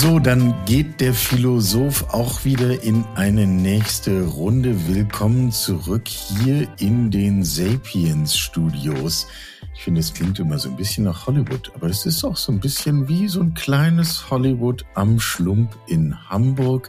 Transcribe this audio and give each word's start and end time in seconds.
So, 0.00 0.18
dann 0.18 0.54
geht 0.64 1.02
der 1.02 1.12
Philosoph 1.12 2.06
auch 2.14 2.42
wieder 2.42 2.82
in 2.82 3.04
eine 3.16 3.46
nächste 3.46 4.22
Runde. 4.22 4.88
Willkommen 4.88 5.52
zurück 5.52 6.08
hier 6.08 6.66
in 6.78 7.10
den 7.10 7.44
Sapiens 7.44 8.34
Studios. 8.34 9.26
Ich 9.74 9.82
finde, 9.82 10.00
es 10.00 10.14
klingt 10.14 10.38
immer 10.38 10.58
so 10.58 10.70
ein 10.70 10.76
bisschen 10.76 11.04
nach 11.04 11.26
Hollywood, 11.26 11.70
aber 11.74 11.88
es 11.88 12.06
ist 12.06 12.24
auch 12.24 12.38
so 12.38 12.50
ein 12.50 12.60
bisschen 12.60 13.08
wie 13.08 13.28
so 13.28 13.42
ein 13.42 13.52
kleines 13.52 14.30
Hollywood 14.30 14.86
am 14.94 15.20
Schlump 15.20 15.76
in 15.86 16.16
Hamburg. 16.30 16.88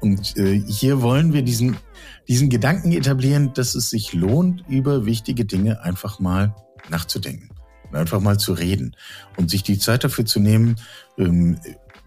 Und 0.00 0.38
äh, 0.38 0.58
hier 0.66 1.02
wollen 1.02 1.34
wir 1.34 1.42
diesen, 1.42 1.76
diesen 2.26 2.48
Gedanken 2.48 2.92
etablieren, 2.92 3.52
dass 3.52 3.74
es 3.74 3.90
sich 3.90 4.14
lohnt, 4.14 4.64
über 4.66 5.04
wichtige 5.04 5.44
Dinge 5.44 5.82
einfach 5.82 6.20
mal 6.20 6.56
nachzudenken. 6.88 7.50
Einfach 7.92 8.20
mal 8.20 8.38
zu 8.38 8.54
reden 8.54 8.96
und 9.36 9.50
sich 9.50 9.62
die 9.62 9.78
Zeit 9.78 10.04
dafür 10.04 10.24
zu 10.24 10.40
nehmen. 10.40 10.76
Ähm, 11.18 11.58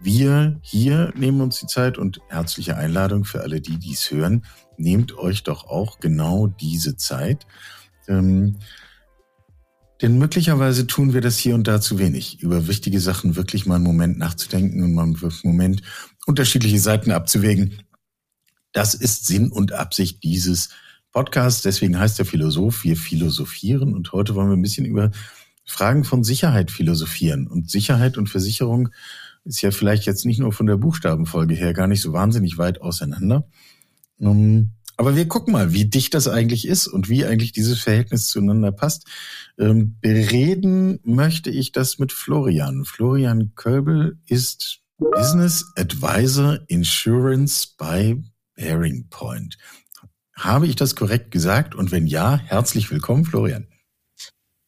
wir 0.02 0.58
hier 0.62 1.12
nehmen 1.16 1.40
uns 1.40 1.60
die 1.60 1.66
Zeit 1.66 1.98
und 1.98 2.20
herzliche 2.28 2.76
Einladung 2.76 3.24
für 3.24 3.42
alle, 3.42 3.60
die 3.60 3.78
dies 3.78 4.10
hören. 4.10 4.44
Nehmt 4.76 5.16
euch 5.16 5.42
doch 5.42 5.66
auch 5.66 6.00
genau 6.00 6.46
diese 6.46 6.96
Zeit. 6.96 7.46
Ähm, 8.08 8.56
denn 10.00 10.18
möglicherweise 10.18 10.86
tun 10.86 11.12
wir 11.12 11.20
das 11.20 11.38
hier 11.38 11.54
und 11.54 11.68
da 11.68 11.80
zu 11.80 11.98
wenig, 11.98 12.40
über 12.40 12.66
wichtige 12.66 13.00
Sachen 13.00 13.36
wirklich 13.36 13.66
mal 13.66 13.74
einen 13.74 13.84
Moment 13.84 14.18
nachzudenken 14.18 14.82
und 14.82 14.94
mal 14.94 15.02
einen 15.02 15.18
Moment 15.44 15.82
unterschiedliche 16.26 16.80
Seiten 16.80 17.10
abzuwägen. 17.10 17.82
Das 18.72 18.94
ist 18.94 19.26
Sinn 19.26 19.52
und 19.52 19.72
Absicht 19.72 20.22
dieses 20.22 20.70
Podcasts. 21.12 21.62
Deswegen 21.62 21.98
heißt 21.98 22.18
der 22.18 22.24
Philosoph, 22.24 22.84
wir 22.84 22.96
philosophieren. 22.96 23.94
Und 23.94 24.12
heute 24.12 24.34
wollen 24.34 24.48
wir 24.48 24.56
ein 24.56 24.62
bisschen 24.62 24.86
über 24.86 25.10
Fragen 25.66 26.04
von 26.04 26.24
Sicherheit 26.24 26.70
philosophieren. 26.70 27.46
Und 27.46 27.70
Sicherheit 27.70 28.16
und 28.16 28.28
Versicherung 28.28 28.88
ist 29.44 29.62
ja 29.62 29.70
vielleicht 29.70 30.06
jetzt 30.06 30.24
nicht 30.24 30.38
nur 30.38 30.52
von 30.52 30.66
der 30.66 30.76
Buchstabenfolge 30.76 31.54
her 31.54 31.72
gar 31.72 31.86
nicht 31.86 32.02
so 32.02 32.12
wahnsinnig 32.12 32.58
weit 32.58 32.80
auseinander. 32.80 33.48
Ähm, 34.20 34.72
aber 34.96 35.16
wir 35.16 35.26
gucken 35.28 35.54
mal, 35.54 35.72
wie 35.72 35.86
dicht 35.86 36.12
das 36.12 36.28
eigentlich 36.28 36.68
ist 36.68 36.86
und 36.86 37.08
wie 37.08 37.24
eigentlich 37.24 37.52
dieses 37.52 37.80
Verhältnis 37.80 38.28
zueinander 38.28 38.70
passt. 38.70 39.06
Ähm, 39.58 39.96
bereden 40.02 41.00
möchte 41.04 41.48
ich 41.48 41.72
das 41.72 41.98
mit 41.98 42.12
Florian. 42.12 42.84
Florian 42.84 43.54
Köbel 43.54 44.18
ist 44.26 44.80
Business 44.98 45.72
Advisor 45.76 46.58
Insurance 46.66 47.68
bei 47.78 48.22
Bearing 48.56 49.08
Point. 49.08 49.56
Habe 50.34 50.66
ich 50.66 50.76
das 50.76 50.94
korrekt 50.96 51.30
gesagt? 51.30 51.74
Und 51.74 51.92
wenn 51.92 52.06
ja, 52.06 52.36
herzlich 52.36 52.90
willkommen, 52.90 53.24
Florian. 53.24 53.68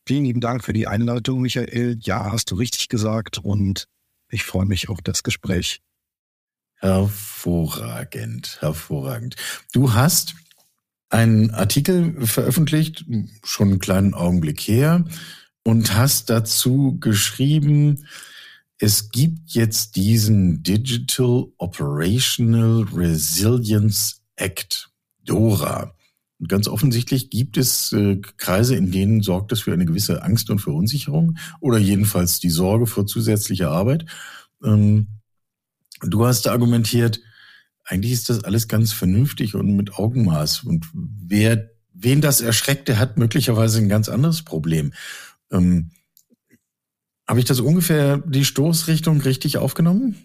Vielen 0.06 0.24
lieben 0.24 0.40
Dank 0.40 0.64
für 0.64 0.72
die 0.72 0.86
Einleitung, 0.86 1.42
Michael. 1.42 1.98
Ja, 2.00 2.32
hast 2.32 2.50
du 2.50 2.54
richtig 2.54 2.88
gesagt 2.88 3.36
und 3.36 3.86
ich 4.32 4.44
freue 4.44 4.66
mich 4.66 4.88
auf 4.88 5.00
das 5.02 5.22
Gespräch. 5.22 5.82
Hervorragend, 6.76 8.58
hervorragend. 8.60 9.36
Du 9.72 9.92
hast 9.92 10.34
einen 11.10 11.50
Artikel 11.50 12.26
veröffentlicht, 12.26 13.04
schon 13.44 13.68
einen 13.68 13.78
kleinen 13.78 14.14
Augenblick 14.14 14.60
her, 14.62 15.04
und 15.64 15.94
hast 15.94 16.30
dazu 16.30 16.98
geschrieben, 16.98 18.08
es 18.78 19.10
gibt 19.10 19.50
jetzt 19.50 19.94
diesen 19.94 20.64
Digital 20.64 21.46
Operational 21.58 22.84
Resilience 22.92 24.22
Act, 24.34 24.90
DORA. 25.24 25.94
Ganz 26.48 26.66
offensichtlich 26.66 27.30
gibt 27.30 27.56
es 27.56 27.92
äh, 27.92 28.16
Kreise, 28.36 28.74
in 28.74 28.90
denen 28.90 29.22
sorgt 29.22 29.52
es 29.52 29.60
für 29.60 29.72
eine 29.72 29.86
gewisse 29.86 30.22
Angst 30.22 30.50
und 30.50 30.58
Verunsicherung 30.58 31.38
oder 31.60 31.78
jedenfalls 31.78 32.40
die 32.40 32.50
Sorge 32.50 32.86
vor 32.86 33.06
zusätzlicher 33.06 33.70
Arbeit. 33.70 34.06
Ähm, 34.64 35.06
Du 36.02 36.26
hast 36.26 36.48
argumentiert, 36.48 37.20
eigentlich 37.84 38.12
ist 38.12 38.28
das 38.28 38.42
alles 38.42 38.66
ganz 38.66 38.92
vernünftig 38.92 39.54
und 39.54 39.76
mit 39.76 39.94
Augenmaß. 39.94 40.64
Und 40.64 40.86
wer, 40.92 41.70
wen 41.92 42.20
das 42.20 42.40
erschreckt, 42.40 42.88
der 42.88 42.98
hat 42.98 43.18
möglicherweise 43.18 43.78
ein 43.78 43.88
ganz 43.88 44.08
anderes 44.08 44.42
Problem. 44.42 44.92
Ähm, 45.50 45.90
Habe 47.28 47.38
ich 47.38 47.46
das 47.46 47.60
ungefähr 47.60 48.18
die 48.18 48.44
Stoßrichtung 48.44 49.20
richtig 49.20 49.58
aufgenommen? 49.58 50.16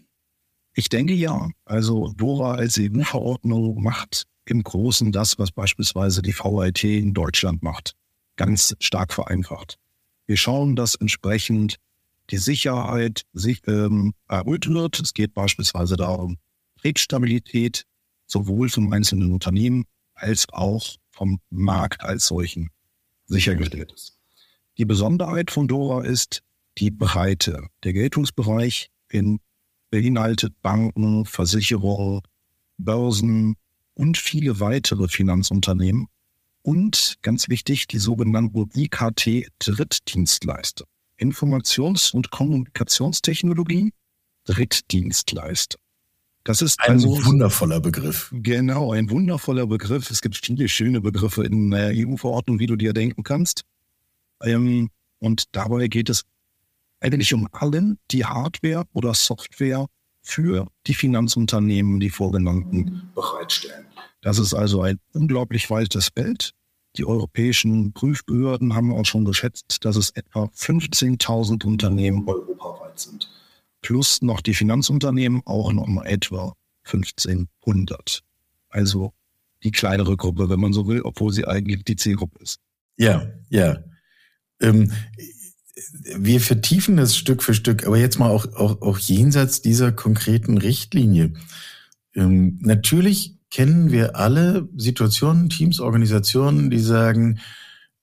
Ich 0.73 0.89
denke 0.89 1.13
ja. 1.13 1.49
Also 1.63 2.13
Dora 2.17 2.55
als 2.55 2.79
EU-Verordnung 2.79 3.81
macht 3.81 4.25
im 4.49 4.63
Großen 4.63 5.11
das, 5.11 5.37
was 5.39 5.51
beispielsweise 5.51 6.21
die 6.21 6.33
VIT 6.33 6.83
in 6.83 7.13
Deutschland 7.13 7.63
macht. 7.63 7.95
Ganz 8.35 8.75
stark 8.79 9.13
vereinfacht. 9.13 9.77
Wir 10.25 10.37
schauen, 10.37 10.75
dass 10.75 10.95
entsprechend 10.95 11.77
die 12.29 12.37
Sicherheit 12.37 13.23
sich, 13.33 13.61
ähm, 13.67 14.13
erhöht 14.27 14.67
wird. 14.67 14.99
Es 14.99 15.13
geht 15.13 15.33
beispielsweise 15.33 15.95
darum, 15.95 16.37
Betriebsstabilität 16.75 17.85
sowohl 18.25 18.69
vom 18.69 18.91
einzelnen 18.91 19.31
Unternehmen 19.31 19.85
als 20.13 20.47
auch 20.51 20.97
vom 21.11 21.39
Markt 21.49 22.03
als 22.03 22.27
solchen 22.27 22.69
sichergestellt 23.25 23.91
ist. 23.93 24.17
Die 24.77 24.85
Besonderheit 24.85 25.49
von 25.49 25.67
Dora 25.67 26.03
ist 26.03 26.43
die 26.77 26.91
Breite. 26.91 27.67
Der 27.83 27.93
Geltungsbereich 27.93 28.91
in, 29.09 29.39
beinhaltet 29.89 30.61
Banken, 30.61 31.25
Versicherungen, 31.25 32.21
Börsen 32.77 33.55
und 33.97 34.17
viele 34.17 34.59
weitere 34.59 35.07
Finanzunternehmen 35.07 36.07
und 36.61 37.15
ganz 37.23 37.49
wichtig 37.49 37.87
die 37.87 37.97
sogenannten 37.97 38.69
IKT-Drittdienstleister. 38.75 40.85
Informations- 41.19 42.13
und 42.13 42.29
Kommunikationstechnologie 42.29 43.91
Drittdienstleister. 44.45 45.79
Das 46.43 46.61
ist 46.61 46.79
ein 46.79 46.91
also, 46.91 47.25
wundervoller 47.25 47.79
Begriff. 47.81 48.29
Genau, 48.31 48.93
ein 48.93 49.09
wundervoller 49.09 49.65
Begriff. 49.65 50.11
Es 50.11 50.21
gibt 50.21 50.37
viele 50.37 50.69
schöne 50.69 51.01
Begriffe 51.01 51.43
in 51.43 51.71
der 51.71 51.91
EU-Verordnung, 51.93 52.59
wie 52.59 52.67
du 52.67 52.75
dir 52.75 52.93
denken 52.93 53.23
kannst. 53.23 53.63
Ähm, 54.43 54.91
und 55.19 55.45
dabei 55.53 55.87
geht 55.87 56.09
es 56.09 56.23
eigentlich 56.99 57.33
um 57.33 57.47
allen, 57.51 57.97
die 58.11 58.25
Hardware 58.25 58.85
oder 58.93 59.15
Software 59.15 59.87
für 60.21 60.67
die 60.85 60.93
Finanzunternehmen, 60.93 61.99
die 61.99 62.11
vorgenannten, 62.11 63.09
bereitstellen. 63.15 63.86
Das 64.21 64.39
ist 64.39 64.53
also 64.53 64.81
ein 64.81 64.99
unglaublich 65.13 65.69
weites 65.69 66.09
Feld. 66.15 66.51
Die 66.97 67.05
europäischen 67.05 67.93
Prüfbehörden 67.93 68.73
haben 68.73 68.93
auch 68.93 69.05
schon 69.05 69.25
geschätzt, 69.25 69.85
dass 69.85 69.95
es 69.95 70.09
etwa 70.11 70.45
15.000 70.45 71.63
Unternehmen 71.65 72.27
europaweit 72.27 72.99
sind. 72.99 73.29
Plus 73.81 74.21
noch 74.21 74.41
die 74.41 74.55
Finanzunternehmen 74.55 75.41
auch 75.45 75.71
noch 75.71 75.87
mal 75.87 76.05
etwa 76.05 76.53
1500. 76.85 78.23
Also 78.69 79.13
die 79.63 79.71
kleinere 79.71 80.17
Gruppe, 80.17 80.49
wenn 80.49 80.59
man 80.59 80.73
so 80.73 80.87
will, 80.87 81.01
obwohl 81.01 81.31
sie 81.31 81.45
eigentlich 81.45 81.83
die 81.83 81.95
Zielgruppe 81.95 82.39
ist. 82.41 82.59
Ja, 82.97 83.27
ja. 83.49 83.77
Ähm, 84.59 84.91
wir 86.15 86.41
vertiefen 86.41 86.97
das 86.97 87.15
Stück 87.15 87.43
für 87.43 87.53
Stück, 87.53 87.85
aber 87.85 87.97
jetzt 87.97 88.17
mal 88.17 88.31
auch, 88.31 88.51
auch, 88.53 88.81
auch 88.81 88.97
jenseits 88.97 89.61
dieser 89.61 89.91
konkreten 89.91 90.57
Richtlinie. 90.57 91.33
Ähm, 92.15 92.57
natürlich 92.61 93.36
kennen 93.49 93.91
wir 93.91 94.15
alle 94.15 94.67
Situationen, 94.75 95.49
Teams, 95.49 95.79
Organisationen, 95.79 96.69
die 96.69 96.79
sagen, 96.79 97.39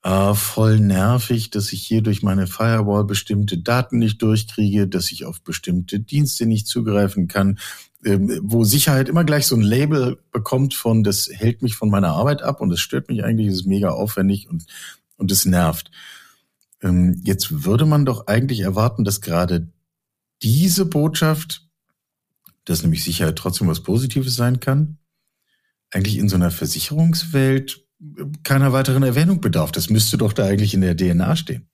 äh, 0.05 0.35
voll 0.35 0.81
nervig, 0.81 1.51
dass 1.51 1.73
ich 1.73 1.83
hier 1.83 2.03
durch 2.03 2.23
meine 2.23 2.47
Firewall 2.47 3.05
bestimmte 3.05 3.59
Daten 3.59 3.99
nicht 3.99 4.21
durchkriege, 4.21 4.87
dass 4.87 5.11
ich 5.11 5.25
auf 5.25 5.43
bestimmte 5.43 5.99
Dienste 5.99 6.47
nicht 6.47 6.67
zugreifen 6.67 7.27
kann, 7.27 7.59
ähm, 8.05 8.39
wo 8.43 8.65
Sicherheit 8.65 9.09
immer 9.09 9.25
gleich 9.25 9.47
so 9.47 9.57
ein 9.57 9.63
Label 9.63 10.19
bekommt 10.31 10.75
von, 10.75 11.05
das 11.05 11.31
hält 11.33 11.63
mich 11.63 11.75
von 11.75 11.89
meiner 11.89 12.11
Arbeit 12.13 12.43
ab 12.43 12.61
und 12.61 12.69
das 12.69 12.81
stört 12.81 13.09
mich 13.09 13.25
eigentlich, 13.25 13.49
das 13.49 13.61
ist 13.61 13.67
mega 13.67 13.91
aufwendig 13.91 14.49
und, 14.51 14.67
und 15.17 15.33
es 15.33 15.47
nervt. 15.47 15.91
Ähm, 16.83 17.21
jetzt 17.25 17.65
würde 17.65 17.87
man 17.87 18.05
doch 18.05 18.27
eigentlich 18.27 18.61
erwarten, 18.61 19.05
dass 19.05 19.23
gerade 19.23 19.69
diese 20.43 20.85
Botschaft, 20.85 21.67
dass 22.67 22.83
nämlich 22.83 23.03
Sicherheit 23.03 23.37
trotzdem 23.37 23.69
was 23.69 23.83
Positives 23.83 24.37
sein 24.37 24.61
kann, 24.61 24.99
eigentlich 25.95 26.19
in 26.19 26.29
so 26.29 26.37
einer 26.37 26.51
Versicherungswelt 26.51 27.85
keiner 28.43 28.73
weiteren 28.73 29.03
Erwähnung 29.03 29.41
bedarf. 29.41 29.73
Das 29.73 29.89
müsste 29.91 30.19
doch 30.19 30.33
da 30.33 30.45
eigentlich 30.45 30.75
in 30.75 30.81
der 30.81 30.97
DNA 30.97 31.37
stehen. 31.37 31.69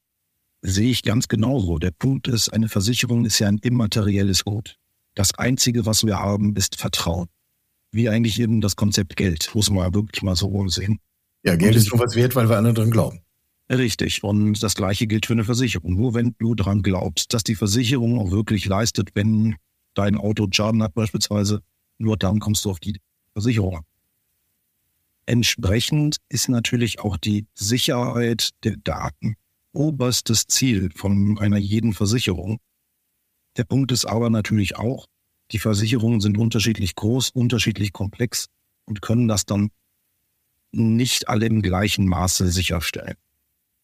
Sehe 0.63 0.91
ich 0.91 1.03
ganz 1.03 1.29
genauso. 1.29 1.79
Der 1.79 1.91
Punkt 1.91 2.29
ist, 2.29 2.51
eine 2.51 2.69
Versicherung 2.69 3.25
ist 3.25 3.39
ja 3.39 3.49
ein 3.49 3.59
immaterielles 3.59 4.45
Gut. 4.45 4.77
Das 5.15 5.35
Einzige, 5.35 5.87
was 5.87 6.05
wir 6.05 6.19
haben, 6.19 6.55
ist 6.55 6.77
Vertrauen. 6.77 7.29
Wie 7.93 8.09
eigentlich 8.09 8.39
eben 8.39 8.61
das 8.61 8.77
Konzept 8.77 9.17
Geld, 9.17 9.51
muss 9.55 9.71
man 9.71 9.93
wirklich 9.95 10.23
mal 10.23 10.37
so 10.37 10.69
sehen. 10.69 11.01
Ja, 11.43 11.57
Geld 11.57 11.75
ist 11.75 11.91
nur 11.91 12.01
was 12.01 12.15
wert, 12.15 12.37
weil 12.37 12.49
wir 12.49 12.57
alle 12.57 12.75
dran 12.75 12.91
glauben. 12.91 13.21
Richtig. 13.71 14.23
Und 14.23 14.63
das 14.63 14.75
Gleiche 14.75 15.07
gilt 15.07 15.27
für 15.27 15.33
eine 15.33 15.45
Versicherung. 15.45 15.95
Nur 15.95 16.15
wenn 16.15 16.35
du 16.39 16.55
dran 16.55 16.83
glaubst, 16.83 17.33
dass 17.33 17.43
die 17.43 17.55
Versicherung 17.55 18.19
auch 18.19 18.31
wirklich 18.31 18.67
leistet, 18.67 19.11
wenn 19.15 19.57
dein 19.95 20.17
Auto 20.17 20.47
Schaden 20.51 20.83
hat 20.83 20.95
beispielsweise, 20.95 21.63
nur 21.99 22.17
dann 22.17 22.39
kommst 22.39 22.65
du 22.65 22.71
auf 22.71 22.81
die 22.81 23.01
Versicherung. 23.33 23.81
Entsprechend 25.27 26.17
ist 26.29 26.49
natürlich 26.49 27.01
auch 27.01 27.17
die 27.17 27.47
Sicherheit 27.55 28.51
der 28.65 28.77
Daten 28.77 29.37
oberstes 29.73 30.47
Ziel 30.47 30.91
von 30.95 31.39
einer 31.39 31.59
jeden 31.59 31.93
Versicherung. 31.93 32.59
Der 33.57 33.65
Punkt 33.65 33.93
ist 33.93 34.05
aber 34.05 34.31
natürlich 34.31 34.77
auch, 34.77 35.07
Die 35.53 35.59
Versicherungen 35.59 36.21
sind 36.21 36.39
unterschiedlich 36.39 36.95
groß, 36.95 37.31
unterschiedlich 37.31 37.93
komplex 37.93 38.47
und 38.85 39.03
können 39.03 39.27
das 39.27 39.47
dann 39.47 39.71
nicht 40.73 41.29
alle 41.29 41.47
im 41.47 41.63
gleichen 41.63 42.07
Maße 42.07 42.49
sicherstellen. 42.49 43.17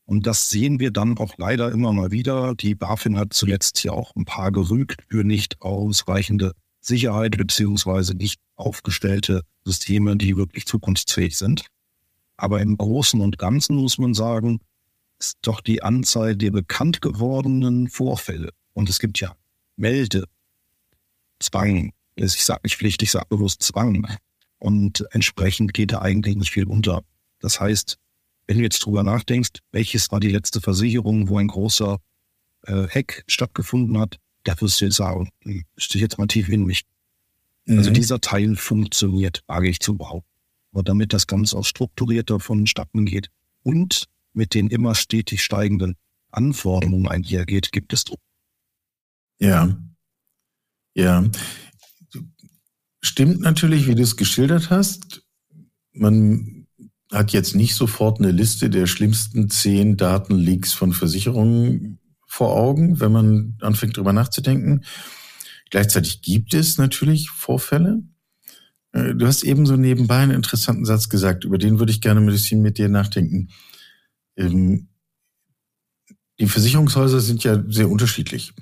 Und 0.05 0.29
das 0.29 0.49
sehen 0.51 0.79
wir 0.79 0.93
dann 0.93 1.19
auch 1.19 1.35
leider 1.37 1.73
immer 1.73 1.93
mal 1.93 2.13
wieder. 2.13 2.55
Die 2.55 2.77
BaFin 2.77 3.19
hat 3.19 3.33
zuletzt 3.33 3.83
ja 3.83 3.91
auch 3.91 4.15
ein 4.15 4.25
paar 4.25 4.53
gerügt 4.53 5.03
für 5.09 5.25
nicht 5.25 5.61
ausreichende 5.61 6.53
Sicherheit 6.87 7.37
beziehungsweise 7.37 8.15
nicht 8.15 8.41
aufgestellte 8.55 9.43
Systeme, 9.65 10.17
die 10.17 10.37
wirklich 10.37 10.67
zukunftsfähig 10.67 11.37
sind. 11.37 11.67
Aber 12.37 12.61
im 12.61 12.77
Großen 12.77 13.21
und 13.21 13.39
Ganzen 13.39 13.77
muss 13.77 13.99
man 13.99 14.15
sagen, 14.15 14.61
ist 15.19 15.39
doch 15.43 15.61
die 15.61 15.83
Anzahl 15.83 16.37
der 16.37 16.51
bekannt 16.51 17.01
gewordenen 17.01 17.89
Vorfälle. 17.89 18.51
Und 18.75 18.89
es 18.89 18.99
gibt 18.99 19.21
ja 19.21 19.35
Melde, 19.77 20.25
Zwang. 21.41 21.93
Ich 22.15 22.45
sage 22.45 22.61
nicht 22.65 22.77
Pflicht, 22.77 23.03
ich 23.03 23.11
sage 23.11 23.27
bewusst 23.29 23.63
Zwang. 23.63 24.07
Und 24.59 25.05
entsprechend 25.11 25.75
geht 25.75 25.93
da 25.93 26.01
eigentlich 26.01 26.37
nicht 26.37 26.51
viel 26.51 26.67
unter. 26.67 27.03
Das 27.41 27.61
heißt, 27.61 27.99
wenn 28.47 28.59
du 28.59 28.63
jetzt 28.63 28.79
drüber 28.81 29.03
nachdenkst, 29.03 29.61
welches 29.73 30.11
war 30.13 30.21
die 30.21 30.31
letzte 30.31 30.61
Versicherung, 30.61 31.29
wo 31.29 31.39
ein 31.39 31.49
großer 31.49 31.99
äh, 32.63 32.87
Hack 32.89 33.25
stattgefunden 33.27 33.99
hat, 33.99 34.19
da 34.47 34.61
wirst 34.61 34.81
du 34.81 34.87
jetzt 34.87 34.97
sagen, 34.97 35.31
hm, 35.43 35.65
stehe 35.77 36.03
jetzt 36.03 36.19
mal 36.19 36.27
tief 36.27 36.49
in 36.49 36.65
mich. 36.65 36.85
Also 37.67 37.73
mhm. 37.73 37.79
Also 37.79 37.91
dieser 37.91 38.21
Teil 38.21 38.57
funktioniert, 38.57 39.43
wage 39.47 39.69
ich 39.69 39.81
zu 39.81 39.97
behaupten. 39.97 40.31
Aber 40.73 40.83
damit 40.83 41.13
das 41.13 41.27
Ganze 41.27 41.57
auch 41.57 41.65
strukturierter 41.65 42.39
vonstatten 42.39 43.07
geht 43.07 43.31
und 43.63 44.07
mit 44.33 44.55
den 44.55 44.69
immer 44.69 44.95
stetig 44.95 45.43
steigenden 45.43 45.97
Anforderungen 46.31 47.09
einhergeht, 47.09 47.73
gibt 47.73 47.93
es 47.93 48.05
Druck. 48.05 48.21
Ja. 49.39 49.77
Ja. 50.95 51.25
Stimmt 53.01 53.41
natürlich, 53.41 53.87
wie 53.87 53.95
du 53.95 54.03
es 54.03 54.17
geschildert 54.17 54.71
hast. 54.71 55.23
Man 55.93 56.67
hat 57.11 57.33
jetzt 57.33 57.55
nicht 57.55 57.75
sofort 57.75 58.21
eine 58.21 58.31
Liste 58.31 58.69
der 58.69 58.87
schlimmsten 58.87 59.49
zehn 59.49 59.97
Datenleaks 59.97 60.73
von 60.73 60.93
Versicherungen 60.93 61.99
vor 62.37 62.55
Augen, 62.55 63.01
wenn 63.01 63.13
man 63.13 63.55
anfängt 63.63 63.97
drüber 63.97 64.13
nachzudenken. 64.13 64.85
Gleichzeitig 65.71 66.21
gibt 66.21 66.53
es 66.53 66.77
natürlich 66.77 67.31
Vorfälle. 67.31 68.03
Äh, 68.93 69.15
du 69.15 69.27
hast 69.27 69.43
eben 69.43 69.65
so 69.65 69.77
nebenbei 69.77 70.19
einen 70.19 70.33
interessanten 70.33 70.85
Satz 70.85 71.09
gesagt, 71.09 71.45
über 71.45 71.57
den 71.57 71.79
würde 71.79 71.93
ich 71.93 72.03
gerne 72.03 72.21
ein 72.21 72.27
bisschen 72.27 72.61
mit 72.61 72.77
dir 72.77 72.91
nachdenken. 72.91 73.49
Ähm, 74.37 74.89
die 76.39 76.47
Versicherungshäuser 76.47 77.21
sind 77.21 77.43
ja 77.43 77.65
sehr 77.69 77.89
unterschiedlich. 77.89 78.53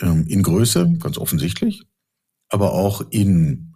Ähm, 0.00 0.24
in 0.28 0.44
Größe, 0.44 0.96
ganz 1.00 1.18
offensichtlich, 1.18 1.82
aber 2.48 2.74
auch 2.74 3.02
in 3.10 3.74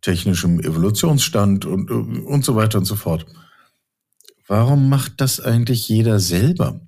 technischem 0.00 0.58
Evolutionsstand 0.58 1.66
und, 1.66 1.88
und 1.88 2.44
so 2.44 2.56
weiter 2.56 2.78
und 2.78 2.84
so 2.86 2.96
fort. 2.96 3.26
Warum 4.48 4.88
macht 4.88 5.20
das 5.20 5.38
eigentlich 5.38 5.88
jeder 5.88 6.18
selber 6.18 6.80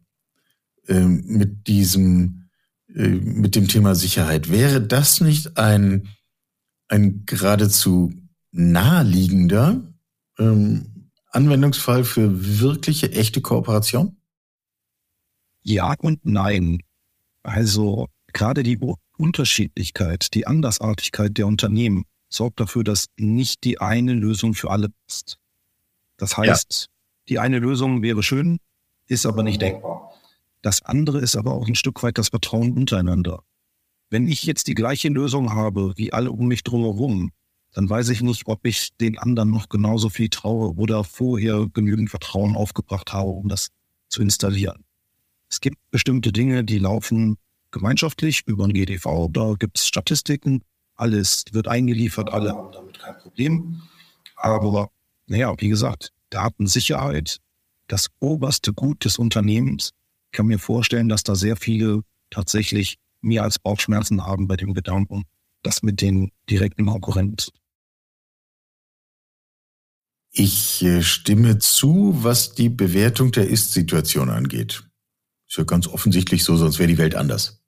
ähm, 0.88 1.24
mit 1.26 1.66
diesem, 1.66 2.48
äh, 2.88 3.08
mit 3.08 3.54
dem 3.56 3.68
Thema 3.68 3.94
Sicherheit? 3.94 4.50
Wäre 4.50 4.80
das 4.80 5.20
nicht 5.20 5.56
ein, 5.56 6.08
ein 6.88 7.24
geradezu 7.26 8.12
naheliegender 8.52 9.82
ähm, 10.38 11.10
Anwendungsfall 11.30 12.04
für 12.04 12.60
wirkliche, 12.60 13.10
echte 13.12 13.40
Kooperation? 13.40 14.16
Ja 15.62 15.94
und 15.98 16.24
nein. 16.24 16.80
Also 17.42 18.08
gerade 18.32 18.62
die 18.62 18.78
Unterschiedlichkeit, 19.16 20.34
die 20.34 20.46
Andersartigkeit 20.46 21.36
der 21.36 21.46
Unternehmen 21.46 22.04
sorgt 22.28 22.60
dafür, 22.60 22.84
dass 22.84 23.06
nicht 23.16 23.64
die 23.64 23.80
eine 23.80 24.12
Lösung 24.12 24.54
für 24.54 24.70
alle 24.70 24.92
ist. 25.08 25.38
Das 26.16 26.36
heißt, 26.36 26.88
die 27.28 27.38
eine 27.38 27.58
Lösung 27.58 28.02
wäre 28.02 28.22
schön, 28.22 28.58
ist 29.06 29.26
aber 29.26 29.42
nicht 29.42 29.60
denkbar. 29.60 30.13
Das 30.64 30.80
andere 30.80 31.18
ist 31.18 31.36
aber 31.36 31.52
auch 31.52 31.68
ein 31.68 31.74
Stück 31.74 32.02
weit 32.02 32.16
das 32.16 32.28
Vertrauen 32.28 32.72
untereinander. 32.72 33.42
Wenn 34.08 34.26
ich 34.26 34.44
jetzt 34.44 34.66
die 34.66 34.74
gleiche 34.74 35.10
Lösung 35.10 35.52
habe 35.52 35.92
wie 35.96 36.14
alle 36.14 36.32
um 36.32 36.46
mich 36.46 36.62
drumherum, 36.62 37.32
dann 37.74 37.90
weiß 37.90 38.08
ich 38.08 38.22
nicht, 38.22 38.46
ob 38.46 38.64
ich 38.64 38.96
den 38.96 39.18
anderen 39.18 39.50
noch 39.50 39.68
genauso 39.68 40.08
viel 40.08 40.30
traue 40.30 40.74
oder 40.76 41.04
vorher 41.04 41.66
genügend 41.70 42.08
Vertrauen 42.08 42.56
aufgebracht 42.56 43.12
habe, 43.12 43.28
um 43.28 43.50
das 43.50 43.68
zu 44.08 44.22
installieren. 44.22 44.86
Es 45.50 45.60
gibt 45.60 45.76
bestimmte 45.90 46.32
Dinge, 46.32 46.64
die 46.64 46.78
laufen 46.78 47.36
gemeinschaftlich 47.70 48.44
über 48.46 48.64
ein 48.64 48.72
GDV. 48.72 49.28
Da 49.30 49.56
gibt 49.58 49.76
es 49.76 49.86
Statistiken, 49.86 50.62
alles 50.94 51.44
wird 51.52 51.68
eingeliefert, 51.68 52.32
alle 52.32 52.54
haben 52.54 52.72
damit 52.72 52.98
kein 53.00 53.18
Problem. 53.18 53.82
Aber 54.36 54.88
naja, 55.26 55.54
wie 55.58 55.68
gesagt, 55.68 56.14
Datensicherheit 56.30 57.36
das 57.86 58.08
oberste 58.18 58.72
Gut 58.72 59.04
des 59.04 59.18
Unternehmens. 59.18 59.92
Ich 60.34 60.36
kann 60.36 60.46
mir 60.46 60.58
vorstellen, 60.58 61.08
dass 61.08 61.22
da 61.22 61.36
sehr 61.36 61.54
viele 61.54 62.02
tatsächlich 62.28 62.98
mehr 63.20 63.44
als 63.44 63.60
Bauchschmerzen 63.60 64.26
haben 64.26 64.48
bei 64.48 64.56
dem 64.56 64.74
Gedanken, 64.74 65.26
das 65.62 65.84
mit 65.84 66.00
den 66.00 66.32
direkten 66.50 66.86
Konkurrenten. 66.86 67.52
Ich 70.32 70.82
äh, 70.82 71.04
stimme 71.04 71.60
zu, 71.60 72.18
was 72.24 72.52
die 72.52 72.68
Bewertung 72.68 73.30
der 73.30 73.48
Ist-Situation 73.48 74.28
angeht. 74.28 74.82
Ist 75.48 75.56
ja 75.56 75.62
ganz 75.62 75.86
offensichtlich 75.86 76.42
so, 76.42 76.56
sonst 76.56 76.80
wäre 76.80 76.88
die 76.88 76.98
Welt 76.98 77.14
anders. 77.14 77.62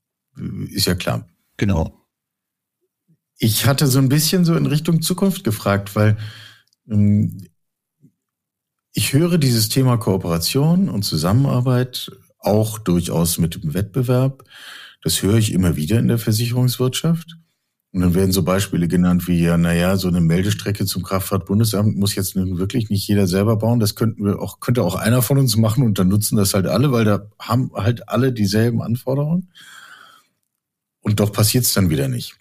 Ist 0.69 0.89
ja 0.89 0.97
klar. 0.97 1.29
Genau. 1.59 2.05
Ich 3.39 3.67
hatte 3.67 3.87
so 3.87 4.01
ein 4.01 4.09
bisschen 4.09 4.45
so 4.45 4.57
in 4.57 4.67
Richtung 4.67 5.03
Zukunft 5.03 5.45
gefragt, 5.45 5.95
weil 5.95 6.19
ähm, 6.91 7.47
ich 8.93 9.13
höre 9.13 9.39
dieses 9.39 9.69
Thema 9.69 9.99
Kooperation 9.99 10.89
und 10.89 11.05
Zusammenarbeit 11.05 12.11
auch 12.39 12.79
durchaus 12.79 13.39
mit 13.39 13.63
dem 13.63 13.75
Wettbewerb. 13.75 14.45
Das 15.03 15.23
höre 15.23 15.37
ich 15.37 15.53
immer 15.53 15.77
wieder 15.77 15.99
in 15.99 16.09
der 16.09 16.19
Versicherungswirtschaft. 16.19 17.37
Und 17.93 18.03
dann 18.03 18.15
werden 18.15 18.33
so 18.33 18.43
Beispiele 18.43 18.89
genannt 18.89 19.27
wie, 19.27 19.41
ja, 19.43 19.57
naja, 19.57 19.97
so 19.97 20.09
eine 20.09 20.21
Meldestrecke 20.21 20.85
zum 20.85 21.03
Kraftfahrtbundesamt 21.03 21.97
muss 21.97 22.15
jetzt 22.15 22.37
wirklich 22.37 22.91
nicht 22.91 23.09
jeder 23.09 23.27
selber 23.27 23.57
bauen. 23.57 23.81
Das 23.81 23.95
könnten 23.95 24.25
wir 24.25 24.39
auch, 24.39 24.61
könnte 24.61 24.83
auch 24.83 24.97
einer 24.97 25.23
von 25.23 25.39
uns 25.39 25.57
machen 25.57 25.83
und 25.83 25.99
dann 25.99 26.09
nutzen 26.09 26.37
das 26.37 26.53
halt 26.53 26.67
alle, 26.67 26.93
weil 26.93 27.07
da 27.07 27.31
haben 27.39 27.71
halt 27.75 28.09
alle 28.09 28.33
dieselben 28.33 28.83
Anforderungen. 28.83 29.51
Und 31.01 31.21
doch 31.21 31.33
passiert 31.33 31.65
es 31.65 31.73
dann 31.73 31.89
wieder 31.89 32.09
nicht. 32.09 32.37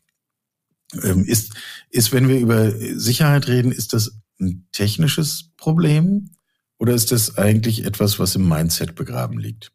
Ähm, 1.04 1.24
ist, 1.24 1.54
ist, 1.90 2.12
wenn 2.12 2.28
wir 2.28 2.40
über 2.40 2.72
Sicherheit 2.72 3.48
reden, 3.48 3.72
ist 3.72 3.94
das 3.94 4.20
ein 4.40 4.68
technisches 4.72 5.52
Problem? 5.56 6.32
Oder 6.78 6.94
ist 6.94 7.12
das 7.12 7.38
eigentlich 7.38 7.86
etwas, 7.86 8.20
was 8.20 8.36
im 8.36 8.50
Mindset 8.50 8.96
begraben 8.96 9.40
liegt? 9.40 9.72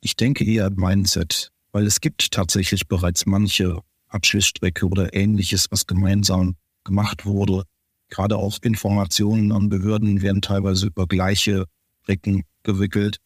Ich 0.00 0.16
denke 0.16 0.44
eher 0.44 0.70
Mindset, 0.70 1.52
weil 1.72 1.86
es 1.86 2.00
gibt 2.00 2.32
tatsächlich 2.32 2.88
bereits 2.88 3.26
manche 3.26 3.80
Abschlussstrecke 4.08 4.86
oder 4.86 5.14
ähnliches, 5.14 5.66
was 5.70 5.86
gemeinsam 5.86 6.56
gemacht 6.84 7.26
wurde. 7.26 7.64
Gerade 8.08 8.36
auch 8.36 8.58
Informationen 8.62 9.52
an 9.52 9.68
Behörden 9.68 10.22
werden 10.22 10.42
teilweise 10.42 10.86
über 10.86 11.06
gleiche 11.06 11.66
Strecken 12.02 12.44
gewickelt. 12.62 13.18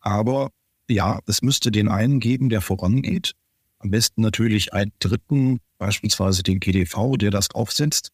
Aber 0.00 0.50
ja, 0.88 1.20
es 1.26 1.42
müsste 1.42 1.70
den 1.70 1.88
einen 1.88 2.20
geben, 2.20 2.48
der 2.48 2.60
vorangeht. 2.60 3.32
Am 3.78 3.90
besten 3.90 4.20
natürlich 4.20 4.72
einen 4.72 4.92
dritten, 4.98 5.60
beispielsweise 5.78 6.42
den 6.42 6.60
GDV, 6.60 7.16
der 7.16 7.30
das 7.30 7.50
aufsetzt. 7.52 8.10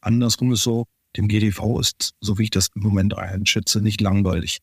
Andersrum 0.00 0.52
ist 0.52 0.62
so, 0.62 0.86
dem 1.16 1.28
GDV 1.28 1.78
ist, 1.78 2.14
so 2.20 2.38
wie 2.38 2.44
ich 2.44 2.50
das 2.50 2.68
im 2.74 2.82
Moment 2.82 3.16
einschätze, 3.16 3.80
nicht 3.80 4.00
langweilig. 4.00 4.58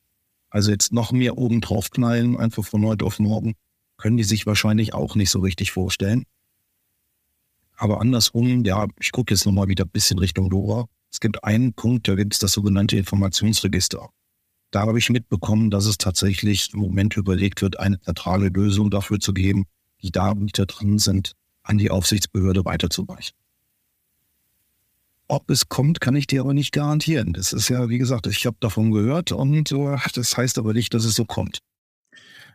Also 0.50 0.72
jetzt 0.72 0.92
noch 0.92 1.12
mehr 1.12 1.38
oben 1.38 1.62
drauf 1.62 1.92
knallen, 1.92 2.38
einfach 2.38 2.66
von 2.66 2.86
heute 2.86 3.06
auf 3.06 3.20
morgen, 3.20 3.56
können 3.98 4.18
die 4.18 4.24
sich 4.24 4.46
wahrscheinlich 4.46 4.94
auch 4.94 5.16
nicht 5.16 5.30
so 5.30 5.40
richtig 5.40 5.72
vorstellen. 5.72 6.24
Aber 7.76 8.02
andersrum, 8.02 8.66
ja, 8.66 8.88
ich 9.00 9.12
gucke 9.12 9.34
jetzt 9.34 9.46
nochmal 9.46 9.68
wieder 9.68 9.86
ein 9.86 9.90
bisschen 9.90 10.20
Richtung 10.20 10.50
Dora. 10.50 10.86
Es 11.12 11.20
gibt 11.20 11.44
einen 11.44 11.74
Punkt, 11.74 12.08
da 12.08 12.16
gibt 12.16 12.34
es 12.34 12.40
das 12.40 12.52
sogenannte 12.52 12.98
Informationsregister. 12.98 14.10
Da 14.72 14.82
habe 14.82 15.00
ich 15.00 15.10
mitbekommen, 15.10 15.72
dass 15.72 15.86
es 15.86 15.98
tatsächlich 15.98 16.74
im 16.74 16.80
Moment 16.80 17.16
überlegt 17.18 17.62
wird, 17.62 17.80
eine 17.80 18.00
zentrale 18.00 18.50
Lösung 18.50 18.92
dafür 18.92 19.20
zu 19.20 19.34
geben, 19.34 19.66
die 20.02 20.12
da 20.12 20.34
drin 20.34 21.00
sind, 21.00 21.34
an 21.64 21.78
die 21.78 21.90
Aufsichtsbehörde 21.90 22.66
weiterzureichen. 22.66 23.36
Ob 25.32 25.50
es 25.52 25.70
kommt, 25.70 26.02
kann 26.02 26.16
ich 26.16 26.26
dir 26.26 26.42
aber 26.42 26.56
nicht 26.56 26.72
garantieren. 26.72 27.34
Das 27.34 27.54
ist 27.54 27.70
ja, 27.70 27.88
wie 27.88 28.00
gesagt, 28.00 28.26
ich 28.26 28.48
habe 28.48 28.58
davon 28.60 28.92
gehört 28.92 29.32
und 29.32 29.72
das 30.16 30.36
heißt 30.36 30.58
aber 30.58 30.74
nicht, 30.74 30.94
dass 30.96 31.06
es 31.06 31.14
so 31.14 31.24
kommt. 31.24 31.60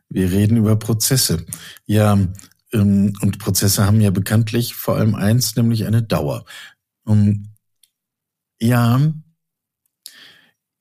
Wir 0.09 0.33
reden 0.33 0.57
über 0.57 0.77
Prozesse. 0.77 1.47
Ja, 1.87 2.19
ähm, 2.73 3.13
und 3.21 3.39
Prozesse 3.39 3.87
haben 3.87 4.01
ja 4.01 4.11
bekanntlich 4.11 4.75
vor 4.75 4.97
allem 4.97 5.15
eins, 5.15 5.55
nämlich 5.55 5.87
eine 5.87 6.03
Dauer. 6.03 6.45
Ja, 8.61 9.01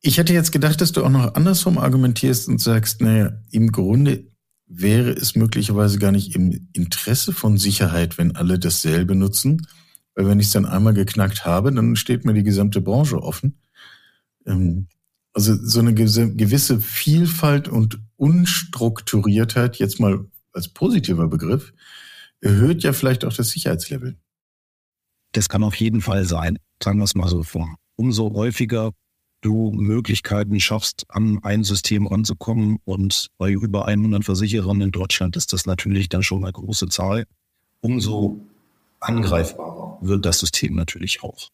ich 0.02 0.18
hätte 0.18 0.34
jetzt 0.34 0.52
gedacht, 0.52 0.82
dass 0.82 0.94
du 0.94 1.06
auch 1.06 1.10
noch 1.10 1.36
andersrum 1.36 1.78
argumentierst 1.78 2.48
und 2.48 2.60
sagst, 2.60 3.02
naja, 3.02 3.34
im 3.52 3.72
Grunde 3.72 4.32
wäre 4.66 5.12
es 5.12 5.36
möglicherweise 5.36 6.00
gar 6.00 6.12
nicht 6.12 6.36
im 6.36 6.70
Interesse 6.74 7.34
von 7.34 7.58
Sicherheit, 7.58 8.18
wenn 8.18 8.36
alle 8.36 8.58
dasselbe 8.58 9.14
nutzen, 9.14 9.68
weil 10.16 10.28
wenn 10.28 10.40
ich 10.40 10.48
es 10.48 10.54
dann 10.54 10.66
einmal 10.66 10.94
geknackt 10.94 11.46
habe, 11.46 11.72
dann 11.72 11.96
steht 11.96 12.26
mir 12.26 12.34
die 12.34 12.44
gesamte 12.44 12.82
Branche 12.82 13.22
offen. 13.22 13.60
Ähm, 14.46 14.88
also 15.34 15.56
so 15.56 15.80
eine 15.80 15.94
gewisse 15.94 16.80
Vielfalt 16.80 17.68
und 17.68 18.00
Unstrukturiertheit, 18.18 19.78
jetzt 19.78 20.00
mal 20.00 20.26
als 20.52 20.68
positiver 20.70 21.28
Begriff, 21.28 21.74
erhöht 22.42 22.84
ja 22.84 22.94
vielleicht 22.94 23.26
auch 23.26 23.34
das 23.34 23.50
Sicherheitslevel. 23.50 24.18
Das 25.32 25.50
kann 25.50 25.64
auf 25.64 25.76
jeden 25.76 26.02
Fall 26.02 26.26
sein, 26.26 26.60
sagen 26.82 27.00
wir 27.00 27.06
es 27.06 27.16
mal 27.16 27.28
so 27.28 27.42
vor. 27.42 27.68
Umso 27.96 28.32
häufiger 28.34 28.92
du 29.42 29.72
Möglichkeiten 29.72 30.60
schaffst, 30.60 31.06
an 31.10 31.40
ein 31.44 31.64
System 31.64 32.08
ranzukommen 32.08 32.78
und 32.86 33.28
bei 33.38 33.52
über 33.52 33.88
100 33.88 34.24
Versicherern 34.24 34.82
in 34.82 34.92
Deutschland 34.92 35.36
ist 35.36 35.52
das 35.52 35.66
natürlich 35.66 36.10
dann 36.10 36.24
schon 36.24 36.44
eine 36.44 36.54
große 36.54 36.88
Zahl, 36.88 37.26
umso 37.82 38.40
angreifbarer 39.04 39.98
wird 40.02 40.26
das 40.26 40.40
System 40.40 40.76
natürlich 40.76 41.24
auch. 41.24 41.50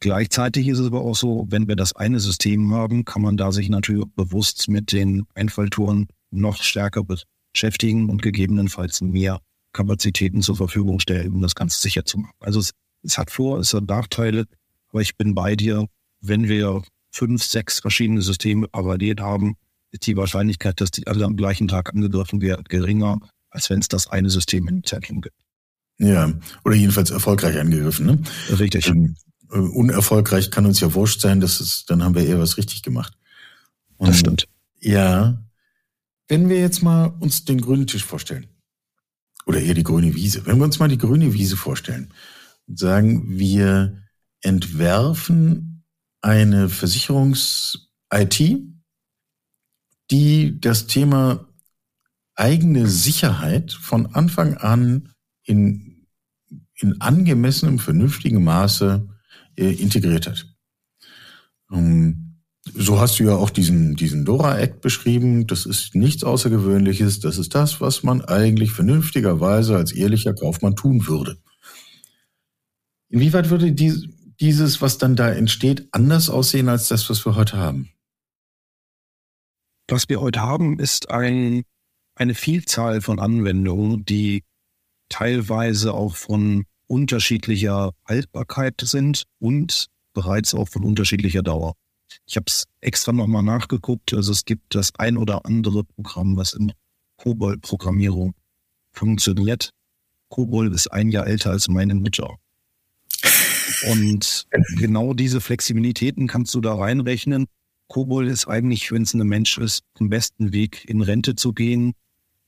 Gleichzeitig 0.00 0.68
ist 0.68 0.80
es 0.80 0.86
aber 0.86 1.00
auch 1.00 1.16
so, 1.16 1.46
wenn 1.48 1.66
wir 1.66 1.76
das 1.76 1.96
eine 1.96 2.20
System 2.20 2.72
haben, 2.74 3.04
kann 3.04 3.22
man 3.22 3.36
da 3.36 3.52
sich 3.52 3.68
natürlich 3.68 4.04
bewusst 4.16 4.68
mit 4.68 4.92
den 4.92 5.26
Einfalltoren 5.34 6.08
noch 6.30 6.62
stärker 6.62 7.04
beschäftigen 7.04 8.10
und 8.10 8.20
gegebenenfalls 8.20 9.00
mehr 9.00 9.40
Kapazitäten 9.72 10.42
zur 10.42 10.56
Verfügung 10.56 11.00
stellen, 11.00 11.34
um 11.34 11.40
das 11.40 11.54
Ganze 11.54 11.80
sicher 11.80 12.04
zu 12.04 12.18
machen. 12.18 12.34
Also 12.40 12.60
es, 12.60 12.72
es 13.02 13.16
hat 13.18 13.30
Vor-, 13.30 13.58
es 13.58 13.72
hat 13.72 13.88
Nachteile, 13.88 14.44
aber 14.90 15.00
ich 15.00 15.16
bin 15.16 15.34
bei 15.34 15.56
dir, 15.56 15.86
wenn 16.20 16.48
wir 16.48 16.82
fünf, 17.10 17.42
sechs 17.42 17.80
verschiedene 17.80 18.22
Systeme 18.22 18.68
parallel 18.68 19.16
haben, 19.20 19.56
ist 19.90 20.06
die 20.06 20.16
Wahrscheinlichkeit, 20.16 20.80
dass 20.80 20.90
die 20.90 21.06
alle 21.06 21.24
am 21.24 21.36
gleichen 21.36 21.68
Tag 21.68 21.94
angegriffen 21.94 22.40
werden, 22.40 22.64
geringer, 22.68 23.20
als 23.50 23.70
wenn 23.70 23.78
es 23.78 23.88
das 23.88 24.08
eine 24.08 24.30
System 24.30 24.68
im 24.68 24.84
Zentrum 24.84 25.20
gibt. 25.20 25.43
Ja, 25.98 26.32
oder 26.64 26.74
jedenfalls 26.74 27.10
erfolgreich 27.10 27.58
angegriffen. 27.58 28.06
Ne? 28.06 28.18
Richtig. 28.58 28.88
Ähm, 28.88 29.16
äh, 29.50 29.58
unerfolgreich 29.58 30.50
kann 30.50 30.66
uns 30.66 30.80
ja 30.80 30.92
wurscht 30.94 31.20
sein, 31.20 31.40
das 31.40 31.60
ist, 31.60 31.90
dann 31.90 32.02
haben 32.02 32.14
wir 32.14 32.26
eher 32.26 32.40
was 32.40 32.56
richtig 32.56 32.82
gemacht. 32.82 33.16
Und, 33.96 34.08
das 34.08 34.18
stimmt. 34.18 34.48
Ja. 34.80 35.40
Wenn 36.28 36.48
wir 36.48 36.58
jetzt 36.58 36.82
mal 36.82 37.06
uns 37.20 37.44
den 37.44 37.60
grünen 37.60 37.86
Tisch 37.86 38.04
vorstellen, 38.04 38.46
oder 39.46 39.60
eher 39.60 39.74
die 39.74 39.84
grüne 39.84 40.14
Wiese, 40.14 40.46
wenn 40.46 40.58
wir 40.58 40.64
uns 40.64 40.78
mal 40.78 40.88
die 40.88 40.98
grüne 40.98 41.32
Wiese 41.34 41.56
vorstellen 41.56 42.12
und 42.66 42.78
sagen, 42.78 43.38
wir 43.38 44.02
entwerfen 44.40 45.84
eine 46.22 46.68
Versicherungs-IT, 46.68 48.40
die 50.10 50.60
das 50.60 50.86
Thema 50.86 51.46
eigene 52.34 52.88
Sicherheit 52.88 53.72
von 53.72 54.06
Anfang 54.14 54.56
an 54.56 55.13
in, 55.44 56.06
in 56.76 57.00
angemessenem, 57.00 57.78
vernünftigem 57.78 58.44
Maße 58.44 59.08
äh, 59.56 59.72
integriert 59.72 60.26
hat. 60.26 60.46
Ähm, 61.70 62.24
so 62.72 62.98
hast 62.98 63.18
du 63.18 63.24
ja 63.24 63.36
auch 63.36 63.50
diesen, 63.50 63.94
diesen 63.94 64.24
Dora-Act 64.24 64.80
beschrieben. 64.80 65.46
Das 65.46 65.66
ist 65.66 65.94
nichts 65.94 66.24
Außergewöhnliches. 66.24 67.20
Das 67.20 67.38
ist 67.38 67.54
das, 67.54 67.80
was 67.80 68.02
man 68.02 68.24
eigentlich 68.24 68.72
vernünftigerweise 68.72 69.76
als 69.76 69.92
ehrlicher 69.92 70.34
Kaufmann 70.34 70.74
tun 70.74 71.06
würde. 71.06 71.36
Inwieweit 73.10 73.50
würde 73.50 73.72
die, 73.72 74.14
dieses, 74.40 74.80
was 74.80 74.98
dann 74.98 75.14
da 75.14 75.30
entsteht, 75.30 75.88
anders 75.92 76.30
aussehen 76.30 76.68
als 76.68 76.88
das, 76.88 77.08
was 77.10 77.24
wir 77.26 77.36
heute 77.36 77.58
haben? 77.58 77.90
Was 79.88 80.08
wir 80.08 80.20
heute 80.20 80.40
haben, 80.40 80.78
ist 80.78 81.10
ein, 81.10 81.64
eine 82.14 82.34
Vielzahl 82.34 83.02
von 83.02 83.20
Anwendungen, 83.20 84.04
die 84.06 84.42
teilweise 85.08 85.94
auch 85.94 86.16
von 86.16 86.64
unterschiedlicher 86.86 87.92
Haltbarkeit 88.06 88.80
sind 88.82 89.24
und 89.38 89.86
bereits 90.12 90.54
auch 90.54 90.68
von 90.68 90.84
unterschiedlicher 90.84 91.42
Dauer. 91.42 91.74
Ich 92.26 92.36
habe 92.36 92.44
es 92.46 92.64
extra 92.80 93.12
nochmal 93.12 93.42
nachgeguckt. 93.42 94.14
Also 94.14 94.32
es 94.32 94.44
gibt 94.44 94.74
das 94.74 94.92
ein 94.98 95.16
oder 95.16 95.44
andere 95.44 95.84
Programm, 95.84 96.36
was 96.36 96.52
in 96.52 96.72
COBOL-Programmierung 97.16 98.34
funktioniert. 98.92 99.70
COBOL 100.28 100.72
ist 100.72 100.88
ein 100.88 101.10
Jahr 101.10 101.26
älter 101.26 101.50
als 101.50 101.68
meine 101.68 101.94
Mutter. 101.94 102.36
Und 103.90 104.46
genau 104.76 105.14
diese 105.14 105.40
Flexibilitäten 105.40 106.26
kannst 106.26 106.54
du 106.54 106.60
da 106.60 106.74
reinrechnen. 106.74 107.46
COBOL 107.88 108.28
ist 108.28 108.46
eigentlich, 108.46 108.90
wenn 108.92 109.02
es 109.02 109.14
ein 109.14 109.26
Mensch 109.26 109.58
ist, 109.58 109.82
den 109.98 110.08
besten 110.08 110.52
Weg 110.52 110.84
in 110.88 111.02
Rente 111.02 111.34
zu 111.34 111.52
gehen, 111.52 111.92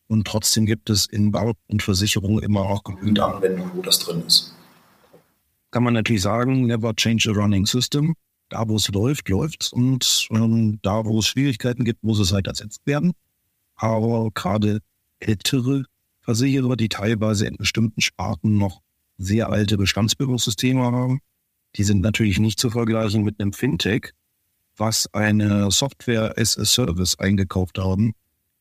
und 0.09 0.27
trotzdem 0.27 0.67
gibt 0.67 0.91
es 0.91 1.07
in 1.07 1.33
Bank 1.33 1.57
und 1.69 1.83
Versicherung 1.83 2.41
immer 2.41 2.63
auch 2.63 2.85
genügend 2.85 3.21
Anwendungen, 3.21 3.71
wo 3.75 3.83
das 3.83 3.99
drin 3.99 4.23
ist. 4.27 4.55
Kann 5.71 5.83
man 5.83 5.95
natürlich 5.95 6.23
sagen, 6.23 6.67
never 6.67 6.95
change 6.95 7.31
a 7.31 7.33
running 7.33 7.67
system. 7.67 8.15
Da, 8.49 8.69
wo 8.69 8.77
es 8.77 8.89
läuft, 8.89 9.29
läuft 9.29 9.73
Und 9.73 10.29
ähm, 10.31 10.79
da, 10.83 11.05
wo 11.05 11.19
es 11.19 11.27
Schwierigkeiten 11.27 11.85
gibt, 11.85 12.05
muss 12.05 12.21
es 12.21 12.33
halt 12.33 12.47
ersetzt 12.47 12.83
werden. 12.87 13.13
Aber 13.75 14.31
gerade 14.33 14.81
ältere 15.19 15.85
Versicherer, 16.21 16.77
die 16.77 16.89
teilweise 16.89 17.47
in 17.47 17.57
bestimmten 17.57 18.01
Sparten 18.01 18.57
noch 18.57 18.81
sehr 19.19 19.51
alte 19.51 19.77
Bestandsbührungssysteme 19.77 20.81
haben, 20.81 21.21
die 21.75 21.85
sind 21.85 22.01
natürlich 22.01 22.39
nicht 22.39 22.61
zu 22.61 22.71
vergleichen 22.71 23.23
mit 23.25 23.41
einem 23.41 23.53
Fintech, 23.53 24.13
was 24.77 25.13
eine 25.13 25.71
Software 25.71 26.35
as 26.39 26.57
a 26.59 26.65
Service 26.65 27.19
eingekauft 27.19 27.79
haben, 27.79 28.15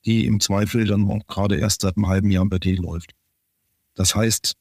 die 0.05 0.25
im 0.25 0.39
Zweifel 0.39 0.85
dann 0.85 1.09
auch 1.09 1.25
gerade 1.27 1.57
erst 1.57 1.81
seit 1.81 1.97
einem 1.97 2.07
halben 2.07 2.31
Jahr 2.31 2.45
bei 2.45 2.59
dir 2.59 2.79
läuft. 2.81 3.11
Das 3.95 4.15
heißt, 4.15 4.55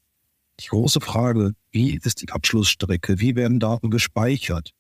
die 0.61 0.67
große 0.67 1.01
Frage, 1.01 1.53
wie 1.73 1.97
ist 1.97 2.23
die 2.23 2.31
Abschlussstrecke? 2.31 3.21
Wie 3.21 3.35
werden 3.35 3.61
Daten 3.61 3.91
gespeichert? 3.91 4.71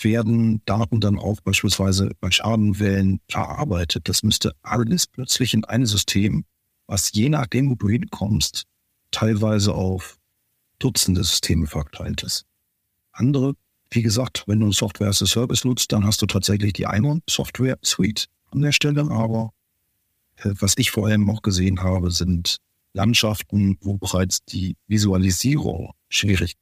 Werden 0.00 0.62
Daten 0.64 1.00
dann 1.00 1.18
auch 1.18 1.40
beispielsweise 1.40 2.12
bei 2.20 2.30
Schadenwellen 2.30 3.20
verarbeitet? 3.28 4.08
Das 4.08 4.22
müsste 4.22 4.52
alles 4.62 5.06
plötzlich 5.06 5.52
in 5.52 5.64
ein 5.64 5.84
System, 5.84 6.44
was 6.86 7.12
je 7.12 7.28
nachdem, 7.28 7.70
wo 7.70 7.74
du 7.74 7.88
hinkommst, 7.88 8.64
teilweise 9.10 9.74
auf 9.74 10.16
Dutzende 10.78 11.22
Systeme 11.24 11.66
verteilt 11.66 12.22
ist. 12.22 12.46
Andere, 13.12 13.54
wie 13.90 14.02
gesagt, 14.02 14.44
wenn 14.46 14.60
du 14.60 14.72
Software 14.72 15.08
as 15.08 15.20
a 15.20 15.26
Service 15.26 15.64
nutzt, 15.64 15.92
dann 15.92 16.06
hast 16.06 16.22
du 16.22 16.26
tatsächlich 16.26 16.72
die 16.72 16.86
eine 16.86 17.20
Software 17.28 17.78
Suite 17.84 18.28
an 18.52 18.60
der 18.60 18.72
Stelle, 18.72 19.02
aber 19.10 19.50
äh, 20.36 20.50
was 20.58 20.74
ich 20.76 20.90
vor 20.90 21.06
allem 21.06 21.28
auch 21.30 21.42
gesehen 21.42 21.82
habe, 21.82 22.10
sind 22.10 22.56
Landschaften, 22.92 23.78
wo 23.80 23.94
bereits 23.94 24.44
die 24.44 24.76
Visualisierung 24.88 25.92
schwierig 26.08 26.56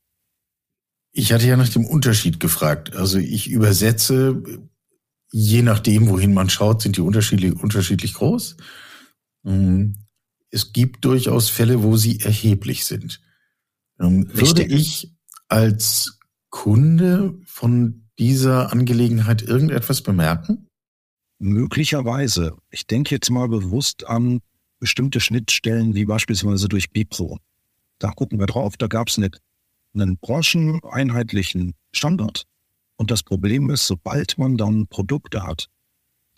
ich 1.19 1.33
hatte 1.33 1.49
ja 1.49 1.57
nach 1.57 1.69
dem 1.69 1.85
Unterschied 1.85 2.39
gefragt. 2.39 2.95
Also 2.95 3.19
ich 3.19 3.51
übersetze, 3.51 4.41
je 5.33 5.63
nachdem, 5.63 6.09
wohin 6.09 6.33
man 6.33 6.49
schaut, 6.49 6.81
sind 6.81 6.97
die 6.97 7.01
unterschiedlich, 7.01 7.55
unterschiedlich 7.61 8.15
groß. 8.15 8.57
Ähm, 9.45 9.97
es 10.51 10.73
gibt 10.73 11.05
durchaus 11.05 11.49
Fälle, 11.49 11.83
wo 11.83 11.97
sie 11.97 12.21
erheblich 12.21 12.85
sind. 12.85 13.21
Ähm, 13.99 14.29
würde 14.33 14.65
ich 14.65 15.13
als 15.49 16.21
Kunde 16.51 17.35
von 17.45 18.09
dieser 18.21 18.73
Angelegenheit 18.73 19.43
irgendetwas 19.43 20.03
bemerken? 20.03 20.68
Möglicherweise. 21.39 22.57
Ich 22.71 22.87
denke 22.87 23.15
jetzt 23.15 23.31
mal 23.31 23.49
bewusst 23.49 24.07
an 24.07 24.41
bestimmte 24.81 25.21
Schnittstellen, 25.21 25.95
wie 25.95 26.05
beispielsweise 26.05 26.69
durch 26.69 26.91
Bipro. 26.91 27.39
Da 28.01 28.11
gucken 28.11 28.41
wir 28.41 28.47
drauf, 28.47 28.77
da 28.77 28.89
gab 28.89 29.09
es 29.09 29.19
einen 29.19 30.19
brancheneinheitlichen 30.19 31.75
Standard. 31.93 32.45
Und 32.97 33.13
das 33.13 33.23
Problem 33.23 33.71
ist, 33.71 33.87
sobald 33.87 34.39
man 34.39 34.57
dann 34.57 34.89
Produkte 34.89 35.45
hat, 35.45 35.69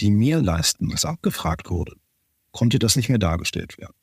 die 0.01 0.11
mehr 0.11 0.43
leisten, 0.43 0.93
als 0.93 1.07
abgefragt 1.07 1.71
wurde, 1.71 1.97
konnte 2.53 2.79
das 2.79 2.97
nicht 2.97 3.09
mehr 3.09 3.19
dargestellt 3.19 3.79
werden. 3.79 3.95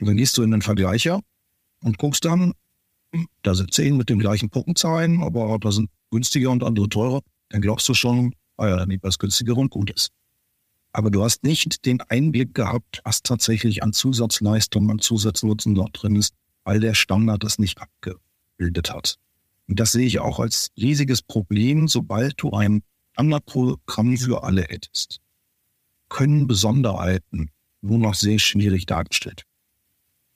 Und 0.00 0.08
dann 0.08 0.16
gehst 0.16 0.38
du 0.38 0.42
in 0.42 0.50
den 0.50 0.62
Vergleicher 0.62 1.20
und 1.82 1.98
guckst 1.98 2.24
dann, 2.24 2.54
hm, 3.12 3.28
da 3.42 3.54
sind 3.54 3.74
zehn 3.74 3.96
mit 3.96 4.08
den 4.08 4.18
gleichen 4.18 4.48
Punktenzahlen, 4.48 5.22
aber 5.22 5.58
da 5.58 5.70
sind 5.70 5.90
günstiger 6.10 6.50
und 6.50 6.62
andere 6.62 6.88
teurer. 6.88 7.20
Dann 7.50 7.60
glaubst 7.60 7.86
du 7.90 7.94
schon, 7.94 8.34
ah 8.56 8.68
ja, 8.68 8.76
dann 8.76 8.88
lieber 8.88 9.08
das 9.08 9.18
günstigere 9.18 9.60
und 9.60 9.70
gut 9.70 9.90
ist 9.90 10.10
aber 10.92 11.10
du 11.10 11.22
hast 11.22 11.44
nicht 11.44 11.86
den 11.86 12.00
Einblick 12.00 12.54
gehabt, 12.54 13.00
was 13.04 13.22
tatsächlich 13.22 13.82
an 13.82 13.92
Zusatzleistung, 13.92 14.90
an 14.90 14.98
Zusatznutzen 14.98 15.74
dort 15.74 16.02
drin 16.02 16.16
ist, 16.16 16.34
weil 16.64 16.80
der 16.80 16.94
Standard 16.94 17.44
das 17.44 17.58
nicht 17.58 17.78
abgebildet 17.80 18.92
hat. 18.92 19.16
Und 19.68 19.78
das 19.78 19.92
sehe 19.92 20.06
ich 20.06 20.18
auch 20.18 20.40
als 20.40 20.70
riesiges 20.76 21.22
Problem, 21.22 21.86
sobald 21.86 22.34
du 22.42 22.50
ein 22.50 22.82
Standardprogramm 23.12 24.16
für 24.16 24.42
alle 24.42 24.62
hättest. 24.62 25.20
Können 26.08 26.46
Besonderheiten 26.46 27.50
nur 27.82 27.98
noch 27.98 28.14
sehr 28.14 28.38
schwierig 28.38 28.86
dargestellt. 28.86 29.44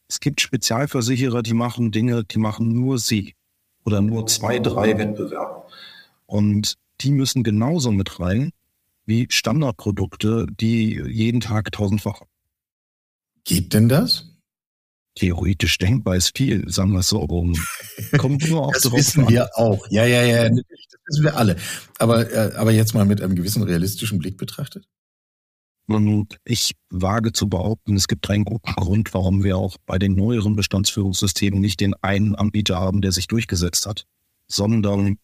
Es 0.08 0.20
gibt 0.20 0.40
Spezialversicherer, 0.40 1.42
die 1.42 1.54
machen 1.54 1.90
Dinge, 1.90 2.24
die 2.24 2.38
machen 2.38 2.72
nur 2.72 2.98
sie 2.98 3.34
oder 3.84 4.00
nur 4.00 4.26
zwei, 4.26 4.58
drei 4.58 4.96
Wettbewerber. 4.96 5.66
Und 6.26 6.76
die 7.00 7.10
müssen 7.10 7.42
genauso 7.42 7.90
mit 7.90 8.20
rein, 8.20 8.50
wie 9.06 9.26
Standardprodukte, 9.30 10.46
die 10.48 11.00
jeden 11.06 11.40
Tag 11.40 11.72
tausendfach. 11.72 12.22
Geht 13.44 13.74
denn 13.74 13.88
das? 13.88 14.30
Theoretisch 15.16 15.78
denkbar 15.78 16.16
ist 16.16 16.36
viel, 16.36 16.68
sagen 16.68 16.92
wir 16.92 17.00
es 17.00 17.08
so 17.08 17.18
rum. 17.18 17.54
Kommt 18.18 18.48
nur 18.48 18.66
auf 18.66 18.74
Das 18.74 18.90
wissen 18.90 19.28
wir 19.28 19.48
auch. 19.54 19.86
Ja, 19.90 20.04
ja, 20.04 20.24
ja, 20.24 20.42
natürlich. 20.44 20.88
Das 20.90 21.00
wissen 21.06 21.24
wir 21.24 21.36
alle. 21.36 21.56
Aber, 21.98 22.32
äh, 22.32 22.54
aber 22.56 22.72
jetzt 22.72 22.94
mal 22.94 23.04
mit 23.04 23.20
einem 23.20 23.36
gewissen 23.36 23.62
realistischen 23.62 24.18
Blick 24.18 24.36
betrachtet. 24.36 24.88
Und 25.86 26.38
ich 26.44 26.72
wage 26.88 27.32
zu 27.32 27.48
behaupten, 27.48 27.94
es 27.94 28.08
gibt 28.08 28.28
einen 28.30 28.44
guten 28.44 28.72
Grund, 28.72 29.12
warum 29.12 29.44
wir 29.44 29.58
auch 29.58 29.76
bei 29.84 29.98
den 29.98 30.14
neueren 30.14 30.56
Bestandsführungssystemen 30.56 31.60
nicht 31.60 31.80
den 31.80 31.94
einen 32.00 32.34
Anbieter 32.34 32.80
haben, 32.80 33.02
der 33.02 33.12
sich 33.12 33.26
durchgesetzt 33.26 33.86
hat, 33.86 34.06
sondern 34.48 35.18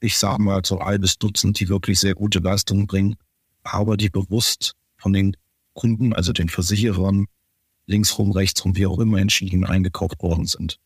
ich 0.00 0.16
sage 0.16 0.42
mal 0.42 0.62
so 0.64 0.78
ein 0.78 0.86
halbes 0.86 1.18
Dutzend, 1.18 1.58
die 1.60 1.68
wirklich 1.68 2.00
sehr 2.00 2.14
gute 2.14 2.38
Leistungen 2.38 2.86
bringen, 2.86 3.16
aber 3.62 3.96
die 3.96 4.10
bewusst 4.10 4.74
von 4.96 5.12
den 5.12 5.36
Kunden, 5.74 6.12
also 6.12 6.32
den 6.32 6.48
Versicherern, 6.48 7.26
linksrum, 7.86 8.32
rechtsrum, 8.32 8.76
wie 8.76 8.86
auch 8.86 8.98
immer 8.98 9.18
entschieden 9.18 9.64
eingekauft 9.64 10.22
worden 10.22 10.46
sind. 10.46 10.78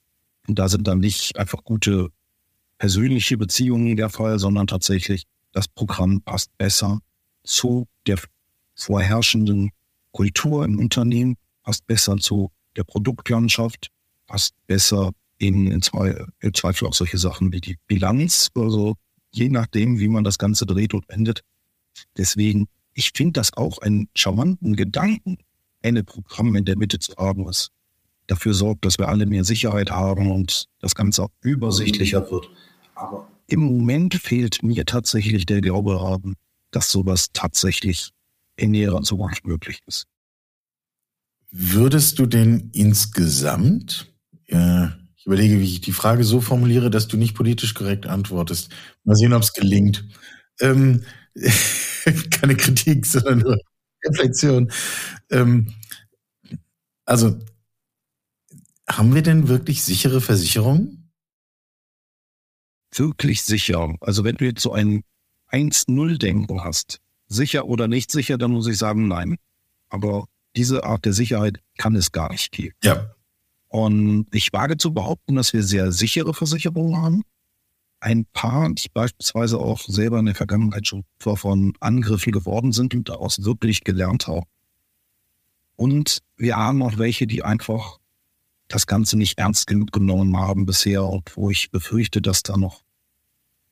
Und 0.46 0.58
da 0.58 0.68
sind 0.68 0.86
dann 0.86 1.00
nicht 1.00 1.36
einfach 1.36 1.64
gute 1.64 2.10
persönliche 2.78 3.36
Beziehungen 3.36 3.96
der 3.96 4.10
Fall, 4.10 4.38
sondern 4.38 4.66
tatsächlich 4.66 5.24
das 5.52 5.68
Programm 5.68 6.20
passt 6.22 6.56
besser 6.58 7.00
zu 7.44 7.86
der 8.06 8.18
vorherrschenden 8.74 9.70
Kultur 10.12 10.64
im 10.64 10.78
Unternehmen, 10.78 11.36
passt 11.62 11.86
besser 11.86 12.16
zu 12.16 12.50
der 12.76 12.84
Produktlandschaft, 12.84 13.88
passt 14.26 14.54
besser 14.66 15.12
in, 15.38 15.70
in, 15.70 15.82
zwei, 15.82 16.24
in 16.40 16.54
Zweifel 16.54 16.88
auch 16.88 16.94
solche 16.94 17.18
Sachen 17.18 17.52
wie 17.52 17.60
die 17.60 17.76
Bilanz, 17.86 18.50
also 18.54 18.94
je 19.32 19.48
nachdem, 19.48 19.98
wie 19.98 20.08
man 20.08 20.24
das 20.24 20.38
Ganze 20.38 20.66
dreht 20.66 20.94
und 20.94 21.08
wendet. 21.08 21.42
Deswegen, 22.16 22.68
ich 22.94 23.12
finde 23.14 23.32
das 23.32 23.54
auch 23.54 23.78
einen 23.78 24.08
charmanten 24.14 24.76
Gedanken, 24.76 25.38
eine 25.82 26.04
Programm 26.04 26.54
in 26.54 26.64
der 26.64 26.76
Mitte 26.76 26.98
zu 26.98 27.16
haben, 27.16 27.44
was 27.46 27.70
dafür 28.26 28.54
sorgt, 28.54 28.84
dass 28.84 28.98
wir 28.98 29.08
alle 29.08 29.26
mehr 29.26 29.44
Sicherheit 29.44 29.90
haben 29.90 30.30
und 30.30 30.66
das 30.80 30.94
Ganze 30.94 31.24
auch 31.24 31.30
übersichtlicher 31.40 32.30
wird. 32.30 32.48
Aber 32.94 33.28
im 33.46 33.60
Moment 33.60 34.14
fehlt 34.14 34.62
mir 34.62 34.86
tatsächlich 34.86 35.44
der 35.46 35.60
Glaube 35.60 36.00
haben, 36.00 36.36
dass 36.70 36.90
sowas 36.90 37.30
tatsächlich 37.32 38.10
in 38.56 38.70
näherer 38.70 39.02
Zukunft 39.02 39.46
möglich 39.46 39.80
ist. 39.86 40.06
Würdest 41.50 42.18
du 42.18 42.26
denn 42.26 42.70
insgesamt, 42.72 44.10
äh, 44.46 44.88
ich 45.22 45.26
überlege, 45.26 45.60
wie 45.60 45.64
ich 45.64 45.80
die 45.80 45.92
Frage 45.92 46.24
so 46.24 46.40
formuliere, 46.40 46.90
dass 46.90 47.06
du 47.06 47.16
nicht 47.16 47.36
politisch 47.36 47.74
korrekt 47.74 48.06
antwortest. 48.06 48.70
Mal 49.04 49.14
sehen, 49.14 49.32
ob 49.32 49.42
es 49.42 49.52
gelingt. 49.52 50.04
Ähm, 50.58 51.04
keine 52.32 52.56
Kritik, 52.56 53.06
sondern 53.06 53.38
nur 53.38 53.58
Reflexion. 54.04 54.72
Ähm, 55.30 55.72
also, 57.04 57.38
haben 58.90 59.14
wir 59.14 59.22
denn 59.22 59.46
wirklich 59.46 59.84
sichere 59.84 60.20
Versicherungen? 60.20 61.12
Wirklich 62.92 63.42
sicher. 63.42 63.94
Also, 64.00 64.24
wenn 64.24 64.34
du 64.34 64.44
jetzt 64.44 64.62
so 64.62 64.72
ein 64.72 65.04
1-0-Denken 65.52 66.64
hast, 66.64 66.98
sicher 67.28 67.66
oder 67.66 67.86
nicht 67.86 68.10
sicher, 68.10 68.38
dann 68.38 68.50
muss 68.50 68.66
ich 68.66 68.76
sagen, 68.76 69.06
nein. 69.06 69.36
Aber 69.88 70.26
diese 70.56 70.82
Art 70.82 71.04
der 71.04 71.12
Sicherheit 71.12 71.60
kann 71.78 71.94
es 71.94 72.10
gar 72.10 72.32
nicht 72.32 72.50
geben. 72.50 72.74
Ja. 72.82 73.14
Und 73.72 74.26
ich 74.32 74.52
wage 74.52 74.76
zu 74.76 74.92
behaupten, 74.92 75.34
dass 75.34 75.52
wir 75.52 75.62
sehr 75.62 75.92
sichere 75.92 76.34
Versicherungen 76.34 76.96
haben. 76.96 77.22
Ein 78.00 78.26
paar, 78.32 78.68
die 78.70 78.88
beispielsweise 78.92 79.58
auch 79.58 79.80
selber 79.80 80.18
in 80.18 80.26
der 80.26 80.34
Vergangenheit 80.34 80.86
schon 80.86 81.04
von 81.20 81.72
Angriffen 81.80 82.32
geworden 82.32 82.72
sind 82.72 82.94
und 82.94 83.08
daraus 83.08 83.44
wirklich 83.44 83.84
gelernt 83.84 84.26
haben. 84.26 84.46
Und 85.76 86.18
wir 86.36 86.56
haben 86.56 86.82
auch 86.82 86.98
welche, 86.98 87.26
die 87.26 87.44
einfach 87.44 87.98
das 88.68 88.86
Ganze 88.86 89.16
nicht 89.16 89.38
ernst 89.38 89.66
genug 89.66 89.92
genommen 89.92 90.36
haben 90.36 90.66
bisher 90.66 91.04
und 91.04 91.36
wo 91.36 91.50
ich 91.50 91.70
befürchte, 91.70 92.20
dass 92.20 92.42
da 92.42 92.56
noch 92.56 92.82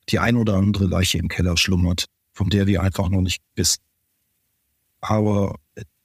die 0.08 0.18
ein 0.18 0.36
oder 0.36 0.54
andere 0.54 0.86
Leiche 0.86 1.18
im 1.18 1.28
Keller 1.28 1.56
schlummert 1.56 2.06
von 2.40 2.48
der 2.48 2.66
wir 2.66 2.82
einfach 2.82 3.10
noch 3.10 3.20
nicht 3.20 3.42
wissen. 3.54 3.82
Aber 5.02 5.56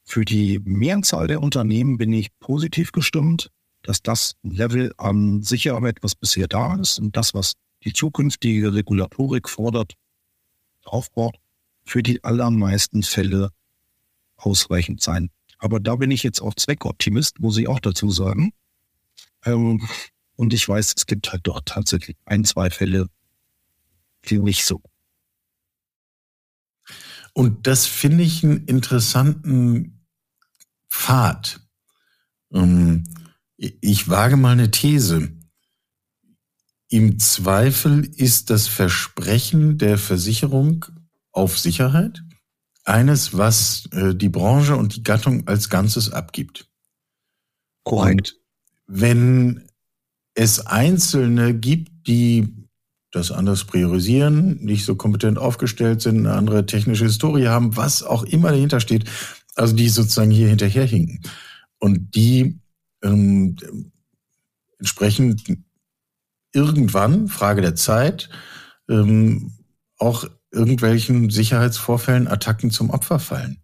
für 0.04 0.26
die 0.26 0.60
Mehrzahl 0.66 1.28
der 1.28 1.42
Unternehmen 1.42 1.98
bin 1.98 2.12
ich 2.12 2.38
positiv 2.40 2.92
gestimmt, 2.92 3.52
dass 3.88 4.02
das 4.02 4.36
Level 4.44 4.94
an 4.98 5.42
Sicherheit, 5.42 6.00
was 6.02 6.16
bisher 6.16 6.48
da 6.48 6.76
ist 6.76 7.00
und 7.00 7.16
das, 7.16 7.34
was 7.34 7.54
die 7.84 7.94
zukünftige 7.94 8.74
Regulatorik 8.74 9.50
fordert, 9.50 9.94
aufbaut, 10.84 11.36
für 11.84 12.02
die 12.02 12.24
allermeisten 12.24 13.04
Fälle 13.04 13.52
ausreichend 14.38 15.02
sein. 15.02 15.30
Aber 15.60 15.80
da 15.80 15.96
bin 15.96 16.12
ich 16.12 16.24
jetzt 16.24 16.42
auch 16.42 16.56
Zweckoptimist, 16.56 17.40
muss 17.40 17.58
ich 17.58 17.68
auch 17.68 17.80
dazu 17.80 18.10
sagen. 18.10 18.52
Ähm, 19.44 19.88
und 20.36 20.54
ich 20.54 20.68
weiß, 20.68 20.94
es 20.98 21.06
gibt 21.06 21.32
halt 21.32 21.42
dort 21.44 21.68
tatsächlich 21.68 22.18
ein, 22.26 22.44
zwei 22.44 22.70
Fälle, 22.70 23.08
die 24.28 24.40
nicht 24.40 24.66
so 24.66 24.82
und 27.38 27.68
das 27.68 27.86
finde 27.86 28.24
ich 28.24 28.46
einen 28.46 28.66
interessanten 28.66 30.00
Pfad. 30.90 31.60
Ähm, 32.54 33.04
ich 33.82 34.10
wage 34.10 34.38
mal 34.38 34.52
eine 34.52 34.72
These. 34.72 35.32
Im 36.90 37.20
Zweifel 37.20 38.06
ist 38.06 38.50
das 38.50 38.68
Versprechen 38.68 39.78
der 39.78 39.98
Versicherung 39.98 40.86
auf 41.32 41.58
Sicherheit 41.58 42.24
eines, 42.84 43.36
was 43.36 43.90
äh, 43.92 44.14
die 44.14 44.30
Branche 44.30 44.76
und 44.76 44.96
die 44.96 45.04
Gattung 45.04 45.48
als 45.48 45.70
Ganzes 45.70 46.12
abgibt. 46.12 46.70
Korrekt. 47.84 48.34
Und 48.34 48.40
wenn 48.88 49.64
es 50.36 50.66
Einzelne 50.66 51.56
gibt, 51.56 52.08
die 52.08 52.54
das 53.12 53.32
anders 53.32 53.64
priorisieren, 53.64 54.58
nicht 54.64 54.86
so 54.86 54.96
kompetent 54.96 55.40
aufgestellt 55.40 56.02
sind, 56.02 56.20
eine 56.20 56.34
andere 56.34 56.66
technische 56.66 57.06
Historie 57.06 57.48
haben, 57.48 57.76
was 57.78 58.04
auch 58.04 58.24
immer 58.24 58.52
dahinter 58.52 58.80
steht, 58.80 59.06
also 59.56 59.74
die 59.74 59.90
sozusagen 59.90 60.32
hier 60.32 60.50
hinterherhinken. 60.50 61.22
Und 61.80 62.14
die 62.16 62.60
ähm, 63.06 63.92
entsprechend 64.80 65.44
irgendwann, 66.54 67.28
Frage 67.28 67.62
der 67.62 67.76
Zeit, 67.76 68.30
ähm, 68.90 69.54
auch 69.98 70.26
irgendwelchen 70.52 71.30
Sicherheitsvorfällen, 71.30 72.28
Attacken 72.28 72.72
zum 72.72 72.90
Opfer 72.90 73.20
fallen. 73.20 73.62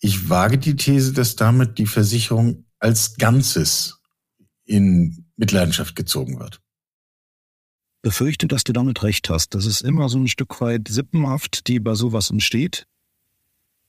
Ich 0.00 0.28
wage 0.28 0.58
die 0.58 0.76
These, 0.76 1.12
dass 1.12 1.36
damit 1.36 1.78
die 1.78 1.86
Versicherung 1.86 2.64
als 2.78 3.16
Ganzes 3.16 4.00
in 4.64 5.26
Mitleidenschaft 5.36 5.96
gezogen 5.96 6.38
wird 6.38 6.60
befürchte, 8.06 8.46
dass 8.46 8.62
du 8.62 8.72
damit 8.72 9.02
recht 9.02 9.30
hast. 9.30 9.52
Das 9.56 9.66
ist 9.66 9.80
immer 9.80 10.08
so 10.08 10.16
ein 10.16 10.28
Stück 10.28 10.60
weit 10.60 10.86
Sippenhaft, 10.86 11.66
die 11.66 11.80
bei 11.80 11.94
sowas 11.94 12.30
entsteht. 12.30 12.86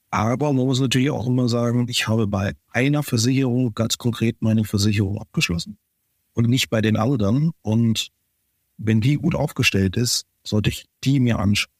Aber 0.09 0.53
man 0.53 0.65
muss 0.65 0.79
natürlich 0.79 1.09
auch 1.09 1.27
immer 1.27 1.49
sagen, 1.49 1.87
ich 1.89 2.07
habe 2.07 2.27
bei 2.27 2.53
einer 2.69 3.03
Versicherung 3.03 3.73
ganz 3.73 3.97
konkret 3.97 4.41
meine 4.41 4.63
Versicherung 4.63 5.19
abgeschlossen 5.19 5.77
und 6.33 6.47
nicht 6.47 6.69
bei 6.69 6.81
den 6.81 6.95
anderen. 6.95 7.51
Und 7.61 8.09
wenn 8.77 9.01
die 9.01 9.15
gut 9.15 9.35
aufgestellt 9.35 9.97
ist, 9.97 10.25
sollte 10.43 10.69
ich 10.69 10.85
die 11.03 11.19
mir 11.19 11.39
anschauen. 11.39 11.71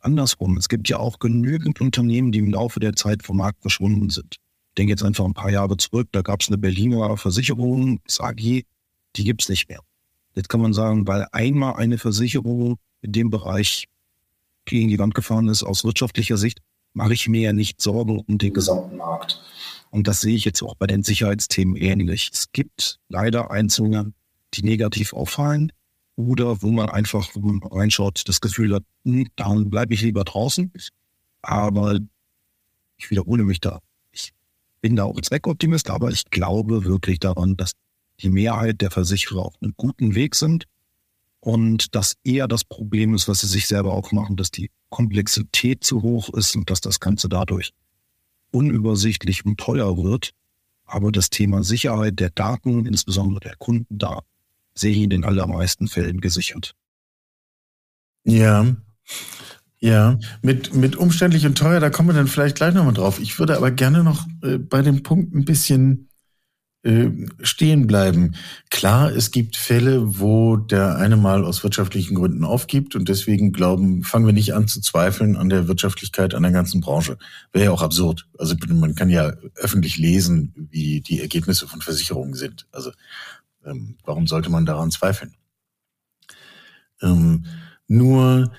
Andersrum, 0.00 0.58
es 0.58 0.68
gibt 0.68 0.88
ja 0.90 0.98
auch 0.98 1.18
genügend 1.18 1.80
Unternehmen, 1.80 2.30
die 2.30 2.40
im 2.40 2.52
Laufe 2.52 2.78
der 2.78 2.94
Zeit 2.94 3.22
vom 3.22 3.38
Markt 3.38 3.62
verschwunden 3.62 4.10
sind. 4.10 4.36
Ich 4.36 4.74
denke 4.76 4.90
jetzt 4.90 5.02
einfach 5.02 5.24
ein 5.24 5.34
paar 5.34 5.50
Jahre 5.50 5.76
zurück, 5.78 6.08
da 6.12 6.20
gab 6.20 6.42
es 6.42 6.48
eine 6.48 6.58
Berliner 6.58 7.16
Versicherung, 7.16 8.00
SAG, 8.06 8.36
die 8.36 9.24
gibt 9.24 9.42
es 9.42 9.48
nicht 9.48 9.68
mehr. 9.68 9.80
Jetzt 10.34 10.48
kann 10.48 10.60
man 10.60 10.74
sagen, 10.74 11.06
weil 11.06 11.26
einmal 11.32 11.76
eine 11.76 11.96
Versicherung 11.96 12.76
in 13.00 13.12
dem 13.12 13.30
Bereich 13.30 13.86
gegen 14.66 14.88
die 14.88 14.98
Wand 14.98 15.14
gefahren 15.14 15.48
ist, 15.48 15.62
aus 15.62 15.84
wirtschaftlicher 15.84 16.36
Sicht, 16.36 16.60
mache 16.94 17.12
ich 17.12 17.28
mir 17.28 17.42
ja 17.42 17.52
nicht 17.52 17.80
Sorgen 17.80 18.20
um 18.26 18.38
den 18.38 18.54
gesamten 18.54 18.96
Markt. 18.96 19.40
Und 19.90 20.08
das 20.08 20.20
sehe 20.20 20.34
ich 20.34 20.44
jetzt 20.44 20.62
auch 20.62 20.74
bei 20.74 20.86
den 20.86 21.02
Sicherheitsthemen 21.02 21.76
ähnlich. 21.76 22.30
Es 22.32 22.50
gibt 22.52 22.98
leider 23.08 23.50
Einzelne, 23.50 24.12
die 24.54 24.62
negativ 24.62 25.12
auffallen 25.12 25.72
oder 26.16 26.62
wo 26.62 26.70
man 26.70 26.88
einfach, 26.88 27.28
reinschaut, 27.70 28.22
das 28.26 28.40
Gefühl 28.40 28.74
hat, 28.74 28.84
hm, 29.04 29.28
dann 29.36 29.70
bleibe 29.70 29.94
ich 29.94 30.02
lieber 30.02 30.24
draußen. 30.24 30.72
Aber 31.42 31.98
ich 32.96 33.10
wiederhole 33.10 33.44
mich 33.44 33.60
da. 33.60 33.80
Ich 34.12 34.32
bin 34.80 34.96
da 34.96 35.04
auch 35.04 35.20
Zweckoptimist, 35.20 35.90
aber 35.90 36.10
ich 36.10 36.24
glaube 36.30 36.84
wirklich 36.84 37.18
daran, 37.18 37.56
dass 37.56 37.72
die 38.20 38.30
Mehrheit 38.30 38.80
der 38.80 38.90
Versicherer 38.90 39.44
auf 39.44 39.54
einem 39.60 39.74
guten 39.76 40.14
Weg 40.14 40.36
sind 40.36 40.64
und 41.40 41.94
dass 41.94 42.14
eher 42.24 42.48
das 42.48 42.64
Problem 42.64 43.14
ist, 43.14 43.28
was 43.28 43.40
sie 43.40 43.48
sich 43.48 43.66
selber 43.66 43.92
auch 43.92 44.12
machen, 44.12 44.36
dass 44.36 44.50
die 44.50 44.70
Komplexität 44.94 45.82
zu 45.82 46.02
hoch 46.02 46.32
ist 46.34 46.54
und 46.54 46.70
dass 46.70 46.80
das 46.80 47.00
Ganze 47.00 47.28
dadurch 47.28 47.72
unübersichtlich 48.52 49.44
und 49.44 49.58
teuer 49.58 49.96
wird. 49.96 50.30
Aber 50.84 51.10
das 51.10 51.30
Thema 51.30 51.64
Sicherheit 51.64 52.20
der 52.20 52.30
Daten, 52.30 52.86
insbesondere 52.86 53.40
der 53.40 53.56
Kunden, 53.56 53.98
da 53.98 54.20
sehe 54.72 54.92
ich 54.92 55.02
in 55.02 55.10
den 55.10 55.24
allermeisten 55.24 55.88
Fällen 55.88 56.20
gesichert. 56.20 56.76
Ja, 58.22 58.76
ja, 59.80 60.16
mit, 60.42 60.76
mit 60.76 60.94
umständlich 60.94 61.44
und 61.44 61.58
teuer, 61.58 61.80
da 61.80 61.90
kommen 61.90 62.10
wir 62.10 62.14
dann 62.14 62.28
vielleicht 62.28 62.54
gleich 62.54 62.72
nochmal 62.72 62.94
drauf. 62.94 63.18
Ich 63.18 63.40
würde 63.40 63.56
aber 63.56 63.72
gerne 63.72 64.04
noch 64.04 64.28
äh, 64.44 64.58
bei 64.58 64.80
dem 64.80 65.02
Punkt 65.02 65.34
ein 65.34 65.44
bisschen 65.44 66.08
äh, 66.84 67.10
stehen 67.40 67.86
bleiben. 67.86 68.34
Klar, 68.70 69.10
es 69.10 69.30
gibt 69.30 69.56
Fälle, 69.56 70.20
wo 70.20 70.56
der 70.56 70.96
eine 70.96 71.16
mal 71.16 71.44
aus 71.44 71.62
wirtschaftlichen 71.62 72.14
Gründen 72.14 72.44
aufgibt 72.44 72.94
und 72.94 73.08
deswegen 73.08 73.52
glauben, 73.52 74.02
fangen 74.02 74.26
wir 74.26 74.34
nicht 74.34 74.54
an 74.54 74.68
zu 74.68 74.82
zweifeln 74.82 75.36
an 75.36 75.48
der 75.48 75.66
Wirtschaftlichkeit 75.66 76.34
an 76.34 76.42
der 76.42 76.52
ganzen 76.52 76.82
Branche. 76.82 77.16
Wäre 77.52 77.64
ja 77.66 77.70
auch 77.70 77.80
absurd. 77.80 78.26
Also 78.38 78.54
man 78.68 78.94
kann 78.94 79.08
ja 79.08 79.32
öffentlich 79.54 79.96
lesen, 79.96 80.52
wie 80.70 81.00
die 81.00 81.20
Ergebnisse 81.20 81.66
von 81.66 81.80
Versicherungen 81.80 82.34
sind. 82.34 82.66
Also 82.70 82.92
ähm, 83.64 83.96
warum 84.04 84.26
sollte 84.26 84.50
man 84.50 84.66
daran 84.66 84.90
zweifeln? 84.90 85.34
Ähm, 87.00 87.46
nur 87.88 88.52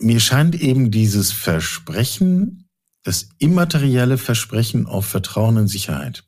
mir 0.00 0.18
scheint 0.18 0.60
eben 0.60 0.90
dieses 0.90 1.30
Versprechen, 1.30 2.68
das 3.04 3.28
immaterielle 3.38 4.18
Versprechen 4.18 4.86
auf 4.86 5.06
Vertrauen 5.06 5.58
und 5.58 5.68
Sicherheit, 5.68 6.24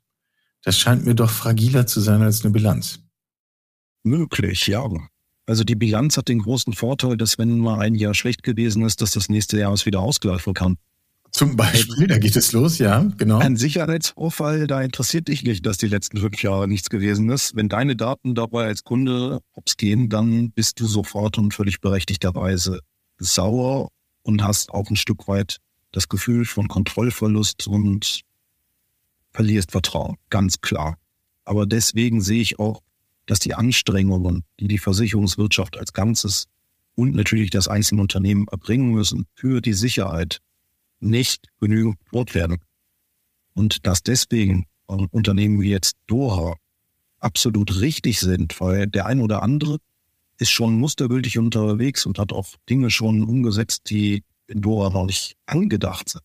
das 0.65 0.79
scheint 0.79 1.05
mir 1.05 1.15
doch 1.15 1.31
fragiler 1.31 1.87
zu 1.87 2.01
sein 2.01 2.23
als 2.23 2.43
eine 2.43 2.53
Bilanz. 2.53 3.01
Möglich, 4.03 4.67
ja. 4.67 4.85
Also 5.47 5.65
die 5.65 5.75
Bilanz 5.75 6.17
hat 6.17 6.29
den 6.29 6.41
großen 6.41 6.73
Vorteil, 6.73 7.17
dass 7.17 7.39
wenn 7.39 7.59
mal 7.59 7.81
ein 7.81 7.95
Jahr 7.95 8.15
schlecht 8.15 8.43
gewesen 8.43 8.85
ist, 8.85 9.03
dass 9.03 9.13
das 9.13 9.29
nächste 9.29 9.59
Jahr 9.59 9.73
es 9.73 9.85
wieder 9.85 10.01
ausgleichen 10.01 10.55
kann. 10.55 10.77
Zum 11.35 11.57
Beispiel, 11.57 12.07
da 12.07 12.19
geht 12.19 12.37
es 12.37 12.53
los, 12.53 12.79
ja, 12.79 13.11
genau. 13.19 13.39
Ein 13.39 13.57
Sicherheitsvorfall, 13.57 14.69
da 14.69 14.81
interessiert 14.83 15.27
dich 15.27 15.43
nicht, 15.43 15.67
dass 15.67 15.79
die 15.79 15.89
letzten 15.89 16.19
fünf 16.19 16.41
Jahre 16.43 16.69
nichts 16.69 16.89
gewesen 16.91 17.29
ist. 17.29 17.57
Wenn 17.57 17.69
deine 17.69 17.97
Daten 17.97 18.37
dabei 18.37 18.67
als 18.67 18.85
Kunde 18.85 19.41
hops 19.57 19.77
gehen, 19.77 20.09
dann 20.09 20.53
bist 20.53 20.79
du 20.79 20.87
sofort 20.87 21.37
und 21.37 21.53
völlig 21.53 21.81
berechtigterweise 21.81 22.81
sauer 23.19 23.89
und 24.23 24.45
hast 24.45 24.71
auch 24.71 24.89
ein 24.91 24.97
Stück 24.97 25.27
weit 25.27 25.59
das 25.91 26.09
Gefühl 26.09 26.45
von 26.45 26.69
Kontrollverlust 26.69 27.67
und 27.67 28.21
verlierst 29.35 29.73
Vertrauen, 29.73 30.17
ganz 30.31 30.61
klar. 30.61 30.97
Aber 31.45 31.67
deswegen 31.67 32.23
sehe 32.23 32.41
ich 32.41 32.59
auch, 32.59 32.81
dass 33.27 33.39
die 33.39 33.55
Anstrengungen, 33.55 34.45
die 34.61 34.69
die 34.69 34.79
Versicherungswirtschaft 34.79 35.77
als 35.77 35.93
Ganzes 35.93 36.47
und 36.95 37.15
natürlich 37.15 37.51
das 37.51 37.69
einzelne 37.69 38.01
Unternehmen 38.01 38.47
erbringen 38.49 38.93
müssen 38.93 39.27
für 39.35 39.61
die 39.61 39.73
Sicherheit, 39.73 40.39
nicht 41.01 41.49
genügend 41.61 41.97
rot 42.13 42.35
werden. 42.35 42.59
Und 43.55 43.87
dass 43.87 44.03
deswegen 44.03 44.67
Unternehmen 44.87 45.61
wie 45.61 45.71
jetzt 45.71 45.97
Doha 46.07 46.57
absolut 47.19 47.81
richtig 47.81 48.21
sind, 48.21 48.61
weil 48.61 48.87
der 48.87 49.07
ein 49.07 49.21
oder 49.21 49.43
andere 49.43 49.79
ist 50.39 50.51
schon 50.51 50.75
mustergültig 50.75 51.39
unterwegs 51.39 52.07
und 52.07 52.19
hat 52.19 52.33
auch 52.33 52.47
Dinge 52.69 52.91
schon 52.91 53.23
umgesetzt, 53.23 53.91
die 53.91 54.25
in 54.47 54.61
Dora 54.61 54.91
noch 54.91 55.07
nicht 55.07 55.37
angedacht 55.47 56.11
sind. 56.11 56.23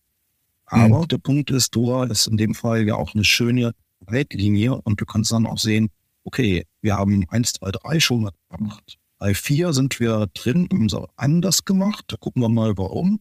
Aber 0.70 1.00
mhm. 1.00 1.08
der 1.08 1.18
Punkt 1.18 1.50
ist, 1.50 1.74
Dora 1.74 2.04
ist 2.04 2.28
in 2.28 2.36
dem 2.36 2.54
Fall 2.54 2.86
ja 2.86 2.94
auch 2.94 3.14
eine 3.14 3.24
schöne 3.24 3.72
Leitlinie 4.06 4.80
und 4.80 5.00
du 5.00 5.04
kannst 5.04 5.32
dann 5.32 5.46
auch 5.46 5.58
sehen, 5.58 5.90
okay, 6.22 6.64
wir 6.80 6.96
haben 6.96 7.26
eins, 7.28 7.54
zwei, 7.54 7.72
drei 7.72 7.98
schon 7.98 8.22
mal 8.22 8.32
gemacht. 8.50 8.98
Bei 9.18 9.34
vier 9.34 9.72
sind 9.72 9.98
wir 9.98 10.28
drin, 10.32 10.68
haben 10.72 10.86
es 10.86 10.94
anders 11.16 11.64
gemacht. 11.64 12.04
Da 12.06 12.16
gucken 12.16 12.40
wir 12.40 12.48
mal, 12.48 12.78
warum. 12.78 13.20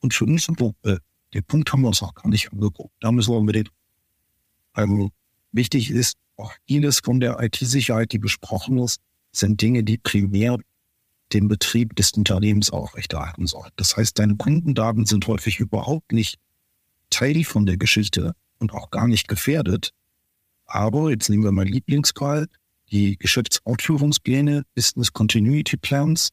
Und 0.00 0.12
für 0.12 0.26
uns, 0.26 0.48
äh, 0.48 0.98
den 1.32 1.44
Punkt 1.44 1.72
haben 1.72 1.80
wir 1.80 1.88
uns 1.88 2.02
auch 2.02 2.14
gar 2.14 2.28
nicht 2.28 2.52
angeguckt. 2.52 2.94
Da 3.00 3.10
müssen 3.10 3.32
wir 3.32 3.38
unbedingt. 3.38 3.70
Also, 4.74 5.10
wichtig 5.50 5.90
ist, 5.90 6.16
auch 6.36 6.52
vieles 6.66 7.00
von 7.00 7.20
der 7.20 7.40
IT-Sicherheit, 7.40 8.12
die 8.12 8.18
besprochen 8.18 8.78
ist, 8.78 9.00
sind 9.32 9.60
Dinge, 9.62 9.82
die 9.82 9.96
primär 9.96 10.58
den 11.32 11.48
Betrieb 11.48 11.96
des 11.96 12.12
Unternehmens 12.12 12.70
aufrechterhalten 12.70 13.46
sollen. 13.46 13.70
Das 13.76 13.96
heißt, 13.96 14.18
deine 14.18 14.36
Kundendaten 14.36 15.06
sind 15.06 15.26
häufig 15.26 15.58
überhaupt 15.58 16.12
nicht 16.12 16.38
Teil 17.12 17.44
von 17.44 17.66
der 17.66 17.76
Geschichte 17.76 18.34
und 18.58 18.72
auch 18.72 18.90
gar 18.90 19.06
nicht 19.06 19.28
gefährdet. 19.28 19.92
Aber 20.66 21.10
jetzt 21.10 21.28
nehmen 21.28 21.44
wir 21.44 21.52
mal 21.52 21.66
Lieblingsfall, 21.66 22.48
die 22.90 23.16
Geschäftsausführungspläne, 23.18 24.64
Business 24.74 25.12
Continuity 25.12 25.76
Plans. 25.76 26.30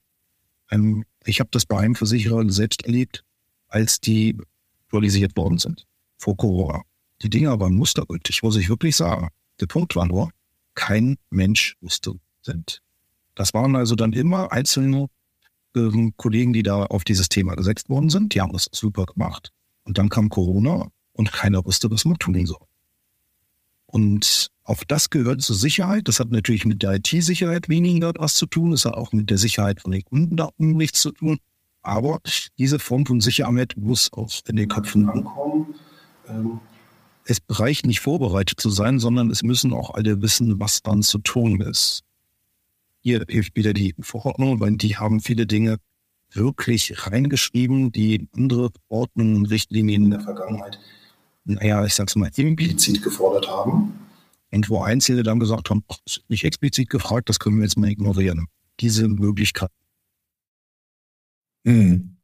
Ähm, 0.71 1.05
ich 1.25 1.39
habe 1.39 1.49
das 1.51 1.65
bei 1.65 1.79
einem 1.79 1.95
Versicherer 1.95 2.49
selbst 2.49 2.85
erlebt, 2.85 3.23
als 3.67 3.99
die 3.99 4.37
aktualisiert 4.85 5.35
worden 5.37 5.57
sind 5.57 5.85
vor 6.17 6.35
Corona. 6.37 6.81
Die 7.21 7.29
Dinger 7.29 7.59
waren 7.59 7.75
mustergültig, 7.75 8.41
muss 8.43 8.55
ich 8.55 8.69
wirklich 8.69 8.95
sagen. 8.95 9.29
Der 9.59 9.67
Punkt 9.67 9.95
war 9.95 10.05
nur, 10.05 10.31
kein 10.73 11.17
Mensch 11.29 11.75
wusste 11.81 12.13
sind. 12.41 12.81
Das 13.35 13.53
waren 13.53 13.75
also 13.75 13.95
dann 13.95 14.13
immer 14.13 14.51
einzelne 14.51 15.07
äh, 15.75 16.11
Kollegen, 16.15 16.53
die 16.53 16.63
da 16.63 16.85
auf 16.85 17.03
dieses 17.03 17.29
Thema 17.29 17.55
gesetzt 17.55 17.89
worden 17.89 18.09
sind. 18.09 18.33
Die 18.33 18.41
haben 18.41 18.53
das 18.53 18.69
super 18.71 19.05
gemacht. 19.05 19.51
Und 19.89 19.97
dann 19.97 20.09
kam 20.09 20.29
Corona 20.29 20.87
und 21.13 21.31
keiner 21.31 21.65
wusste, 21.65 21.89
was 21.89 22.05
man 22.05 22.19
tun 22.19 22.45
soll. 22.45 22.65
Und 23.87 24.51
auf 24.63 24.85
das 24.85 25.09
gehört 25.09 25.41
zur 25.41 25.55
Sicherheit. 25.55 26.07
Das 26.07 26.19
hat 26.19 26.29
natürlich 26.29 26.63
mit 26.65 26.83
der 26.83 26.93
IT-Sicherheit 26.93 27.69
weniger 27.69 28.13
was 28.15 28.35
zu 28.35 28.45
tun. 28.45 28.69
Das 28.69 28.85
hat 28.85 28.93
auch 28.93 29.13
mit 29.13 29.31
der 29.31 29.39
Sicherheit 29.39 29.81
von 29.81 29.91
den 29.91 30.05
Kundendaten 30.05 30.77
nichts 30.77 31.01
zu 31.01 31.11
tun. 31.11 31.39
Aber 31.81 32.19
diese 32.59 32.77
Form 32.77 33.07
von 33.07 33.19
Sicherheit 33.19 33.73
muss 33.77 34.13
auch 34.13 34.29
in 34.47 34.57
den 34.57 34.69
Köpfen 34.69 35.09
ankommen. 35.09 35.73
Ähm, 36.27 36.59
es 37.25 37.39
reicht 37.49 37.87
nicht 37.87 37.99
vorbereitet 37.99 38.59
zu 38.59 38.69
sein, 38.69 38.99
sondern 38.99 39.31
es 39.31 39.41
müssen 39.41 39.73
auch 39.73 39.95
alle 39.95 40.21
wissen, 40.21 40.59
was 40.59 40.83
dann 40.83 41.01
zu 41.01 41.17
tun 41.17 41.61
ist 41.61 42.03
hier 43.01 43.23
hilft 43.27 43.55
wieder 43.55 43.73
die 43.73 43.95
Verordnung, 43.99 44.59
weil 44.59 44.75
die 44.75 44.97
haben 44.97 45.19
viele 45.19 45.47
Dinge 45.47 45.77
wirklich 46.31 47.05
reingeschrieben, 47.05 47.91
die 47.91 48.27
andere 48.35 48.71
Verordnungen 48.87 49.35
und 49.37 49.45
Richtlinien 49.47 50.05
in 50.05 50.11
der 50.11 50.21
Vergangenheit, 50.21 50.79
naja, 51.45 51.83
ich 51.85 51.95
sag's 51.95 52.15
mal, 52.15 52.29
implizit 52.35 53.01
gefordert 53.01 53.47
haben. 53.47 53.93
Und 54.51 54.69
wo 54.69 54.81
Einzelne 54.81 55.23
dann 55.23 55.39
gesagt 55.39 55.69
haben, 55.69 55.83
ach, 55.87 55.97
ist 56.05 56.23
nicht 56.27 56.43
explizit 56.43 56.89
gefragt, 56.89 57.29
das 57.29 57.39
können 57.39 57.57
wir 57.57 57.63
jetzt 57.63 57.77
mal 57.77 57.89
ignorieren. 57.89 58.47
Diese 58.79 59.07
Möglichkeit. 59.07 59.69
Hm. 61.65 62.17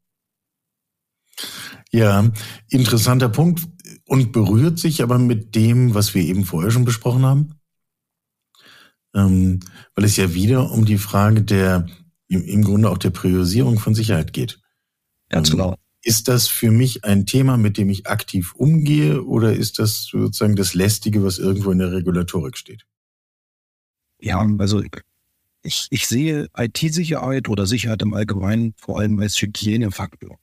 Ja, 1.92 2.32
interessanter 2.70 3.30
Punkt 3.30 3.68
und 4.06 4.32
berührt 4.32 4.80
sich 4.80 5.04
aber 5.04 5.20
mit 5.20 5.56
dem, 5.56 5.94
was 5.94 6.14
wir 6.14 6.24
eben 6.24 6.46
vorher 6.46 6.72
schon 6.72 6.86
besprochen 6.86 7.26
haben 7.26 7.56
ähm, 9.16 9.62
weil 9.96 10.06
es 10.06 10.18
ja 10.18 10.34
wieder 10.34 10.72
um 10.72 10.86
die 10.86 10.98
Frage 10.98 11.42
der, 11.42 11.88
im, 12.28 12.44
im 12.44 12.64
Grunde 12.64 12.90
auch 12.90 12.98
der 12.98 13.12
Priorisierung 13.12 13.80
von 13.80 13.96
Sicherheit 13.96 14.34
geht. 14.34 14.60
Ganz 15.30 15.50
ähm, 15.50 15.58
genau. 15.58 15.76
Ist 16.02 16.28
das 16.28 16.48
für 16.48 16.70
mich 16.70 17.04
ein 17.04 17.26
Thema, 17.26 17.58
mit 17.58 17.78
dem 17.78 17.90
ich 17.90 18.06
aktiv 18.08 18.54
umgehe 18.54 19.24
oder 19.24 19.54
ist 19.54 19.80
das 19.80 20.06
sozusagen 20.06 20.56
das 20.56 20.76
Lästige, 20.76 21.24
was 21.24 21.40
irgendwo 21.40 21.72
in 21.72 21.80
der 21.80 21.92
Regulatorik 21.92 22.58
steht? 22.58 22.86
Ja, 24.20 24.48
also 24.60 24.84
ich, 25.64 25.88
ich 25.90 26.08
sehe 26.08 26.48
IT-Sicherheit 26.56 27.50
oder 27.50 27.66
Sicherheit 27.66 28.04
im 28.04 28.14
Allgemeinen 28.14 28.76
vor 28.78 29.00
allem 29.00 29.20
als 29.20 29.42
Hygienefaktor. 29.42 30.38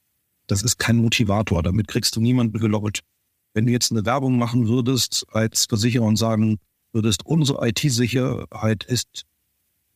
Das 0.48 0.62
ist 0.62 0.78
kein 0.78 0.96
Motivator, 0.96 1.62
damit 1.62 1.86
kriegst 1.86 2.16
du 2.16 2.20
niemanden 2.20 2.58
gelockt. 2.58 3.00
Wenn 3.54 3.66
du 3.66 3.72
jetzt 3.72 3.92
eine 3.92 4.04
Werbung 4.04 4.38
machen 4.38 4.66
würdest 4.66 5.24
als 5.30 5.66
Versicherer 5.66 6.04
und 6.04 6.16
sagen, 6.16 6.58
würdest, 6.92 7.24
unsere 7.24 7.66
IT-Sicherheit 7.68 8.84
ist 8.84 9.24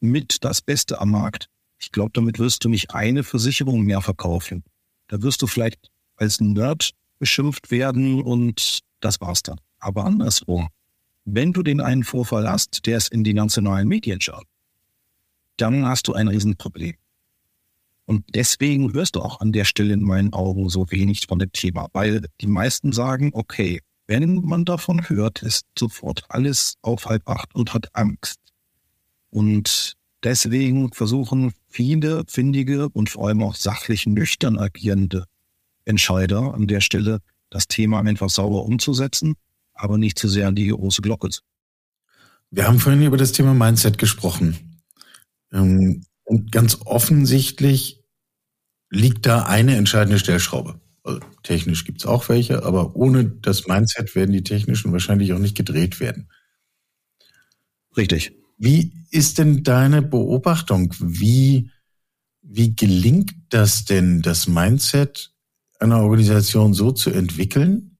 mit 0.01 0.45
das 0.45 0.63
Beste 0.63 1.01
am 1.01 1.11
Markt. 1.11 1.49
Ich 1.79 1.93
glaube, 1.93 2.11
damit 2.13 2.39
wirst 2.39 2.65
du 2.65 2.69
nicht 2.69 2.95
eine 2.95 3.23
Versicherung 3.23 3.83
mehr 3.83 4.01
verkaufen. 4.01 4.65
Da 5.09 5.23
wirst 5.23 5.43
du 5.43 5.47
vielleicht 5.47 5.91
als 6.17 6.41
Nerd 6.41 6.91
beschimpft 7.19 7.71
werden 7.71 8.23
und 8.23 8.81
das 9.01 9.21
war's 9.21 9.43
dann. 9.43 9.61
Aber 9.79 10.05
andersrum, 10.05 10.69
wenn 11.25 11.53
du 11.53 11.63
den 11.63 11.81
einen 11.81 12.05
Vorfall 12.05 12.49
hast, 12.49 12.87
der 12.87 12.97
es 12.97 13.09
in 13.09 13.25
die 13.25 13.35
nationalen 13.35 13.89
Medien 13.89 14.21
schaut, 14.21 14.47
dann 15.57 15.87
hast 15.87 16.09
du 16.09 16.15
ein 16.15 16.29
Riesenproblem. 16.29 16.95
Und 18.07 18.25
deswegen 18.35 18.93
hörst 18.93 19.17
du 19.17 19.21
auch 19.21 19.41
an 19.41 19.53
der 19.53 19.65
Stelle 19.65 19.93
in 19.93 20.03
meinen 20.03 20.33
Augen 20.33 20.69
so 20.69 20.91
wenig 20.91 21.27
von 21.27 21.41
dem 21.41 21.51
Thema, 21.51 21.89
weil 21.93 22.27
die 22.41 22.47
meisten 22.47 22.93
sagen, 22.93 23.31
okay, 23.35 23.81
wenn 24.07 24.37
man 24.37 24.65
davon 24.65 25.09
hört, 25.09 25.43
ist 25.43 25.67
sofort 25.77 26.25
alles 26.29 26.77
auf 26.83 27.07
halb 27.07 27.29
acht 27.29 27.53
und 27.55 27.75
hat 27.75 27.89
Angst. 27.95 28.39
Und 29.31 29.96
deswegen 30.23 30.93
versuchen 30.93 31.53
viele 31.69 32.25
findige 32.29 32.89
und 32.89 33.11
vor 33.11 33.29
allem 33.29 33.43
auch 33.43 33.55
sachlich 33.55 34.07
nüchtern 34.07 34.59
agierende 34.59 35.25
Entscheider 35.85 36.55
an 36.55 36.67
der 36.67 36.81
Stelle 36.81 37.21
das 37.51 37.69
Thema 37.69 38.01
einfach 38.01 38.31
sauber 38.31 38.65
umzusetzen, 38.65 39.35
aber 39.73 39.99
nicht 39.99 40.19
zu 40.19 40.29
sehr 40.29 40.49
an 40.49 40.57
die 40.57 40.69
große 40.69 41.03
Glocke. 41.03 41.31
Wir 42.51 42.67
haben 42.67 42.79
vorhin 42.79 43.03
über 43.03 43.17
das 43.17 43.33
Thema 43.33 43.55
Mindset 43.55 43.99
gesprochen. 43.99 44.83
Ähm, 45.53 46.05
und 46.25 46.51
ganz 46.51 46.79
offensichtlich 46.85 48.03
liegt 48.91 49.27
da 49.27 49.45
eine 49.45 49.77
entscheidende 49.77 50.19
Stellschraube. 50.19 50.81
Also 51.05 51.21
technisch 51.43 51.85
gibt 51.85 52.01
es 52.01 52.07
auch 52.07 52.29
welche, 52.29 52.65
aber 52.65 52.97
ohne 52.97 53.25
das 53.25 53.67
Mindset 53.69 54.15
werden 54.15 54.33
die 54.33 54.43
technischen 54.43 54.93
wahrscheinlich 54.93 55.33
auch 55.33 55.39
nicht 55.39 55.57
gedreht 55.57 56.01
werden. 56.01 56.29
Richtig. 57.97 58.33
Wie 58.57 58.93
ist 59.11 59.39
denn 59.39 59.63
deine 59.63 60.03
Beobachtung? 60.03 60.95
Wie, 60.99 61.71
wie 62.43 62.75
gelingt 62.75 63.35
das 63.51 63.85
denn, 63.85 64.23
das 64.23 64.49
Mindset 64.49 65.33
einer 65.79 66.01
Organisation 66.01 66.73
so 66.73 66.93
zu 66.93 67.11
entwickeln, 67.11 67.99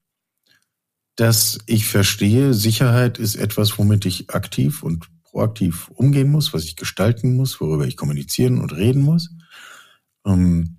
dass 1.15 1.59
ich 1.65 1.85
verstehe, 1.85 2.53
Sicherheit 2.53 3.17
ist 3.17 3.35
etwas, 3.35 3.77
womit 3.77 4.05
ich 4.05 4.29
aktiv 4.29 4.83
und 4.83 5.07
proaktiv 5.23 5.89
umgehen 5.89 6.31
muss, 6.31 6.53
was 6.53 6.63
ich 6.63 6.75
gestalten 6.75 7.35
muss, 7.35 7.59
worüber 7.59 7.85
ich 7.85 7.97
kommunizieren 7.97 8.59
und 8.59 8.73
reden 8.73 9.01
muss. 9.01 9.31
Ähm, 10.25 10.76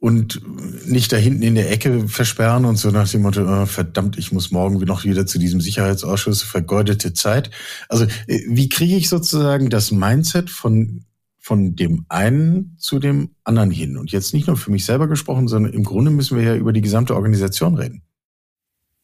und 0.00 0.40
nicht 0.86 1.12
da 1.12 1.16
hinten 1.16 1.42
in 1.42 1.56
der 1.56 1.72
Ecke 1.72 2.08
versperren 2.08 2.64
und 2.64 2.76
so 2.76 2.90
nach 2.90 3.08
dem 3.08 3.22
Motto, 3.22 3.42
oh, 3.42 3.66
verdammt, 3.66 4.16
ich 4.16 4.30
muss 4.30 4.52
morgen 4.52 4.78
noch 4.78 5.04
wieder 5.04 5.26
zu 5.26 5.38
diesem 5.38 5.60
Sicherheitsausschuss, 5.60 6.42
vergeudete 6.42 7.12
Zeit. 7.14 7.50
Also 7.88 8.04
äh, 8.26 8.40
wie 8.46 8.68
kriege 8.68 8.96
ich 8.96 9.08
sozusagen 9.08 9.70
das 9.70 9.90
Mindset 9.90 10.50
von, 10.50 11.04
von 11.38 11.74
dem 11.74 12.04
einen 12.08 12.76
zu 12.78 13.00
dem 13.00 13.30
anderen 13.42 13.72
hin? 13.72 13.96
Und 13.96 14.12
jetzt 14.12 14.32
nicht 14.34 14.46
nur 14.46 14.56
für 14.56 14.70
mich 14.70 14.84
selber 14.84 15.08
gesprochen, 15.08 15.48
sondern 15.48 15.72
im 15.72 15.82
Grunde 15.82 16.12
müssen 16.12 16.36
wir 16.38 16.44
ja 16.44 16.54
über 16.54 16.72
die 16.72 16.82
gesamte 16.82 17.16
Organisation 17.16 17.74
reden. 17.74 18.02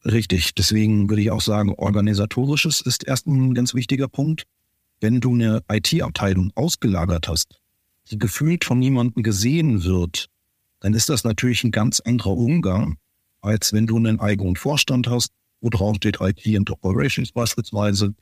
Richtig, 0.05 0.55
deswegen 0.55 1.09
würde 1.09 1.23
ich 1.23 1.31
auch 1.31 1.41
sagen, 1.41 1.75
organisatorisches 1.75 2.81
ist 2.81 3.05
erst 3.05 3.27
ein 3.27 3.55
ganz 3.55 3.75
wichtiger 3.75 4.07
Punkt. 4.07 4.45
Wenn 5.01 5.21
du 5.21 5.35
eine 5.35 5.63
IT-Abteilung 5.69 6.53
ausgelagert 6.55 7.27
hast, 7.27 7.61
die 8.11 8.19
gefühlt 8.19 8.65
von 8.65 8.79
niemandem 8.79 9.23
gesehen 9.23 9.83
wird, 9.83 10.29
dann 10.85 10.93
ist 10.93 11.09
das 11.09 11.25
natürlich 11.25 11.65
ein 11.65 11.71
ganz 11.71 12.01
anderer 12.01 12.37
Umgang, 12.37 12.99
als 13.41 13.73
wenn 13.73 13.87
du 13.87 13.97
einen 13.97 14.21
eigenen 14.21 14.55
Vorstand 14.55 15.09
hast, 15.09 15.31
wo 15.63 15.71
drauf 15.71 15.97
steht 15.97 16.19
IT 16.21 16.47
and 16.47 16.71
Operations 16.71 17.33
beispielsweise. 17.33 18.15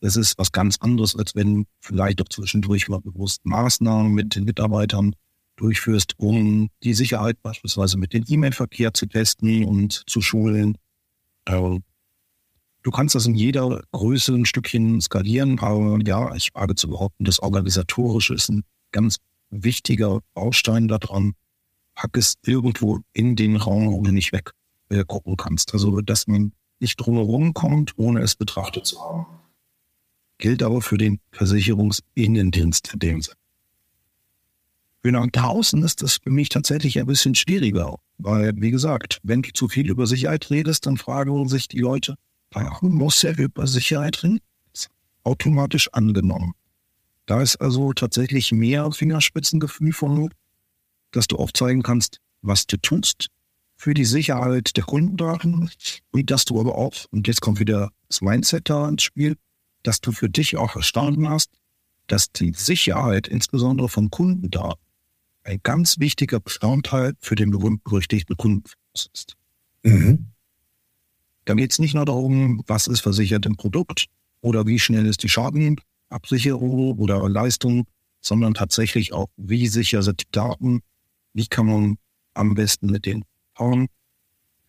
Das 0.00 0.16
ist 0.16 0.38
was 0.38 0.50
ganz 0.50 0.78
anderes, 0.80 1.14
als 1.14 1.34
wenn 1.34 1.66
vielleicht 1.78 2.22
auch 2.22 2.28
zwischendurch 2.30 2.88
mal 2.88 3.02
bewusst 3.02 3.44
Maßnahmen 3.44 4.14
mit 4.14 4.34
den 4.34 4.44
Mitarbeitern 4.44 5.14
durchführst, 5.56 6.14
um 6.16 6.70
die 6.82 6.94
Sicherheit 6.94 7.42
beispielsweise 7.42 7.98
mit 7.98 8.14
dem 8.14 8.24
E-Mail-Verkehr 8.26 8.94
zu 8.94 9.04
testen 9.04 9.66
und 9.66 10.02
zu 10.06 10.22
schulen. 10.22 10.78
Ähm, 11.44 11.82
du 12.82 12.90
kannst 12.92 13.14
das 13.14 13.26
in 13.26 13.34
jeder 13.34 13.82
Größe 13.92 14.32
ein 14.32 14.46
Stückchen 14.46 15.02
skalieren, 15.02 15.58
aber 15.58 15.98
ja, 16.06 16.34
ich 16.34 16.48
wage 16.54 16.76
zu 16.76 16.88
behaupten, 16.88 17.24
das 17.24 17.40
Organisatorische 17.40 18.32
ist 18.32 18.48
ein 18.48 18.64
ganz 18.90 19.18
wichtiger 19.50 20.20
Baustein 20.32 20.88
daran, 20.88 21.34
pack 21.96 22.16
es 22.16 22.34
irgendwo 22.44 23.00
in 23.12 23.34
den 23.34 23.56
Raum, 23.56 23.92
wo 23.92 24.02
du 24.02 24.12
nicht 24.12 24.32
weg 24.32 24.52
äh, 24.90 25.04
kannst. 25.36 25.72
Also, 25.72 26.00
dass 26.00 26.28
man 26.28 26.52
nicht 26.78 26.96
drumherum 26.96 27.54
kommt, 27.54 27.94
ohne 27.96 28.20
es 28.20 28.36
betrachtet 28.36 28.86
zu 28.86 29.00
haben. 29.00 29.26
Gilt 30.38 30.62
aber 30.62 30.82
für 30.82 30.98
den 30.98 31.18
Versicherungsinnendienst 31.32 32.92
in 32.92 32.98
dem 33.00 33.22
Sinne. 33.22 33.36
Für 35.02 35.12
nach 35.12 35.26
draußen 35.28 35.82
ist 35.82 36.02
das 36.02 36.18
für 36.22 36.30
mich 36.30 36.48
tatsächlich 36.50 36.98
ein 36.98 37.06
bisschen 37.06 37.34
schwieriger, 37.34 37.96
weil, 38.18 38.52
wie 38.56 38.70
gesagt, 38.70 39.20
wenn 39.22 39.42
du 39.42 39.52
zu 39.52 39.68
viel 39.68 39.88
über 39.88 40.06
Sicherheit 40.06 40.50
redest, 40.50 40.86
dann 40.86 40.98
fragen 40.98 41.48
sich 41.48 41.68
die 41.68 41.78
Leute, 41.78 42.16
warum 42.50 42.96
muss 42.96 43.24
er 43.24 43.38
über 43.38 43.66
Sicherheit 43.66 44.22
reden? 44.22 44.40
Automatisch 45.22 45.88
angenommen. 45.92 46.52
Da 47.24 47.40
ist 47.40 47.56
also 47.56 47.92
tatsächlich 47.92 48.52
mehr 48.52 48.90
Fingerspitzengefühl 48.92 49.92
von 49.92 50.14
dass 51.16 51.26
du 51.26 51.36
aufzeigen 51.36 51.82
kannst, 51.82 52.20
was 52.42 52.66
du 52.66 52.76
tust 52.76 53.28
für 53.76 53.94
die 53.94 54.04
Sicherheit 54.04 54.76
der 54.76 54.84
Kundendaten 54.84 55.70
und 56.10 56.30
dass 56.30 56.44
du 56.44 56.60
aber 56.60 56.76
auch, 56.76 56.94
und 57.10 57.26
jetzt 57.26 57.40
kommt 57.40 57.60
wieder 57.60 57.90
das 58.08 58.20
Mindset 58.20 58.70
da 58.70 58.88
ins 58.88 59.02
Spiel, 59.02 59.36
dass 59.82 60.00
du 60.00 60.12
für 60.12 60.28
dich 60.28 60.56
auch 60.56 60.72
verstanden 60.72 61.28
hast, 61.28 61.50
dass 62.06 62.32
die 62.32 62.52
Sicherheit 62.54 63.28
insbesondere 63.28 63.88
von 63.88 64.10
Kundendaten 64.10 64.80
ein 65.42 65.60
ganz 65.62 65.98
wichtiger 65.98 66.40
Bestandteil 66.40 67.14
für 67.20 67.34
den 67.34 67.50
berühmt-berüchtigten 67.50 68.36
Kundenfluss 68.36 69.10
ist. 69.12 69.34
Mhm. 69.82 70.26
Da 71.44 71.54
geht 71.54 71.70
es 71.70 71.78
nicht 71.78 71.94
nur 71.94 72.04
darum, 72.04 72.62
was 72.66 72.88
ist 72.88 73.00
versichert 73.00 73.46
im 73.46 73.56
Produkt 73.56 74.06
oder 74.40 74.66
wie 74.66 74.80
schnell 74.80 75.06
ist 75.06 75.22
die 75.22 75.28
Schadenabsicherung 75.28 76.98
oder 76.98 77.28
Leistung, 77.28 77.86
sondern 78.20 78.54
tatsächlich 78.54 79.12
auch, 79.12 79.28
wie 79.36 79.68
sicher 79.68 80.02
sind 80.02 80.22
die 80.22 80.30
Daten 80.32 80.82
wie 81.36 81.46
kann 81.46 81.66
man 81.66 81.98
am 82.32 82.54
besten 82.54 82.86
mit 82.86 83.04
denen 83.04 83.24
hauen? 83.58 83.88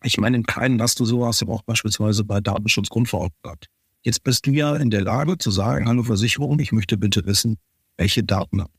Ich 0.02 0.18
meine, 0.18 0.36
in 0.36 0.44
keinen 0.44 0.80
hast 0.82 1.00
du 1.00 1.06
sowas 1.06 1.40
ja 1.40 1.48
auch 1.48 1.62
beispielsweise 1.62 2.24
bei 2.24 2.40
Datenschutzgrundverordnung 2.40 3.40
gehabt. 3.42 3.66
Jetzt 4.02 4.22
bist 4.22 4.46
du 4.46 4.50
ja 4.50 4.76
in 4.76 4.90
der 4.90 5.00
Lage 5.00 5.38
zu 5.38 5.50
sagen, 5.50 5.88
hallo 5.88 6.02
Versicherung, 6.02 6.58
ich 6.60 6.70
möchte 6.70 6.98
bitte 6.98 7.24
wissen, 7.24 7.56
welche 7.96 8.22
Daten 8.22 8.60
habt. 8.60 8.74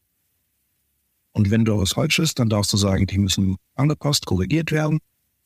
Und 1.32 1.49
wenn 1.49 1.65
du 1.65 1.78
was 1.80 1.93
falsch 1.93 2.19
ist, 2.19 2.39
dann 2.39 2.49
darfst 2.49 2.71
du 2.71 2.78
sagen, 2.78 3.08
die 3.08 3.17
müssen 3.17 3.58
angepasst, 3.75 4.25
korrigiert 4.28 4.71
werden. 4.71 4.99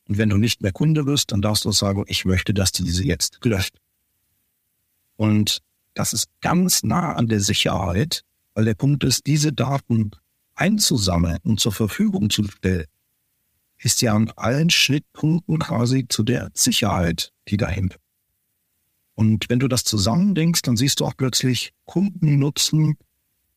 Und 0.06 0.18
wenn 0.18 0.28
du 0.28 0.36
nicht 0.36 0.60
mehr 0.60 0.72
Kunde 0.72 1.04
bist, 1.04 1.32
dann 1.32 1.40
darfst 1.40 1.64
du 1.64 1.72
sagen, 1.72 2.04
ich 2.08 2.26
möchte, 2.26 2.52
dass 2.52 2.72
diese 2.72 3.04
jetzt 3.04 3.40
gelöscht. 3.40 3.78
Und 5.16 5.60
das 5.94 6.12
ist 6.12 6.28
ganz 6.42 6.82
nah 6.82 7.14
an 7.14 7.28
der 7.28 7.40
Sicherheit, 7.40 8.22
weil 8.52 8.66
der 8.66 8.74
Punkt 8.74 9.02
ist, 9.02 9.26
diese 9.26 9.52
Daten 9.52 10.10
einzusammeln 10.54 11.38
und 11.42 11.60
zur 11.60 11.72
Verfügung 11.72 12.30
zu 12.30 12.44
stellen, 12.44 12.86
ist 13.78 14.02
ja 14.02 14.14
an 14.14 14.30
allen 14.36 14.70
Schnittpunkten 14.70 15.58
quasi 15.58 16.06
zu 16.08 16.22
der 16.22 16.50
Sicherheit, 16.54 17.32
die 17.48 17.56
dahinter. 17.56 17.98
Und 19.14 19.48
wenn 19.48 19.60
du 19.60 19.68
das 19.68 19.84
zusammendenkst, 19.84 20.62
dann 20.62 20.76
siehst 20.76 21.00
du 21.00 21.06
auch 21.06 21.16
plötzlich, 21.16 21.72
Kundennutzen 21.84 22.96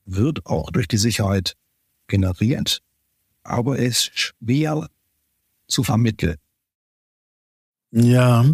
wird 0.05 0.45
auch 0.45 0.71
durch 0.71 0.87
die 0.87 0.97
Sicherheit 0.97 1.55
generiert, 2.07 2.81
aber 3.43 3.77
ist 3.77 4.11
schwer 4.13 4.89
zu 5.67 5.83
vermitteln. 5.83 6.37
Ja, 7.91 8.45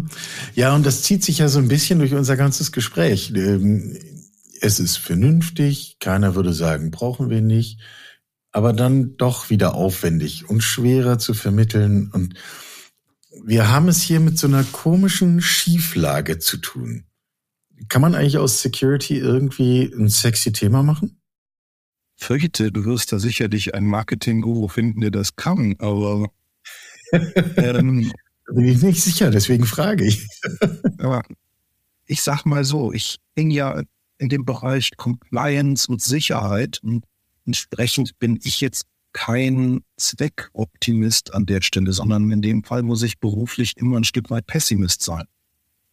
ja, 0.54 0.74
und 0.74 0.86
das 0.86 1.02
zieht 1.02 1.24
sich 1.24 1.38
ja 1.38 1.48
so 1.48 1.58
ein 1.58 1.68
bisschen 1.68 1.98
durch 1.98 2.14
unser 2.14 2.36
ganzes 2.36 2.72
Gespräch. 2.72 3.32
Ähm, 3.34 3.98
es 4.60 4.78
ist 4.78 4.96
vernünftig, 4.96 5.98
keiner 5.98 6.34
würde 6.34 6.52
sagen, 6.52 6.90
brauchen 6.90 7.30
wir 7.30 7.42
nicht 7.42 7.80
aber 8.54 8.72
dann 8.72 9.16
doch 9.16 9.50
wieder 9.50 9.74
aufwendig 9.74 10.48
und 10.48 10.62
schwerer 10.62 11.18
zu 11.18 11.34
vermitteln. 11.34 12.10
Und 12.12 12.34
wir 13.44 13.68
haben 13.68 13.88
es 13.88 14.00
hier 14.00 14.20
mit 14.20 14.38
so 14.38 14.46
einer 14.46 14.62
komischen 14.62 15.42
Schieflage 15.42 16.38
zu 16.38 16.58
tun. 16.58 17.04
Kann 17.88 18.00
man 18.00 18.14
eigentlich 18.14 18.38
aus 18.38 18.62
Security 18.62 19.18
irgendwie 19.18 19.92
ein 19.92 20.08
sexy 20.08 20.52
Thema 20.52 20.84
machen? 20.84 21.20
Fürchte, 22.14 22.70
du 22.70 22.84
wirst 22.84 23.10
da 23.10 23.18
sicherlich 23.18 23.74
ein 23.74 23.86
Marketing-Guru 23.86 24.68
finden, 24.68 25.00
der 25.00 25.10
das 25.10 25.34
kann, 25.34 25.74
aber 25.80 26.28
ähm, 27.56 28.12
bin 28.46 28.64
ich 28.66 28.80
nicht 28.82 29.02
sicher, 29.02 29.32
deswegen 29.32 29.66
frage 29.66 30.04
ich. 30.04 30.28
aber 30.98 31.22
ich 32.06 32.22
sag 32.22 32.44
mal 32.44 32.64
so, 32.64 32.92
ich 32.92 33.18
bin 33.34 33.50
ja 33.50 33.82
in 34.18 34.28
dem 34.28 34.44
Bereich 34.44 34.96
Compliance 34.96 35.90
und 35.90 36.00
Sicherheit 36.00 36.78
und 36.84 37.04
Entsprechend 37.46 38.18
bin 38.18 38.38
ich 38.42 38.60
jetzt 38.60 38.86
kein 39.12 39.82
Zweckoptimist 39.96 41.32
an 41.32 41.46
der 41.46 41.62
Stelle, 41.62 41.92
sondern 41.92 42.30
in 42.30 42.42
dem 42.42 42.64
Fall 42.64 42.82
muss 42.82 43.02
ich 43.02 43.18
beruflich 43.18 43.76
immer 43.76 43.96
ein 43.96 44.04
Stück 44.04 44.30
weit 44.30 44.46
Pessimist 44.46 45.02
sein. 45.02 45.24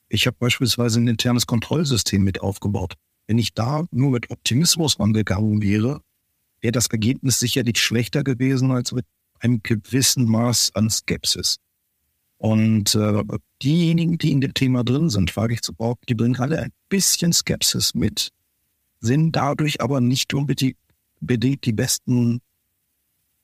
Ich 0.10 0.28
habe 0.28 0.36
beispielsweise 0.40 1.00
ein 1.00 1.08
internes 1.08 1.48
Kontrollsystem 1.48 2.24
mit 2.24 2.42
aufgebaut. 2.42 2.96
Wenn 3.28 3.38
ich 3.38 3.54
da 3.54 3.86
nur 3.92 4.12
mit 4.12 4.30
Optimismus 4.30 5.00
rangegangen 5.00 5.62
wäre, 5.62 6.02
wäre 6.60 6.72
das 6.72 6.88
Ergebnis 6.88 7.40
sicherlich 7.40 7.80
schlechter 7.80 8.24
gewesen 8.24 8.72
als 8.72 8.92
mit 8.92 9.06
einem 9.40 9.62
gewissen 9.64 10.26
Maß 10.26 10.72
an 10.76 10.90
Skepsis. 10.90 11.58
Und 12.38 12.96
äh, 12.96 13.24
diejenigen, 13.62 14.18
die 14.18 14.32
in 14.32 14.42
dem 14.42 14.54
Thema 14.54 14.84
drin 14.84 15.10
sind, 15.10 15.36
wage 15.38 15.54
ich 15.54 15.62
zu 15.62 15.74
behaupten, 15.74 16.06
die 16.08 16.16
bringen 16.16 16.38
alle 16.38 16.60
ein 16.60 16.72
bisschen 16.90 17.34
Skepsis 17.34 17.94
mit, 17.94 18.32
sind 19.00 19.36
dadurch 19.36 19.80
aber 19.80 20.02
nicht 20.02 20.34
unbedingt 20.34 20.76
bedingt 21.22 21.66
die 21.66 21.74
besten, 21.74 22.42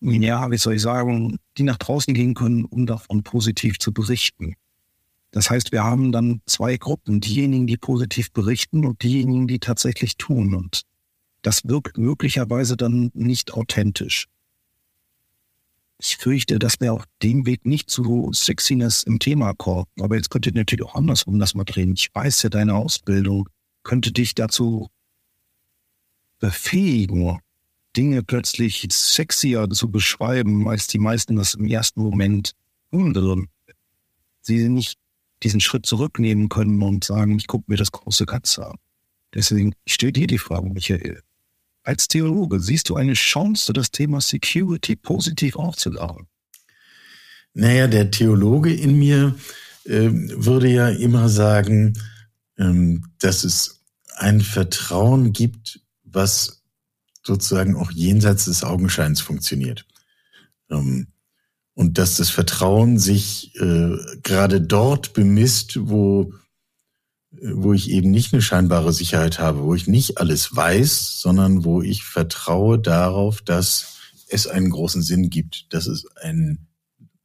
ja, 0.02 0.52
wie 0.52 0.58
soll 0.58 0.76
ich 0.76 0.82
sagen, 0.82 1.38
die 1.58 1.64
nach 1.64 1.78
draußen 1.78 2.14
gehen 2.14 2.34
können, 2.34 2.66
um 2.66 2.86
davon 2.86 3.24
positiv 3.24 3.80
zu 3.80 3.94
berichten. 3.94 4.56
Das 5.32 5.50
heißt, 5.50 5.72
wir 5.72 5.84
haben 5.84 6.12
dann 6.12 6.42
zwei 6.46 6.78
Gruppen, 6.78 7.20
diejenigen, 7.22 7.68
die 7.68 7.78
positiv 7.78 8.32
berichten 8.32 8.86
und 8.86 9.04
diejenigen, 9.04 9.48
die 9.48 9.60
tatsächlich 9.60 10.18
tun. 10.18 10.56
Und 10.56 10.82
das 11.42 11.62
wirkt 11.66 11.98
möglicherweise 11.98 12.78
dann 12.78 13.12
nicht 13.14 13.54
authentisch. 13.54 14.28
Ich 16.00 16.18
fürchte, 16.18 16.60
dass 16.60 16.80
wir 16.80 16.94
auf 16.94 17.04
dem 17.24 17.46
Weg 17.46 17.66
nicht 17.66 17.90
zu 17.90 18.32
Sexiness 18.32 19.04
im 19.04 19.20
Thema 19.20 19.54
kommen. 19.54 19.86
Aber 20.00 20.16
jetzt 20.16 20.30
könnte 20.30 20.52
natürlich 20.52 20.86
auch 20.86 20.96
andersrum 20.96 21.40
das 21.40 21.56
mal 21.56 21.64
drehen. 21.64 21.94
Ich 21.94 22.10
weiß 22.14 22.44
ja, 22.44 22.50
deine 22.50 22.76
Ausbildung 22.76 23.50
könnte 23.84 24.12
dich 24.12 24.36
dazu 24.36 24.90
befähigen, 26.40 27.40
Dinge 27.98 28.22
plötzlich 28.24 28.88
sexier 28.92 29.68
zu 29.70 29.90
beschreiben, 29.90 30.68
als 30.70 30.88
die 30.88 31.00
meisten 31.00 31.36
das 31.36 31.56
im 31.56 31.66
ersten 31.66 32.02
Moment 32.02 32.54
tun 32.92 33.50
Sie 34.42 34.70
nicht 34.70 34.98
diesen 35.44 35.60
Schritt 35.60 35.86
zurücknehmen 35.86 36.48
können 36.48 36.82
und 36.82 37.04
sagen, 37.04 37.38
ich 37.38 37.48
gucke 37.48 37.66
mir 37.68 37.76
das 37.76 37.92
große 37.92 38.26
Ganze 38.26 38.68
an. 38.68 38.78
Deswegen 39.34 39.74
steht 39.86 40.18
hier 40.18 40.28
die 40.28 40.38
Frage, 40.38 40.70
Michael. 40.70 41.22
Als 41.84 42.08
Theologe 42.08 42.60
siehst 42.60 42.90
du 42.90 42.96
eine 42.96 43.14
Chance, 43.14 43.74
das 43.74 43.92
Thema 43.92 44.22
Security 44.22 44.96
positiv 44.96 45.56
aufzuladen? 45.56 46.28
Naja, 47.54 47.88
der 47.88 48.12
Theologe 48.12 48.74
in 48.74 48.98
mir 49.00 49.36
äh, 49.86 50.10
würde 50.12 50.70
ja 50.70 50.90
immer 50.90 51.30
sagen, 51.30 51.98
ähm, 52.58 53.06
dass 53.20 53.44
es 53.44 53.84
ein 54.16 54.42
Vertrauen 54.42 55.34
gibt, 55.34 55.80
was 56.04 56.57
sozusagen 57.28 57.76
auch 57.76 57.92
jenseits 57.92 58.46
des 58.46 58.64
Augenscheins 58.64 59.22
funktioniert. 59.22 59.86
Ähm, 60.72 61.08
und 61.76 62.00
dass 62.00 62.16
das 62.16 62.32
Vertrauen 62.32 62.98
sich 62.98 63.56
äh, 63.58 63.96
gerade 64.24 64.62
dort 64.62 65.14
bemisst, 65.14 65.78
wo, 65.80 66.34
wo 67.30 67.74
ich 67.74 67.92
eben 67.92 68.10
nicht 68.10 68.34
eine 68.34 68.42
scheinbare 68.42 68.92
Sicherheit 68.92 69.38
habe, 69.38 69.62
wo 69.62 69.76
ich 69.76 69.86
nicht 69.86 70.18
alles 70.18 70.56
weiß, 70.56 71.22
sondern 71.22 71.64
wo 71.64 71.84
ich 71.84 72.04
vertraue 72.04 72.80
darauf, 72.80 73.44
dass 73.44 73.98
es 74.28 74.48
einen 74.48 74.72
großen 74.72 75.04
Sinn 75.04 75.30
gibt, 75.30 75.72
dass 75.72 75.86
es 75.86 76.08
ein 76.24 76.68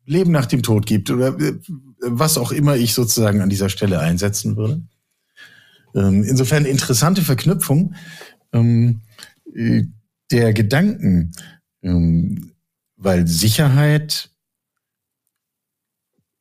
Leben 0.05 0.33
nach 0.33 0.47
dem 0.47 0.63
Tod 0.63 0.85
gibt 0.85 1.11
oder 1.11 1.29
äh, 1.39 1.59
was 2.01 2.37
auch 2.37 2.53
immer 2.53 2.77
ich 2.77 2.93
sozusagen 2.93 3.41
an 3.41 3.49
dieser 3.49 3.71
Stelle 3.71 4.01
einsetzen 4.01 4.57
würde. 4.57 4.83
Ähm, 5.95 6.25
insofern 6.25 6.65
interessante 6.65 7.23
Verknüpfung 7.23 7.95
ähm, 8.53 9.01
äh, 9.55 9.85
der 10.31 10.53
Gedanken, 10.53 11.33
ähm, 11.83 12.53
weil 12.97 13.27
Sicherheit 13.27 14.31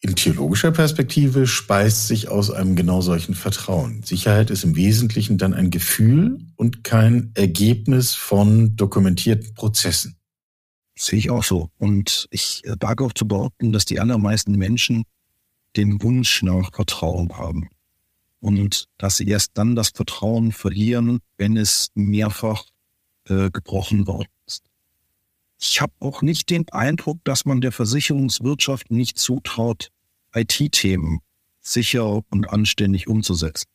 in 0.04 0.16
theologischer 0.16 0.72
Perspektive 0.72 1.46
speist 1.46 2.08
sich 2.08 2.28
aus 2.28 2.50
einem 2.50 2.76
genau 2.76 3.02
solchen 3.02 3.36
Vertrauen. 3.36 4.02
Sicherheit 4.04 4.50
ist 4.50 4.64
im 4.64 4.76
Wesentlichen 4.76 5.38
dann 5.38 5.54
ein 5.54 5.70
Gefühl 5.70 6.40
und 6.56 6.84
kein 6.84 7.32
Ergebnis 7.36 8.16
von 8.16 8.76
dokumentierten 8.76 9.54
Prozessen. 9.54 10.18
Sehe 10.98 11.20
ich 11.20 11.30
auch 11.30 11.44
so. 11.44 11.70
Und 11.78 12.28
ich 12.32 12.64
wage 12.80 13.04
auch 13.04 13.14
zu 13.14 13.28
behaupten, 13.28 13.72
dass 13.72 13.86
die 13.86 14.00
allermeisten 14.00 14.54
Menschen 14.54 15.04
den 15.78 16.02
Wunsch 16.02 16.42
nach 16.42 16.74
Vertrauen 16.74 17.38
haben. 17.38 17.70
Und 18.40 18.86
dass 18.98 19.18
sie 19.18 19.28
erst 19.28 19.52
dann 19.54 19.76
das 19.76 19.90
Vertrauen 19.90 20.52
verlieren, 20.52 21.20
wenn 21.38 21.58
es 21.58 21.90
mehrfach 21.94 22.66
äh, 23.28 23.50
gebrochen 23.52 24.08
worden 24.08 24.30
ist. 24.46 24.64
Ich 25.60 25.80
habe 25.80 25.94
auch 26.00 26.22
nicht 26.22 26.50
den 26.50 26.68
Eindruck, 26.70 27.20
dass 27.24 27.46
man 27.46 27.62
der 27.62 27.72
Versicherungswirtschaft 27.72 28.90
nicht 28.90 29.20
zutraut, 29.20 29.90
IT-Themen 30.34 31.20
sicher 31.62 32.22
und 32.30 32.50
anständig 32.50 33.08
umzusetzen. 33.08 33.68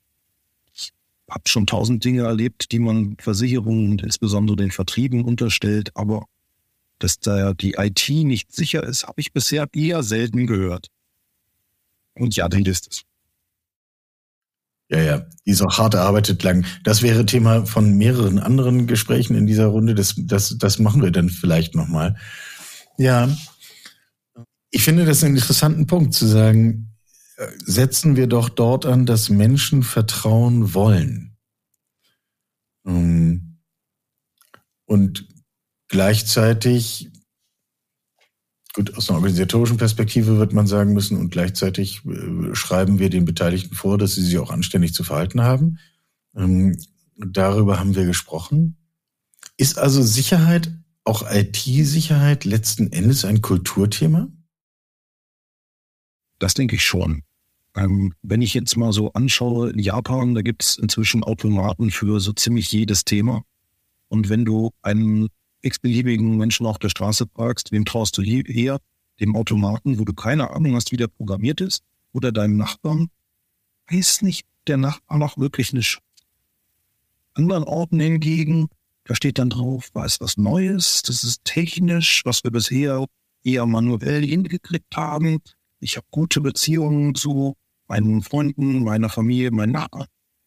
Ich 0.74 0.92
habe 1.30 1.44
schon 1.46 1.66
tausend 1.66 2.04
Dinge 2.04 2.22
erlebt, 2.22 2.72
die 2.72 2.80
man 2.80 3.16
Versicherungen 3.18 3.92
und 3.92 4.02
insbesondere 4.02 4.56
den 4.56 4.72
Vertrieben 4.72 5.24
unterstellt, 5.24 5.90
aber 5.94 6.26
dass 6.98 7.18
da 7.20 7.54
die 7.54 7.74
IT 7.74 8.08
nicht 8.08 8.52
sicher 8.52 8.82
ist, 8.82 9.06
habe 9.06 9.20
ich 9.20 9.32
bisher 9.32 9.68
eher 9.72 10.02
selten 10.02 10.46
gehört. 10.46 10.88
Und 12.14 12.34
ja, 12.36 12.48
dann 12.48 12.64
ist 12.64 12.88
es. 12.90 13.02
Ja, 14.88 15.00
ja, 15.00 15.26
die 15.44 15.50
ist 15.50 15.62
auch 15.62 15.78
hart 15.78 15.94
erarbeitet 15.94 16.42
lang. 16.42 16.64
Das 16.84 17.02
wäre 17.02 17.26
Thema 17.26 17.66
von 17.66 17.94
mehreren 17.94 18.38
anderen 18.38 18.86
Gesprächen 18.86 19.34
in 19.34 19.46
dieser 19.46 19.66
Runde. 19.66 19.94
Das, 19.94 20.14
das, 20.16 20.56
das 20.58 20.78
machen 20.78 21.02
wir 21.02 21.10
dann 21.10 21.28
vielleicht 21.28 21.74
nochmal. 21.74 22.16
Ja, 22.96 23.28
ich 24.70 24.82
finde 24.82 25.04
das 25.04 25.24
einen 25.24 25.36
interessanten 25.36 25.86
Punkt 25.86 26.14
zu 26.14 26.26
sagen, 26.26 26.96
äh, 27.36 27.48
setzen 27.64 28.16
wir 28.16 28.26
doch 28.28 28.48
dort 28.48 28.86
an, 28.86 29.06
dass 29.06 29.28
Menschen 29.28 29.82
vertrauen 29.82 30.72
wollen. 30.74 31.36
Ähm, 32.86 33.58
und 34.84 35.28
gleichzeitig 35.88 37.10
Gut, 38.76 38.94
aus 38.94 39.08
einer 39.08 39.16
organisatorischen 39.16 39.78
Perspektive 39.78 40.36
wird 40.36 40.52
man 40.52 40.66
sagen 40.66 40.92
müssen 40.92 41.16
und 41.16 41.30
gleichzeitig 41.30 42.04
äh, 42.04 42.54
schreiben 42.54 42.98
wir 42.98 43.08
den 43.08 43.24
Beteiligten 43.24 43.74
vor, 43.74 43.96
dass 43.96 44.16
sie 44.16 44.22
sich 44.22 44.36
auch 44.36 44.50
anständig 44.50 44.92
zu 44.92 45.02
verhalten 45.02 45.40
haben. 45.40 45.78
Ähm, 46.36 46.76
darüber 47.16 47.80
haben 47.80 47.94
wir 47.96 48.04
gesprochen. 48.04 48.76
Ist 49.56 49.78
also 49.78 50.02
Sicherheit, 50.02 50.70
auch 51.04 51.24
IT-Sicherheit 51.26 52.44
letzten 52.44 52.92
Endes 52.92 53.24
ein 53.24 53.40
Kulturthema? 53.40 54.28
Das 56.38 56.52
denke 56.52 56.76
ich 56.76 56.84
schon. 56.84 57.22
Ähm, 57.74 58.12
wenn 58.20 58.42
ich 58.42 58.52
jetzt 58.52 58.76
mal 58.76 58.92
so 58.92 59.10
anschaue, 59.14 59.70
in 59.70 59.78
Japan, 59.78 60.34
da 60.34 60.42
gibt 60.42 60.64
es 60.64 60.76
inzwischen 60.76 61.24
Automaten 61.24 61.90
für 61.90 62.20
so 62.20 62.34
ziemlich 62.34 62.70
jedes 62.72 63.06
Thema. 63.06 63.42
Und 64.08 64.28
wenn 64.28 64.44
du 64.44 64.72
einen 64.82 65.28
x-beliebigen 65.66 66.36
Menschen 66.36 66.66
auf 66.66 66.78
der 66.78 66.88
Straße 66.88 67.26
fragst, 67.34 67.72
wem 67.72 67.84
traust 67.84 68.16
du 68.18 68.22
eher? 68.22 68.78
Dem 69.20 69.34
Automaten, 69.34 69.98
wo 69.98 70.04
du 70.04 70.12
keine 70.12 70.50
Ahnung 70.50 70.74
hast, 70.74 70.92
wie 70.92 70.96
der 70.96 71.08
programmiert 71.08 71.60
ist, 71.60 71.82
oder 72.12 72.32
deinem 72.32 72.56
Nachbarn? 72.56 73.08
Weiß 73.90 74.22
nicht 74.22 74.46
der 74.66 74.76
Nachbar 74.76 75.18
noch 75.18 75.38
wirklich 75.38 75.72
eine 75.72 75.82
Sch 75.82 75.98
Anderen 77.34 77.64
Orten 77.64 78.00
hingegen, 78.00 78.68
da 79.04 79.14
steht 79.14 79.38
dann 79.38 79.50
drauf, 79.50 79.90
was 79.92 80.20
was 80.20 80.38
Neues, 80.38 81.02
das 81.02 81.22
ist 81.22 81.44
technisch, 81.44 82.22
was 82.24 82.42
wir 82.44 82.50
bisher 82.50 83.04
eher 83.44 83.66
manuell 83.66 84.26
hingekriegt 84.26 84.96
haben. 84.96 85.40
Ich 85.78 85.96
habe 85.96 86.06
gute 86.10 86.40
Beziehungen 86.40 87.14
zu 87.14 87.54
meinen 87.88 88.22
Freunden, 88.22 88.82
meiner 88.82 89.08
Familie, 89.08 89.50
meinen 89.50 89.72
Nachbarn. 89.72 90.06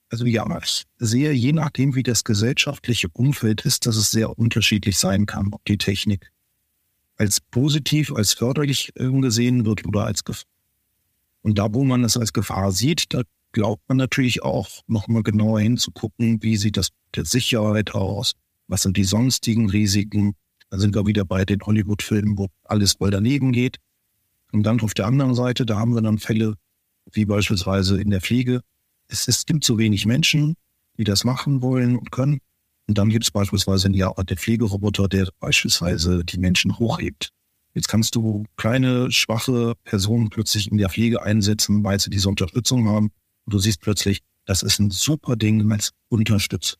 Also 0.10 0.26
ja, 0.26 0.46
ich 0.64 0.86
sehe, 0.98 1.32
je 1.32 1.52
nachdem, 1.52 1.96
wie 1.96 2.04
das 2.04 2.24
gesellschaftliche 2.24 3.10
Umfeld 3.14 3.62
ist, 3.62 3.86
dass 3.86 3.96
es 3.96 4.10
sehr 4.10 4.38
unterschiedlich 4.38 4.98
sein 4.98 5.26
kann, 5.28 5.50
ob 5.52 5.64
die 5.66 5.78
Technik 5.78 6.32
als 7.16 7.42
positiv, 7.42 8.12
als 8.14 8.34
förderlich 8.34 8.92
gesehen 8.96 9.66
wird 9.66 9.86
oder 9.86 10.06
als 10.06 10.24
Gefahr. 10.24 10.46
Und 11.42 11.58
da, 11.58 11.74
wo 11.74 11.84
man 11.84 12.04
es 12.04 12.18
als 12.18 12.34
Gefahr 12.34 12.72
sieht, 12.72 13.14
da 13.14 13.22
glaubt 13.52 13.84
man 13.88 13.98
natürlich 13.98 14.42
auch, 14.42 14.70
nochmal 14.88 15.24
genauer 15.24 15.60
hinzugucken, 15.60 16.42
wie 16.42 16.58
sieht 16.58 16.78
das 16.78 16.90
mit 16.90 17.18
der 17.18 17.26
Sicherheit 17.26 17.94
aus, 17.94 18.34
was 18.68 18.84
sind 18.84 18.98
die 18.98 19.04
sonstigen 19.04 19.70
Risiken. 19.70 20.34
Da 20.70 20.80
sind 20.80 20.96
wir 20.96 21.06
wieder 21.06 21.26
bei 21.26 21.46
den 21.46 21.62
Hollywood-Filmen, 21.62 22.38
wo 22.38 22.48
alles 22.64 22.94
voll 22.94 23.12
daneben 23.12 23.52
geht. 23.52 23.78
Und 24.52 24.64
dann 24.64 24.82
auf 24.82 24.94
der 24.94 25.08
anderen 25.08 25.36
Seite, 25.36 25.66
da 25.66 25.78
haben 25.78 25.94
wir 25.94 26.02
dann 26.02 26.20
Fälle 26.20 26.56
wie 27.12 27.26
beispielsweise 27.26 28.00
in 28.00 28.12
der 28.12 28.22
Pflege, 28.22 28.62
es, 29.10 29.28
es 29.28 29.46
gibt 29.46 29.64
zu 29.64 29.78
wenig 29.78 30.06
Menschen, 30.06 30.56
die 30.98 31.04
das 31.04 31.24
machen 31.24 31.62
wollen 31.62 31.98
und 31.98 32.12
können. 32.12 32.40
Und 32.88 32.98
dann 32.98 33.10
gibt 33.10 33.26
es 33.26 33.32
beispielsweise 33.32 33.92
ja, 33.92 34.12
der 34.14 34.38
Pflegeroboter, 34.38 35.08
der 35.08 35.28
beispielsweise 35.40 36.24
die 36.24 36.40
Menschen 36.40 36.80
hochhebt. 36.80 37.32
Jetzt 37.74 37.88
kannst 37.88 38.16
du 38.16 38.46
kleine, 38.56 39.12
schwache 39.12 39.74
Personen 39.84 40.30
plötzlich 40.30 40.72
in 40.72 40.78
der 40.78 40.90
Pflege 40.90 41.22
einsetzen, 41.22 41.84
weil 41.84 42.00
sie 42.00 42.10
diese 42.10 42.30
Unterstützung 42.30 42.88
haben. 42.88 43.12
Und 43.46 43.54
du 43.54 43.60
siehst 43.60 43.82
plötzlich, 43.82 44.22
das 44.46 44.64
ist 44.64 44.80
ein 44.80 44.90
super 44.90 45.36
Ding 45.36 45.72
als 45.72 45.92
Unterstütz. 46.08 46.78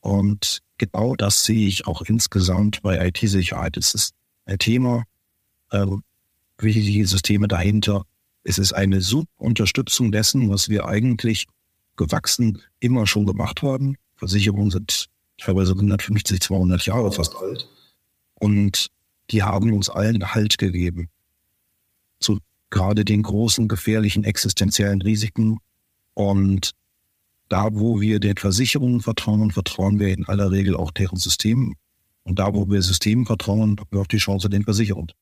Und 0.00 0.60
genau 0.76 1.14
das 1.16 1.44
sehe 1.44 1.66
ich 1.66 1.86
auch 1.86 2.02
insgesamt 2.02 2.82
bei 2.82 3.08
IT-Sicherheit. 3.08 3.76
Es 3.76 3.94
ist 3.94 4.14
ein 4.44 4.58
Thema, 4.58 5.04
ähm, 5.70 6.02
wie 6.58 6.72
die 6.72 7.04
Systeme 7.04 7.48
dahinter 7.48 8.04
es 8.44 8.58
ist 8.58 8.72
eine 8.72 9.00
super 9.00 9.30
Unterstützung 9.36 10.12
dessen, 10.12 10.50
was 10.50 10.68
wir 10.68 10.86
eigentlich 10.86 11.46
gewachsen 11.96 12.62
immer 12.80 13.06
schon 13.06 13.26
gemacht 13.26 13.62
haben. 13.62 13.96
Versicherungen 14.16 14.70
sind 14.70 15.08
teilweise 15.38 15.72
150, 15.72 16.40
200 16.40 16.86
Jahre 16.86 17.12
fast 17.12 17.36
alt. 17.36 17.68
Und 18.34 18.88
die 19.30 19.42
haben 19.42 19.72
uns 19.72 19.88
allen 19.88 20.34
Halt 20.34 20.58
gegeben. 20.58 21.08
Zu 22.18 22.38
gerade 22.70 23.04
den 23.04 23.22
großen, 23.22 23.68
gefährlichen, 23.68 24.24
existenziellen 24.24 25.02
Risiken. 25.02 25.58
Und 26.14 26.72
da, 27.48 27.68
wo 27.72 28.00
wir 28.00 28.18
den 28.18 28.36
Versicherungen 28.36 29.00
vertrauen, 29.00 29.50
vertrauen 29.50 29.98
wir 29.98 30.08
in 30.08 30.26
aller 30.26 30.50
Regel 30.50 30.74
auch 30.74 30.90
deren 30.90 31.18
Systemen. 31.18 31.74
Und 32.24 32.38
da, 32.38 32.54
wo 32.54 32.68
wir 32.68 32.82
Systemen 32.82 33.26
vertrauen, 33.26 33.78
haben 33.78 33.88
wir 33.90 34.00
auch 34.00 34.06
die 34.06 34.18
Chance 34.18 34.48
den 34.48 34.64
Versicherungen. 34.64 35.12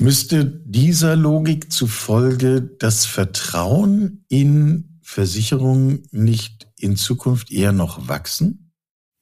Müsste 0.00 0.46
dieser 0.46 1.14
Logik 1.14 1.70
zufolge 1.70 2.62
das 2.62 3.04
Vertrauen 3.04 4.24
in 4.28 4.98
Versicherungen 5.02 6.08
nicht 6.10 6.68
in 6.78 6.96
Zukunft 6.96 7.52
eher 7.52 7.72
noch 7.72 8.08
wachsen? 8.08 8.72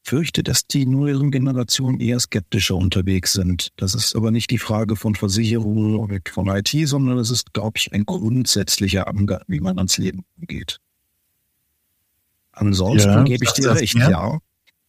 Ich 0.05 0.11
fürchte, 0.11 0.45
dass 0.45 0.69
die 0.69 0.87
neueren 0.87 1.33
Generationen 1.33 1.99
eher 1.99 2.21
skeptischer 2.21 2.77
unterwegs 2.77 3.33
sind. 3.33 3.71
Das 3.75 3.95
ist 3.95 4.15
aber 4.15 4.31
nicht 4.31 4.51
die 4.53 4.59
Frage 4.59 4.95
von 4.95 5.17
Versicherungen 5.17 5.97
oder 5.97 6.21
von 6.31 6.47
IT, 6.47 6.71
sondern 6.85 7.19
es 7.19 7.31
ist, 7.31 7.53
glaube 7.53 7.77
ich, 7.77 7.93
ein 7.93 8.07
grundsätzlicher 8.07 9.09
Angang, 9.09 9.43
wie 9.49 9.61
man 9.61 9.79
ans 9.79 9.99
Leben 9.99 10.25
geht. 10.39 10.79
Ansonsten 12.53 13.11
ja, 13.11 13.23
gebe 13.25 13.45
ich 13.45 13.53
dir 13.53 13.75
recht, 13.75 13.97
mehr? 13.97 14.11
ja. 14.11 14.39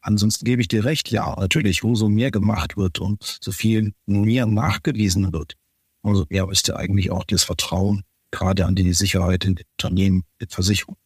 Ansonsten 0.02 0.46
gebe 0.46 0.62
ich 0.62 0.68
dir 0.68 0.86
recht, 0.86 1.10
ja, 1.10 1.36
natürlich, 1.36 1.84
wo 1.84 1.96
so 1.96 2.10
mehr 2.10 2.30
gemacht 2.30 2.78
wird 2.78 3.00
und 3.00 3.40
so 3.42 3.52
viel 3.52 3.94
mehr 4.06 4.46
nachgewiesen 4.46 5.34
wird, 5.34 5.56
also 6.04 6.26
ja, 6.30 6.50
ist 6.50 6.68
ja 6.68 6.76
eigentlich 6.76 7.12
auch 7.12 7.24
das 7.24 7.44
Vertrauen 7.44 8.04
gerade 8.32 8.66
an 8.66 8.76
die 8.76 8.94
Sicherheit 8.94 9.46
in 9.46 9.56
den 9.56 9.66
Unternehmen, 9.78 10.24
in 10.40 10.50
Versicherungen, 10.50 11.00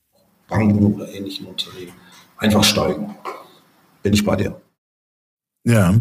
Banken 0.48 0.94
oder 0.94 1.12
ähnlichen 1.14 1.48
Unternehmen 1.48 1.94
einfach 2.38 2.64
steigen. 2.64 3.16
Bin 4.02 4.14
ich 4.14 4.26
bei 4.26 4.36
dir. 4.36 4.62
Ja. 5.64 6.00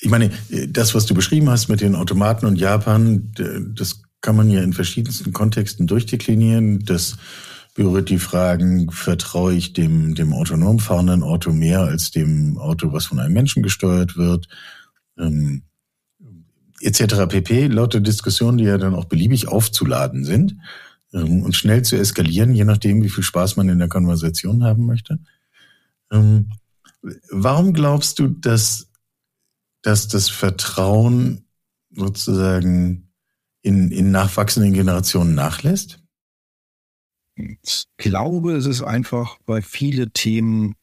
Ich 0.00 0.08
meine, 0.08 0.30
das, 0.68 0.94
was 0.94 1.06
du 1.06 1.14
beschrieben 1.14 1.50
hast 1.50 1.68
mit 1.68 1.80
den 1.80 1.94
Automaten 1.94 2.46
und 2.46 2.56
Japan, 2.56 3.32
das 3.74 4.02
kann 4.20 4.36
man 4.36 4.50
ja 4.50 4.62
in 4.62 4.72
verschiedensten 4.72 5.32
Kontexten 5.32 5.86
durchdeklinieren. 5.86 6.84
Das 6.84 7.16
berührt 7.74 8.10
die 8.10 8.18
Fragen, 8.18 8.90
vertraue 8.90 9.54
ich 9.54 9.72
dem, 9.72 10.14
dem 10.14 10.32
autonom 10.32 10.78
fahrenden 10.78 11.22
Auto 11.22 11.52
mehr 11.52 11.80
als 11.80 12.10
dem 12.10 12.58
Auto, 12.58 12.92
was 12.92 13.06
von 13.06 13.18
einem 13.18 13.34
Menschen 13.34 13.62
gesteuert 13.62 14.16
wird, 14.16 14.48
ähm, 15.18 15.62
etc. 16.80 17.26
pp. 17.28 17.66
Lauter 17.68 18.00
Diskussionen, 18.00 18.58
die 18.58 18.64
ja 18.64 18.78
dann 18.78 18.94
auch 18.94 19.06
beliebig 19.06 19.48
aufzuladen 19.48 20.24
sind 20.24 20.56
ähm, 21.12 21.42
und 21.42 21.56
schnell 21.56 21.82
zu 21.82 21.96
eskalieren, 21.96 22.54
je 22.54 22.64
nachdem, 22.64 23.02
wie 23.02 23.10
viel 23.10 23.24
Spaß 23.24 23.56
man 23.56 23.68
in 23.68 23.78
der 23.78 23.88
Konversation 23.88 24.64
haben 24.64 24.86
möchte. 24.86 25.18
Ähm, 26.10 26.50
warum 27.30 27.72
glaubst 27.72 28.18
du, 28.18 28.28
dass, 28.28 28.90
dass 29.82 30.08
das 30.08 30.28
Vertrauen 30.28 31.44
sozusagen 31.90 33.10
in, 33.62 33.90
in 33.90 34.10
nachwachsenden 34.10 34.72
Generationen 34.72 35.34
nachlässt? 35.34 36.00
Ich 37.34 37.86
glaube, 37.96 38.54
es 38.56 38.66
ist 38.66 38.82
einfach, 38.82 39.38
weil 39.46 39.62
viele 39.62 40.10
Themen 40.10 40.74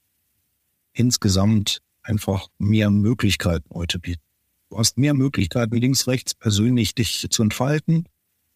insgesamt 0.94 1.82
einfach 2.02 2.48
mehr 2.58 2.90
Möglichkeiten 2.90 3.70
heute 3.74 4.00
bieten. 4.00 4.27
Du 4.70 4.78
hast 4.78 4.98
mehr 4.98 5.14
Möglichkeiten, 5.14 5.76
links, 5.76 6.08
rechts 6.08 6.34
persönlich 6.34 6.94
dich 6.94 7.28
zu 7.30 7.44
entfalten. 7.44 8.06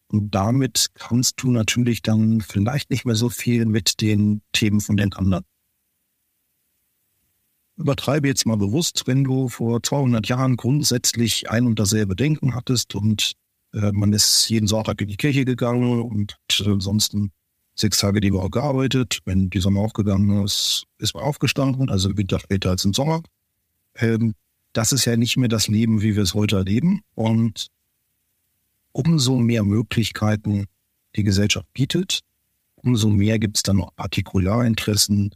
Und 0.07 0.35
damit 0.35 0.87
kannst 0.93 1.41
du 1.41 1.51
natürlich 1.51 2.01
dann 2.01 2.41
vielleicht 2.41 2.89
nicht 2.89 3.05
mehr 3.05 3.15
so 3.15 3.29
viel 3.29 3.65
mit 3.65 4.01
den 4.01 4.41
Themen 4.51 4.81
von 4.81 4.97
den 4.97 5.13
anderen. 5.13 5.45
Übertreibe 7.77 8.27
jetzt 8.27 8.45
mal 8.45 8.57
bewusst, 8.57 9.03
wenn 9.07 9.23
du 9.23 9.47
vor 9.47 9.81
200 9.81 10.27
Jahren 10.27 10.57
grundsätzlich 10.57 11.49
ein 11.49 11.65
und 11.65 11.79
dasselbe 11.79 12.15
Denken 12.15 12.53
hattest 12.53 12.93
und 12.93 13.33
äh, 13.73 13.91
man 13.93 14.11
ist 14.11 14.49
jeden 14.49 14.67
Sonntag 14.67 14.99
in 15.01 15.07
die 15.07 15.17
Kirche 15.17 15.45
gegangen 15.45 16.01
und 16.01 16.37
ansonsten 16.65 17.31
sechs 17.73 17.99
Tage 17.99 18.19
die 18.19 18.33
Woche 18.33 18.49
gearbeitet. 18.49 19.19
Wenn 19.25 19.49
die 19.49 19.59
Sonne 19.59 19.79
aufgegangen 19.79 20.43
ist, 20.43 20.85
ist 20.97 21.13
man 21.15 21.23
aufgestanden, 21.23 21.89
also 21.89 22.15
Winter 22.17 22.39
später 22.39 22.71
als 22.71 22.85
im 22.85 22.93
Sommer. 22.93 23.23
Ähm, 23.95 24.35
das 24.73 24.91
ist 24.91 25.05
ja 25.05 25.17
nicht 25.17 25.37
mehr 25.37 25.49
das 25.49 25.67
Leben, 25.67 26.01
wie 26.01 26.15
wir 26.15 26.23
es 26.23 26.33
heute 26.33 26.57
erleben. 26.57 27.01
Und 27.15 27.67
umso 28.91 29.37
mehr 29.37 29.63
Möglichkeiten 29.63 30.65
die 31.15 31.23
Gesellschaft 31.23 31.67
bietet, 31.73 32.21
umso 32.75 33.09
mehr 33.09 33.39
gibt 33.39 33.57
es 33.57 33.63
dann 33.63 33.77
noch 33.77 33.95
Partikularinteressen, 33.95 35.35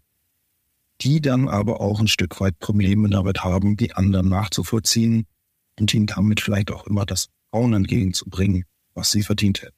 die 1.02 1.22
dann 1.22 1.50
aber 1.50 1.82
auch 1.82 2.00
ein 2.00 2.08
Stück 2.08 2.40
weit 2.40 2.58
Probleme 2.60 3.10
damit 3.10 3.44
haben, 3.44 3.76
die 3.78 3.94
anderen 3.94 4.30
nachzuvollziehen 4.30 5.26
und 5.80 5.94
ihnen 5.94 6.08
damit 6.08 6.42
vielleicht 6.42 6.72
auch 6.72 6.88
immer 6.88 7.06
das 7.06 7.28
Frauen 7.52 7.74
entgegenzubringen, 7.74 8.64
was 8.94 9.12
sie 9.12 9.24
verdient 9.24 9.62
hätten. 9.62 9.75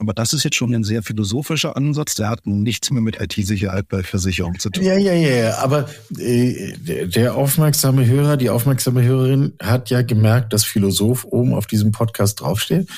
Aber 0.00 0.14
das 0.14 0.32
ist 0.32 0.44
jetzt 0.44 0.56
schon 0.56 0.74
ein 0.74 0.82
sehr 0.82 1.02
philosophischer 1.02 1.76
Ansatz. 1.76 2.14
Der 2.14 2.30
hat 2.30 2.46
nichts 2.46 2.90
mehr 2.90 3.02
mit 3.02 3.20
IT-Sicherheit 3.20 3.86
bei 3.86 4.02
Versicherungen 4.02 4.58
zu 4.58 4.70
tun. 4.70 4.82
Ja, 4.82 4.96
ja, 4.96 5.12
ja. 5.12 5.58
Aber 5.58 5.90
äh, 6.16 7.06
der 7.06 7.34
aufmerksame 7.34 8.06
Hörer, 8.06 8.38
die 8.38 8.48
aufmerksame 8.48 9.02
Hörerin 9.02 9.52
hat 9.60 9.90
ja 9.90 10.00
gemerkt, 10.00 10.54
dass 10.54 10.64
Philosoph 10.64 11.26
oben 11.26 11.52
auf 11.52 11.66
diesem 11.66 11.92
Podcast 11.92 12.40
draufsteht. 12.40 12.88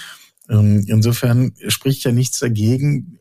Ähm, 0.49 0.85
insofern 0.87 1.53
spricht 1.67 2.05
ja 2.05 2.13
nichts 2.13 2.39
dagegen, 2.39 3.19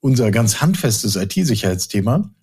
unser 0.00 0.32
ganz 0.32 0.60
handfestes 0.60 1.14
IT-Sicherheitsthema, 1.14 2.34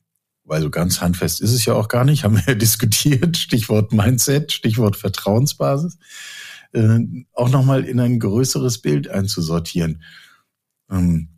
weil 0.46 0.62
so 0.62 0.70
ganz 0.70 1.02
handfest 1.02 1.42
ist 1.42 1.52
es 1.52 1.66
ja 1.66 1.74
auch 1.74 1.90
gar 1.90 2.06
nicht, 2.06 2.24
haben 2.24 2.38
wir 2.38 2.44
ja 2.48 2.54
diskutiert, 2.56 3.36
Stichwort 3.36 3.92
Mindset, 3.92 4.54
Stichwort 4.54 4.96
Vertrauensbasis, 4.96 5.98
äh, 6.72 7.00
auch 7.34 7.50
nochmal 7.50 7.84
in 7.84 8.00
ein 8.00 8.20
größeres 8.22 8.78
Bild 8.78 9.10
einzusortieren. 9.10 10.02
Ähm, 10.90 11.30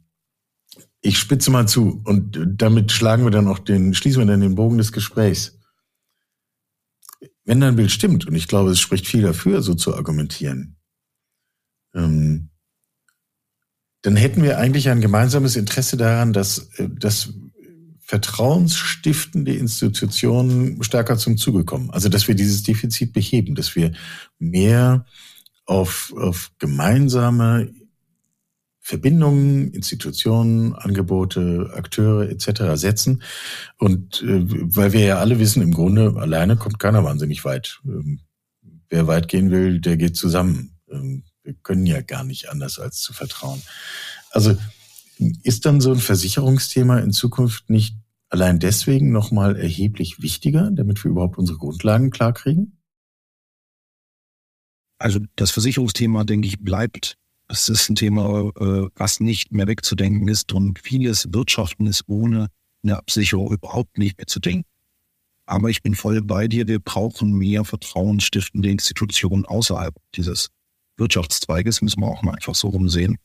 ich 1.02 1.18
spitze 1.18 1.52
mal 1.52 1.68
zu 1.68 2.02
und 2.06 2.38
damit 2.58 2.91
schlagen 2.91 3.24
wir 3.24 3.32
dann 3.32 3.47
auch 3.47 3.60
den, 3.60 3.93
schließen 3.93 4.22
wir 4.22 4.26
dann 4.26 4.41
den 4.41 4.56
Bogen 4.56 4.78
des 4.78 4.91
Gesprächs. 4.91 5.58
Wenn 7.45 7.62
dein 7.62 7.76
Bild 7.76 7.91
stimmt, 7.91 8.28
und 8.28 8.36
ich 8.36 8.47
glaube, 8.47 8.72
es 8.72 8.80
spricht 8.80 9.08
viel 9.08 9.22
dafür, 9.22 9.62
so 9.62 9.74
zu 9.74 9.95
argumentieren, 9.95 10.76
ähm, 11.95 12.50
dann 14.02 14.16
hätten 14.16 14.43
wir 14.43 14.58
eigentlich 14.58 14.89
ein 14.89 15.02
gemeinsames 15.02 15.56
Interesse 15.56 15.97
daran, 15.97 16.34
dass, 16.34 16.70
äh, 16.78 16.89
dass 16.89 17.34
vertrauensstiftende 18.02 19.54
Institutionen 19.54 20.82
stärker 20.84 21.18
zum 21.18 21.38
Zuge 21.38 21.64
kommen. 21.64 21.91
Also, 21.91 22.10
dass 22.10 22.28
wir 22.28 22.36
dieses 22.36 22.64
Defizit 22.64 23.14
beheben, 23.14 23.56
dass 23.56 23.76
wir 23.76 23.91
mehr 24.39 25.06
auf, 25.66 26.14
auf 26.18 26.52
gemeinsame 26.58 27.72
Verbindungen, 28.90 29.72
Institutionen, 29.72 30.74
Angebote, 30.74 31.70
Akteure 31.76 32.28
etc. 32.28 32.74
setzen. 32.74 33.22
Und 33.78 34.24
äh, 34.24 34.42
weil 34.76 34.94
wir 34.94 35.02
ja 35.02 35.20
alle 35.20 35.38
wissen, 35.38 35.62
im 35.62 35.76
Grunde 35.76 36.16
alleine 36.18 36.58
kommt 36.58 36.80
keiner 36.80 37.04
wahnsinnig 37.04 37.46
weit. 37.46 37.82
Ähm, 37.86 38.22
wer 38.90 39.06
weit 39.06 39.28
gehen 39.28 39.52
will, 39.52 39.80
der 39.80 39.96
geht 39.96 40.18
zusammen. 40.18 40.80
Ähm, 40.92 41.24
wir 41.44 41.54
können 41.62 41.86
ja 41.86 42.02
gar 42.02 42.24
nicht 42.24 42.50
anders 42.50 42.80
als 42.80 43.00
zu 43.02 43.14
vertrauen. 43.14 43.62
Also 44.32 44.58
ist 45.44 45.68
dann 45.68 45.82
so 45.82 45.92
ein 45.92 46.00
Versicherungsthema 46.00 46.98
in 46.98 47.12
Zukunft 47.12 47.70
nicht 47.70 47.96
allein 48.30 48.58
deswegen 48.58 49.12
nochmal 49.12 49.56
erheblich 49.56 50.20
wichtiger, 50.20 50.72
damit 50.72 51.04
wir 51.04 51.12
überhaupt 51.12 51.38
unsere 51.38 51.60
Grundlagen 51.60 52.10
klarkriegen? 52.10 52.80
Also 54.98 55.20
das 55.36 55.52
Versicherungsthema, 55.52 56.24
denke 56.24 56.48
ich, 56.48 56.60
bleibt 56.60 57.20
es 57.50 57.68
ist 57.68 57.89
ein 57.89 57.95
Thema, 57.95 58.52
äh, 58.60 58.88
was 58.95 59.20
nicht 59.20 59.52
mehr 59.52 59.68
wegzudenken 59.68 60.28
ist 60.28 60.54
und 60.54 60.80
vieles 60.80 61.28
Wirtschaften 61.34 61.88
ist 61.88 62.04
ohne 62.08 62.47
eine 62.84 62.97
Absicherung 62.97 63.52
überhaupt 63.52 63.97
nicht 63.97 64.18
mehr 64.18 64.28
zu 64.28 64.39
denken. 64.39 64.66
Aber 65.45 65.70
ich 65.70 65.82
bin 65.82 65.95
voll 65.95 66.22
bei 66.22 66.47
dir. 66.47 66.68
Wir 66.68 66.80
brauchen 66.80 67.34
mehr 67.34 67.66
vertrauensstiftende 67.66 68.70
Institutionen 68.70 69.45
außerhalb 69.45 69.95
dieses 70.16 70.50
Wirtschaftszweiges, 70.97 71.82
müssen 71.82 72.02
wir 72.02 72.08
auch 72.08 72.22
mal 72.22 72.36
einfach 72.36 72.54
so 72.54 72.70
rumsehen. 72.70 73.18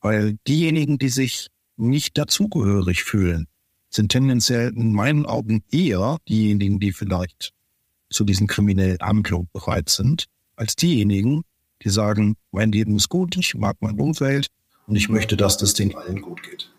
Weil 0.00 0.36
diejenigen, 0.48 0.98
die 0.98 1.08
sich 1.08 1.48
nicht 1.76 2.18
dazugehörig 2.18 3.04
fühlen, 3.04 3.46
sind 3.88 4.10
tendenziell 4.10 4.72
in 4.74 4.92
meinen 4.92 5.26
Augen 5.26 5.62
eher 5.70 6.18
diejenigen, 6.28 6.80
die 6.80 6.92
vielleicht 6.92 7.52
zu 8.10 8.24
diesen 8.24 8.48
kriminellen 8.48 8.98
Handlungen 9.00 9.48
bereit 9.52 9.88
sind, 9.88 10.26
als 10.56 10.74
diejenigen, 10.74 11.42
die 11.84 11.90
sagen, 11.90 12.36
mein 12.50 12.72
Leben 12.72 12.96
ist 12.96 13.08
gut, 13.08 13.36
ich 13.36 13.54
mag 13.54 13.76
mein 13.80 14.00
Umfeld 14.00 14.48
und 14.86 14.96
ich 14.96 15.08
möchte, 15.08 15.36
dass 15.36 15.56
das 15.58 15.74
den 15.74 15.94
allen 15.94 16.22
gut 16.22 16.42
geht. 16.42 16.70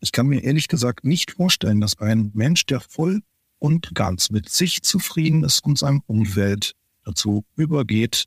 Ich 0.00 0.10
kann 0.10 0.26
mir 0.26 0.42
ehrlich 0.42 0.68
gesagt 0.68 1.04
nicht 1.04 1.32
vorstellen, 1.32 1.80
dass 1.80 1.98
ein 1.98 2.32
Mensch, 2.34 2.66
der 2.66 2.80
voll 2.80 3.20
und 3.58 3.94
ganz 3.94 4.30
mit 4.30 4.48
sich 4.48 4.82
zufrieden 4.82 5.44
ist 5.44 5.64
und 5.64 5.78
seinem 5.78 6.02
Umfeld 6.06 6.72
dazu 7.04 7.44
übergeht, 7.54 8.24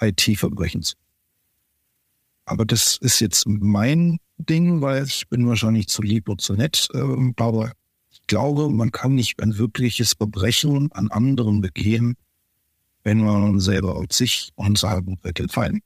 IT-Verbrechen 0.00 0.82
zu. 0.82 0.96
Aber 2.44 2.64
das 2.64 2.96
ist 2.96 3.20
jetzt 3.20 3.46
mein 3.46 4.18
Ding, 4.38 4.80
weil 4.80 5.04
ich 5.04 5.28
bin 5.28 5.46
wahrscheinlich 5.46 5.88
zu 5.88 6.02
lieb 6.02 6.28
und 6.28 6.40
zu 6.40 6.54
nett. 6.54 6.88
Ähm, 6.94 7.34
aber 7.36 7.72
ich 8.10 8.26
glaube, 8.26 8.68
man 8.68 8.90
kann 8.90 9.14
nicht 9.14 9.40
ein 9.42 9.58
wirkliches 9.58 10.14
Verbrechen 10.14 10.90
an 10.92 11.10
anderen 11.10 11.60
begehen, 11.60 12.16
wenn 13.04 13.18
man 13.18 13.60
selber 13.60 13.96
auf 13.96 14.12
sich 14.12 14.52
und 14.54 14.78
sagen 14.78 15.18
wird, 15.22 15.52
fallen. 15.52 15.80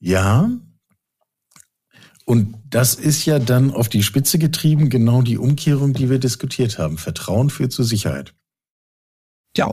Ja. 0.00 0.50
Und 2.24 2.56
das 2.68 2.94
ist 2.94 3.24
ja 3.24 3.38
dann 3.38 3.72
auf 3.72 3.88
die 3.88 4.02
Spitze 4.02 4.38
getrieben, 4.38 4.90
genau 4.90 5.22
die 5.22 5.38
Umkehrung, 5.38 5.92
die 5.92 6.08
wir 6.08 6.18
diskutiert 6.18 6.78
haben. 6.78 6.98
Vertrauen 6.98 7.50
führt 7.50 7.72
zur 7.72 7.84
Sicherheit. 7.84 8.34
Ja. 9.56 9.72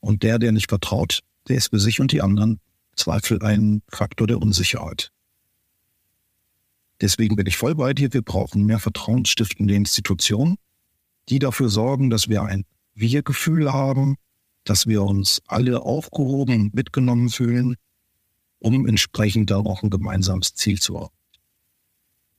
Und 0.00 0.22
der, 0.22 0.38
der 0.38 0.52
nicht 0.52 0.68
vertraut, 0.68 1.20
der 1.48 1.56
ist 1.56 1.70
für 1.70 1.78
sich 1.78 2.00
und 2.00 2.12
die 2.12 2.22
anderen 2.22 2.60
Zweifel 2.96 3.42
ein 3.42 3.82
Faktor 3.88 4.26
der 4.26 4.38
Unsicherheit. 4.38 5.12
Deswegen 7.00 7.34
bin 7.34 7.46
ich 7.46 7.56
voll 7.56 7.74
bei 7.74 7.94
dir. 7.94 8.12
Wir 8.12 8.22
brauchen 8.22 8.64
mehr 8.64 8.78
vertrauensstiftende 8.78 9.74
Institutionen 9.74 10.56
die 11.28 11.38
dafür 11.38 11.68
sorgen, 11.68 12.10
dass 12.10 12.28
wir 12.28 12.42
ein 12.42 12.64
Wir-Gefühl 12.94 13.72
haben, 13.72 14.16
dass 14.64 14.86
wir 14.86 15.02
uns 15.02 15.40
alle 15.46 15.82
aufgehoben, 15.82 16.70
mitgenommen 16.72 17.30
fühlen, 17.30 17.76
um 18.58 18.86
entsprechend 18.86 19.50
dann 19.50 19.66
auch 19.66 19.82
ein 19.82 19.90
gemeinsames 19.90 20.54
Ziel 20.54 20.80
zu 20.80 21.00
haben. 21.00 21.14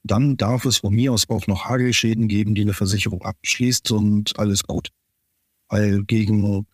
Dann 0.03 0.35
darf 0.37 0.65
es 0.65 0.77
von 0.77 0.93
mir 0.93 1.13
aus 1.13 1.29
auch 1.29 1.47
noch 1.47 1.65
Hagelschäden 1.65 2.27
geben, 2.27 2.55
die 2.55 2.61
eine 2.61 2.73
Versicherung 2.73 3.21
abschließt 3.21 3.91
und 3.91 4.37
alles 4.37 4.63
gut. 4.63 4.89
Weil 5.69 6.03
gegen 6.03 6.65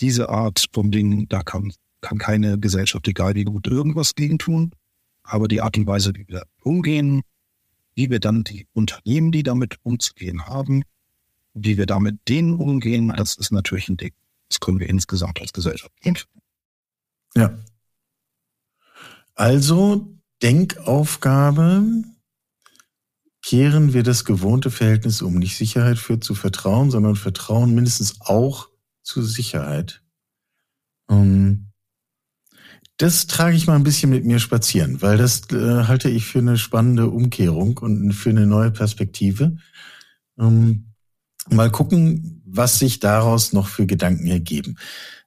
diese 0.00 0.28
Art 0.28 0.66
von 0.72 0.90
Ding, 0.90 1.28
da 1.28 1.42
kann, 1.42 1.72
kann 2.00 2.18
keine 2.18 2.58
Gesellschaft, 2.58 3.06
egal 3.06 3.34
wie 3.36 3.44
gut, 3.44 3.66
irgendwas 3.68 4.14
gegen 4.14 4.38
tun. 4.38 4.72
Aber 5.22 5.46
die 5.46 5.60
Art 5.60 5.76
und 5.76 5.86
Weise, 5.86 6.12
wie 6.14 6.26
wir 6.26 6.44
umgehen, 6.62 7.22
wie 7.94 8.10
wir 8.10 8.20
dann 8.20 8.44
die 8.44 8.66
Unternehmen, 8.72 9.32
die 9.32 9.42
damit 9.42 9.76
umzugehen 9.82 10.46
haben, 10.46 10.82
wie 11.64 11.76
wir 11.76 11.86
damit 11.86 12.20
denen 12.28 12.54
umgehen, 12.54 13.12
das 13.16 13.36
ist 13.36 13.52
natürlich 13.52 13.88
ein 13.88 13.96
Ding. 13.96 14.12
Das 14.48 14.60
können 14.60 14.80
wir 14.80 14.88
insgesamt 14.88 15.40
als 15.40 15.52
Gesellschaft. 15.52 15.92
Ja. 17.34 17.56
Also 19.34 20.08
Denkaufgabe, 20.42 22.02
kehren 23.48 23.94
wir 23.94 24.02
das 24.02 24.26
gewohnte 24.26 24.70
Verhältnis 24.70 25.22
um. 25.22 25.38
Nicht 25.38 25.56
Sicherheit 25.56 25.98
führt 25.98 26.22
zu 26.22 26.34
Vertrauen, 26.34 26.90
sondern 26.90 27.16
Vertrauen 27.16 27.74
mindestens 27.74 28.20
auch 28.20 28.68
zu 29.02 29.22
Sicherheit. 29.22 30.02
Um, 31.06 31.72
das 32.98 33.26
trage 33.26 33.56
ich 33.56 33.66
mal 33.66 33.76
ein 33.76 33.84
bisschen 33.84 34.10
mit 34.10 34.26
mir 34.26 34.38
spazieren, 34.38 35.00
weil 35.00 35.16
das 35.16 35.50
äh, 35.50 35.84
halte 35.84 36.10
ich 36.10 36.26
für 36.26 36.40
eine 36.40 36.58
spannende 36.58 37.08
Umkehrung 37.08 37.78
und 37.78 38.12
für 38.12 38.28
eine 38.28 38.46
neue 38.46 38.70
Perspektive. 38.70 39.56
Um, 40.36 40.87
mal 41.50 41.70
gucken, 41.70 42.42
was 42.44 42.78
sich 42.78 43.00
daraus 43.00 43.52
noch 43.52 43.68
für 43.68 43.86
Gedanken 43.86 44.26
ergeben. 44.26 44.76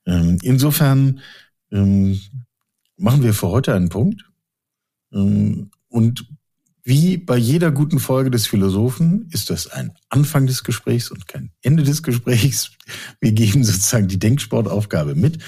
Ähm, 0.05 0.37
insofern 0.41 1.19
ähm, 1.71 2.19
machen 2.97 3.23
wir 3.23 3.33
für 3.33 3.49
heute 3.49 3.73
einen 3.73 3.89
Punkt. 3.89 4.23
Ähm, 5.13 5.71
und 5.89 6.25
wie 6.83 7.17
bei 7.17 7.37
jeder 7.37 7.71
guten 7.71 7.99
Folge 7.99 8.31
des 8.31 8.47
Philosophen 8.47 9.27
ist 9.31 9.51
das 9.51 9.67
ein 9.67 9.91
Anfang 10.09 10.47
des 10.47 10.63
Gesprächs 10.63 11.11
und 11.11 11.27
kein 11.27 11.51
Ende 11.61 11.83
des 11.83 12.01
Gesprächs. 12.01 12.71
Wir 13.19 13.33
geben 13.33 13.63
sozusagen 13.63 14.07
die 14.07 14.19
Denksportaufgabe 14.19 15.13
mit. 15.13 15.39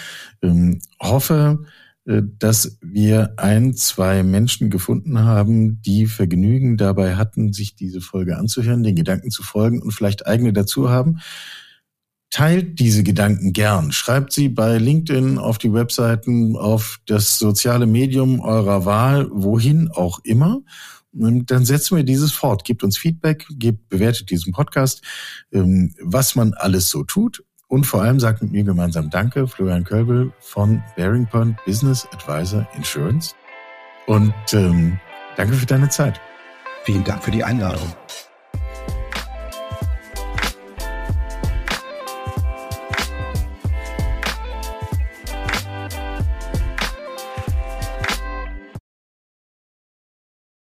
Ähm, 0.43 0.79
hoffe, 1.01 1.65
dass 2.05 2.77
wir 2.81 3.33
ein, 3.37 3.73
zwei 3.75 4.23
Menschen 4.23 4.69
gefunden 4.69 5.19
haben, 5.19 5.81
die 5.81 6.05
Vergnügen 6.05 6.75
dabei 6.75 7.15
hatten, 7.15 7.53
sich 7.53 7.75
diese 7.75 8.01
Folge 8.01 8.37
anzuhören, 8.37 8.83
den 8.83 8.95
Gedanken 8.95 9.31
zu 9.31 9.41
folgen 9.41 9.81
und 9.81 9.91
vielleicht 9.91 10.27
eigene 10.27 10.51
dazu 10.51 10.89
haben. 10.89 11.19
Teilt 12.29 12.79
diese 12.79 13.03
Gedanken 13.03 13.53
gern. 13.53 13.91
Schreibt 13.91 14.33
sie 14.33 14.49
bei 14.49 14.79
LinkedIn 14.79 15.37
auf 15.37 15.59
die 15.59 15.71
Webseiten, 15.71 16.57
auf 16.57 16.99
das 17.05 17.37
soziale 17.39 17.85
Medium 17.85 18.41
eurer 18.41 18.85
Wahl, 18.85 19.29
wohin 19.31 19.89
auch 19.89 20.19
immer. 20.23 20.61
Und 21.13 21.51
dann 21.51 21.63
setzen 21.63 21.95
wir 21.95 22.03
dieses 22.03 22.31
fort. 22.31 22.65
Gebt 22.65 22.83
uns 22.83 22.97
Feedback, 22.97 23.45
gebt, 23.51 23.87
bewertet 23.87 24.31
diesen 24.31 24.51
Podcast, 24.51 25.03
ähm, 25.53 25.93
was 26.01 26.35
man 26.35 26.53
alles 26.53 26.89
so 26.89 27.03
tut 27.03 27.43
und 27.73 27.87
vor 27.87 28.03
allem 28.03 28.19
sagt 28.19 28.43
mit 28.43 28.51
mir 28.51 28.63
gemeinsam 28.63 29.09
Danke, 29.09 29.47
Florian 29.47 29.83
Kölbel 29.83 30.31
von 30.39 30.83
Bearing 30.95 31.25
Point 31.25 31.57
Business 31.65 32.07
Advisor 32.13 32.67
Insurance. 32.75 33.33
Und 34.05 34.31
ähm, 34.53 34.99
danke 35.37 35.55
für 35.55 35.65
deine 35.65 35.89
Zeit. 35.89 36.21
Vielen 36.83 37.03
Dank 37.03 37.23
für 37.23 37.31
die 37.31 37.43
Einladung. 37.43 37.91